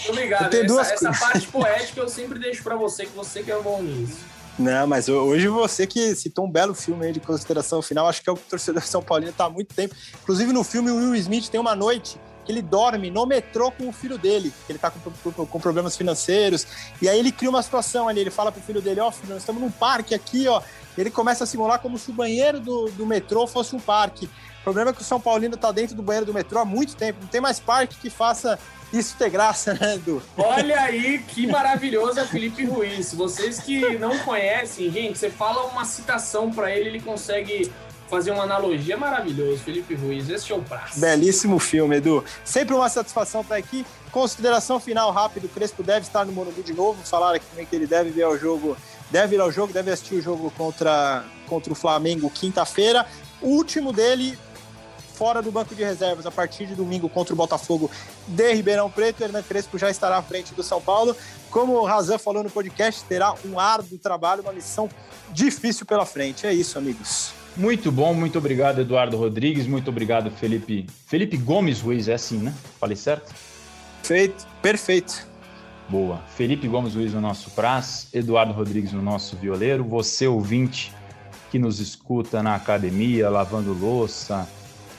Obrigado. 0.09 0.53
Essa, 0.81 0.95
essa 0.95 1.13
parte 1.13 1.47
poética 1.47 2.01
eu 2.01 2.09
sempre 2.09 2.41
deixo 2.41 2.65
para 2.65 2.75
você, 2.75 3.07
que 3.07 3.15
você 3.15 3.45
que 3.45 3.53
é 3.53 3.61
bom 3.61 3.81
nisso. 3.81 4.19
Não, 4.59 4.89
mas 4.89 5.09
hoje 5.09 5.47
você 5.47 5.87
que 5.87 6.15
citou 6.17 6.45
um 6.45 6.51
belo 6.51 6.75
filme 6.75 7.07
aí 7.07 7.13
de 7.13 7.21
consideração 7.21 7.81
final, 7.81 8.09
acho 8.09 8.21
que 8.21 8.29
é 8.29 8.33
o 8.33 8.37
torcedor 8.37 8.83
São 8.83 9.01
Paulino 9.01 9.33
tá 9.33 9.45
há 9.45 9.51
muito 9.51 9.73
tempo. 9.73 9.95
Inclusive 10.23 10.53
no 10.53 10.65
filme, 10.65 10.91
o 10.91 10.97
Will 10.97 11.15
Smith 11.15 11.49
tem 11.49 11.61
uma 11.61 11.77
noite 11.77 12.21
que 12.45 12.51
ele 12.51 12.63
dorme 12.63 13.11
no 13.11 13.25
metrô 13.25 13.71
com 13.71 13.89
o 13.89 13.93
filho 13.93 14.19
dele, 14.19 14.53
que 14.67 14.73
ele 14.73 14.79
tá 14.79 14.91
com, 14.91 15.47
com, 15.47 15.61
problemas 15.61 15.97
financeiros, 15.97 16.67
e 17.01 17.09
aí 17.09 17.19
ele 17.19 17.31
cria 17.31 17.51
uma 17.51 17.63
situação 17.63 18.09
ali, 18.09 18.21
ele 18.21 18.31
fala 18.31 18.51
pro 18.51 18.61
filho 18.63 18.81
dele, 18.81 19.01
ó, 19.01 19.09
oh, 19.09 19.13
filho, 19.13 19.35
nós 19.35 19.43
estamos 19.43 19.61
num 19.61 19.71
parque 19.71 20.15
aqui, 20.15 20.49
ó, 20.49 20.63
ele 20.97 21.11
começa 21.11 21.45
a 21.45 21.47
simular 21.47 21.79
como 21.79 21.99
se 21.99 22.11
o 22.11 22.15
banheiro 22.15 22.59
do, 22.59 22.91
do 22.91 23.07
metrô 23.07 23.47
fosse 23.47 23.77
um 23.77 23.79
parque. 23.79 24.27
O 24.61 24.65
problema 24.65 24.91
é 24.91 24.93
que 24.93 25.03
o 25.03 25.05
São 25.05 25.21
Paulino 25.21 25.55
está 25.55 25.71
dentro 25.71 25.95
do 25.95 26.03
banheiro 26.03 26.27
do 26.27 26.35
metrô 26.35 26.59
há 26.59 26.65
muito 26.65 26.97
tempo. 26.97 27.21
Não 27.21 27.29
tem 27.29 27.41
mais 27.41 27.61
parque 27.61 27.97
que 27.97 28.11
faça 28.11 28.59
isso 28.93 29.17
ter 29.19 29.31
graça, 29.31 29.75
né, 29.75 29.95
Edu? 29.95 30.23
Olha 30.37 30.81
aí 30.81 31.19
que 31.19 31.47
maravilhoso 31.47 32.21
é 32.21 32.25
Felipe 32.25 32.65
Ruiz. 32.65 33.13
Vocês 33.15 33.59
que 33.61 33.99
não 33.99 34.19
conhecem, 34.21 34.91
gente, 34.91 35.19
você 35.19 35.31
fala 35.31 35.65
uma 35.67 35.85
citação 35.85 36.51
para 36.51 36.71
ele, 36.71 36.91
ele 36.91 37.01
consegue 37.01 37.71
fazer 38.09 38.31
uma 38.31 38.45
analogia 38.45 38.97
maravilhoso. 38.97 39.59
Felipe 39.59 39.95
Ruiz, 39.95 40.29
esse 40.31 40.51
é 40.51 40.55
o 40.55 40.63
prazo. 40.63 41.01
Belíssimo 41.01 41.59
filme, 41.59 41.97
Edu. 41.97 42.25
Sempre 42.45 42.75
uma 42.75 42.89
satisfação 42.89 43.43
estar 43.43 43.57
aqui. 43.57 43.85
Consideração 44.11 44.81
final 44.81 45.11
rápido: 45.13 45.49
Crespo 45.49 45.83
deve 45.83 46.07
estar 46.07 46.25
no 46.25 46.33
Morumbi 46.33 46.63
de 46.63 46.73
novo. 46.73 47.03
Falaram 47.05 47.37
aqui 47.37 47.47
também 47.47 47.67
que 47.67 47.77
ele 47.77 47.87
deve 47.87 48.11
ver 48.11 48.27
o 48.27 48.39
jogo 48.39 48.77
deve 49.11 49.37
ir 49.37 49.41
ao 49.41 49.51
jogo, 49.51 49.73
deve 49.73 49.91
assistir 49.91 50.17
o 50.17 50.23
jogo 50.23 50.53
contra, 50.57 51.25
contra 51.47 51.73
o 51.73 51.77
Flamengo 51.77 52.31
quinta-feira. 52.31 53.07
O 53.41 53.49
último 53.49 53.93
dele, 53.93 54.39
fora 55.19 55.43
do 55.43 55.51
banco 55.51 55.75
de 55.75 55.83
reservas, 55.83 56.25
a 56.27 56.31
partir 56.31 56.65
de 56.65 56.77
domingo 56.77 57.09
contra 57.09 57.35
o 57.35 57.37
Botafogo 57.37 57.91
de 58.29 58.53
Ribeirão 58.55 58.89
Preto. 58.89 59.21
Hernan 59.21 59.43
Crespo 59.43 59.77
já 59.77 59.91
estará 59.91 60.17
à 60.17 60.23
frente 60.23 60.55
do 60.55 60.63
São 60.63 60.81
Paulo. 60.81 61.17
Como 61.51 61.73
o 61.73 61.85
Razan 61.85 62.19
falou 62.19 62.45
no 62.45 62.51
podcast, 62.51 63.03
terá 63.05 63.35
um 63.45 63.59
árduo 63.59 63.99
trabalho, 63.99 64.43
uma 64.43 64.53
missão 64.53 64.89
difícil 65.31 65.85
pela 65.85 66.07
frente. 66.07 66.47
É 66.47 66.55
isso, 66.55 66.79
amigos. 66.79 67.33
Muito 67.57 67.91
bom, 67.91 68.15
muito 68.15 68.39
obrigado, 68.39 68.81
Eduardo 68.81 69.17
Rodrigues. 69.17 69.67
Muito 69.67 69.91
obrigado, 69.91 70.31
Felipe. 70.31 70.87
Felipe 71.07 71.37
Gomes 71.37 71.81
Ruiz, 71.81 72.07
é 72.07 72.15
assim, 72.15 72.39
né? 72.39 72.55
Falei 72.79 72.95
certo? 72.95 73.35
Perfeito, 74.01 74.47
perfeito. 74.63 75.27
Boa. 75.89 76.21
Felipe 76.37 76.69
Gomes 76.69 76.95
Luiz 76.95 77.13
no 77.13 77.21
nosso 77.21 77.51
Praz, 77.51 78.07
Eduardo 78.13 78.53
Rodrigues 78.53 78.93
no 78.93 79.03
nosso 79.03 79.35
violeiro, 79.37 79.83
você 79.83 80.29
ouvinte 80.29 80.95
que 81.51 81.59
nos 81.59 81.81
escuta 81.81 82.43
na 82.43 82.55
academia, 82.55 83.29
lavando 83.29 83.73
louça, 83.73 84.47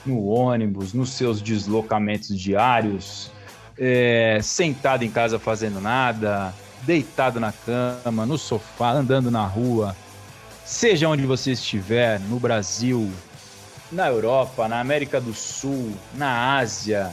no 0.04 0.26
ônibus, 0.26 0.92
nos 0.92 1.10
seus 1.10 1.40
deslocamentos 1.42 2.38
diários, 2.38 3.30
é, 3.78 4.38
sentado 4.42 5.04
em 5.04 5.10
casa 5.10 5.38
fazendo 5.38 5.80
nada, 5.80 6.54
deitado 6.82 7.40
na 7.40 7.52
cama, 7.52 8.26
no 8.26 8.38
sofá, 8.38 8.92
andando 8.92 9.30
na 9.30 9.46
rua, 9.46 9.96
seja 10.64 11.08
onde 11.08 11.24
você 11.26 11.52
estiver, 11.52 12.20
no 12.20 12.38
Brasil, 12.38 13.10
na 13.90 14.08
Europa, 14.08 14.68
na 14.68 14.80
América 14.80 15.20
do 15.20 15.34
Sul, 15.34 15.92
na 16.14 16.56
Ásia, 16.58 17.10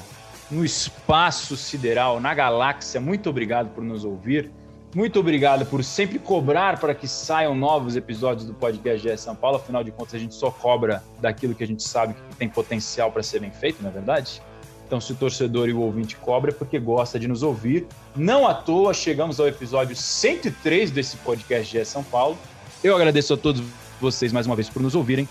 no 0.49 0.63
espaço 0.63 1.57
sideral, 1.57 2.19
na 2.19 2.33
galáxia. 2.33 3.01
Muito 3.01 3.29
obrigado 3.29 3.69
por 3.69 3.83
nos 3.83 4.05
ouvir. 4.05 4.51
Muito 4.95 5.19
obrigado 5.19 5.65
por 5.65 5.83
sempre 5.83 6.17
cobrar 6.17 6.79
para 6.79 6.95
que 6.95 7.07
saiam 7.07 7.53
novos 7.53 7.95
episódios 7.95 8.47
do 8.47 8.53
podcast 8.53 9.07
GE 9.07 9.17
São 9.17 9.35
Paulo. 9.35 9.57
Afinal 9.57 9.83
de 9.83 9.91
contas, 9.91 10.15
a 10.15 10.19
gente 10.19 10.33
só 10.33 10.49
cobra 10.49 11.03
daquilo 11.19 11.53
que 11.53 11.63
a 11.63 11.67
gente 11.67 11.83
sabe 11.83 12.13
que 12.13 12.35
tem 12.37 12.47
potencial 12.47 13.11
para 13.11 13.21
ser 13.21 13.39
bem 13.39 13.51
feito, 13.51 13.81
não 13.81 13.89
é 13.89 13.93
verdade? 13.93 14.41
Então, 14.87 15.01
se 15.01 15.11
o 15.11 15.15
torcedor 15.15 15.67
e 15.67 15.73
o 15.73 15.81
ouvinte 15.81 16.15
cobra, 16.15 16.51
é 16.51 16.53
porque 16.53 16.79
gosta 16.79 17.19
de 17.19 17.27
nos 17.27 17.43
ouvir. 17.43 17.85
Não 18.15 18.47
à 18.47 18.53
toa, 18.53 18.93
chegamos 18.93 19.37
ao 19.37 19.47
episódio 19.47 19.93
103 19.93 20.91
desse 20.91 21.17
podcast 21.17 21.77
GE 21.77 21.83
São 21.83 22.03
Paulo. 22.03 22.37
Eu 22.81 22.95
agradeço 22.95 23.33
a 23.33 23.37
todos 23.37 23.61
vocês 23.99 24.31
mais 24.31 24.45
uma 24.47 24.55
vez 24.55 24.69
por 24.69 24.81
nos 24.81 24.95
ouvirem. 24.95 25.27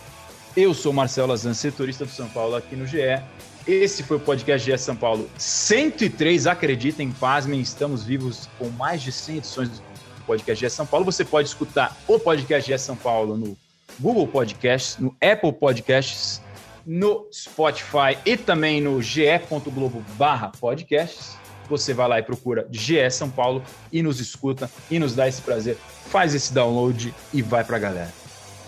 Eu 0.55 0.75
sou 0.75 0.93
Marcelo 0.93 1.33
Azan, 1.33 1.55
setorista 1.55 2.05
do 2.05 2.11
São 2.11 2.29
Paulo 2.29 2.55
aqui 2.55 2.77
no 2.77 2.87
GE. 2.87 3.23
Esse 3.67 4.05
foi 4.05 4.17
o 4.17 4.21
podcast 4.21 4.71
GE 4.71 4.79
São 4.79 4.95
Paulo 4.95 5.29
103. 5.37 6.47
Acreditem, 6.47 7.11
pasmem, 7.11 7.61
estamos 7.61 8.05
vivos 8.05 8.49
com 8.61 8.69
mais 8.71 9.03
de 9.03 9.11
100 9.11 9.39
edições 9.39 9.69
do 9.71 9.83
podcast 10.25 10.65
GE 10.65 10.71
São 10.71 10.87
Paulo. 10.87 11.05
Você 11.05 11.25
pode 11.25 11.49
escutar 11.49 11.97
o 12.07 12.17
podcast 12.17 12.71
GE 12.71 12.79
São 12.79 12.95
Paulo 12.95 13.37
no 13.37 13.59
Google 13.99 14.29
Podcasts, 14.29 14.99
no 14.99 15.17
Apple 15.21 15.53
Podcasts, 15.53 16.41
no 16.87 17.27
Spotify 17.33 18.17
e 18.25 18.37
também 18.37 18.81
no 18.81 19.03
ge.globo 19.03 20.01
barra 20.17 20.53
podcasts. 20.61 21.37
Você 21.69 21.93
vai 21.93 22.07
lá 22.07 22.19
e 22.21 22.23
procura 22.23 22.69
GE 22.71 23.11
São 23.11 23.29
Paulo 23.29 23.65
e 23.91 24.01
nos 24.01 24.21
escuta 24.21 24.71
e 24.89 25.01
nos 25.01 25.17
dá 25.17 25.27
esse 25.27 25.43
prazer. 25.43 25.77
Faz 26.09 26.37
esse 26.37 26.53
download 26.53 27.13
e 27.35 27.43
vai 27.43 27.65
pra 27.65 27.81
galera. 27.81 28.15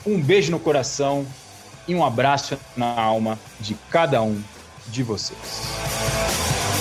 Um 0.05 0.21
beijo 0.21 0.51
no 0.51 0.59
coração 0.59 1.25
e 1.87 1.95
um 1.95 2.05
abraço 2.05 2.59
na 2.77 3.01
alma 3.01 3.39
de 3.61 3.77
cada 3.89 4.21
um 4.21 4.43
de 4.91 5.03
vocês. 5.03 6.78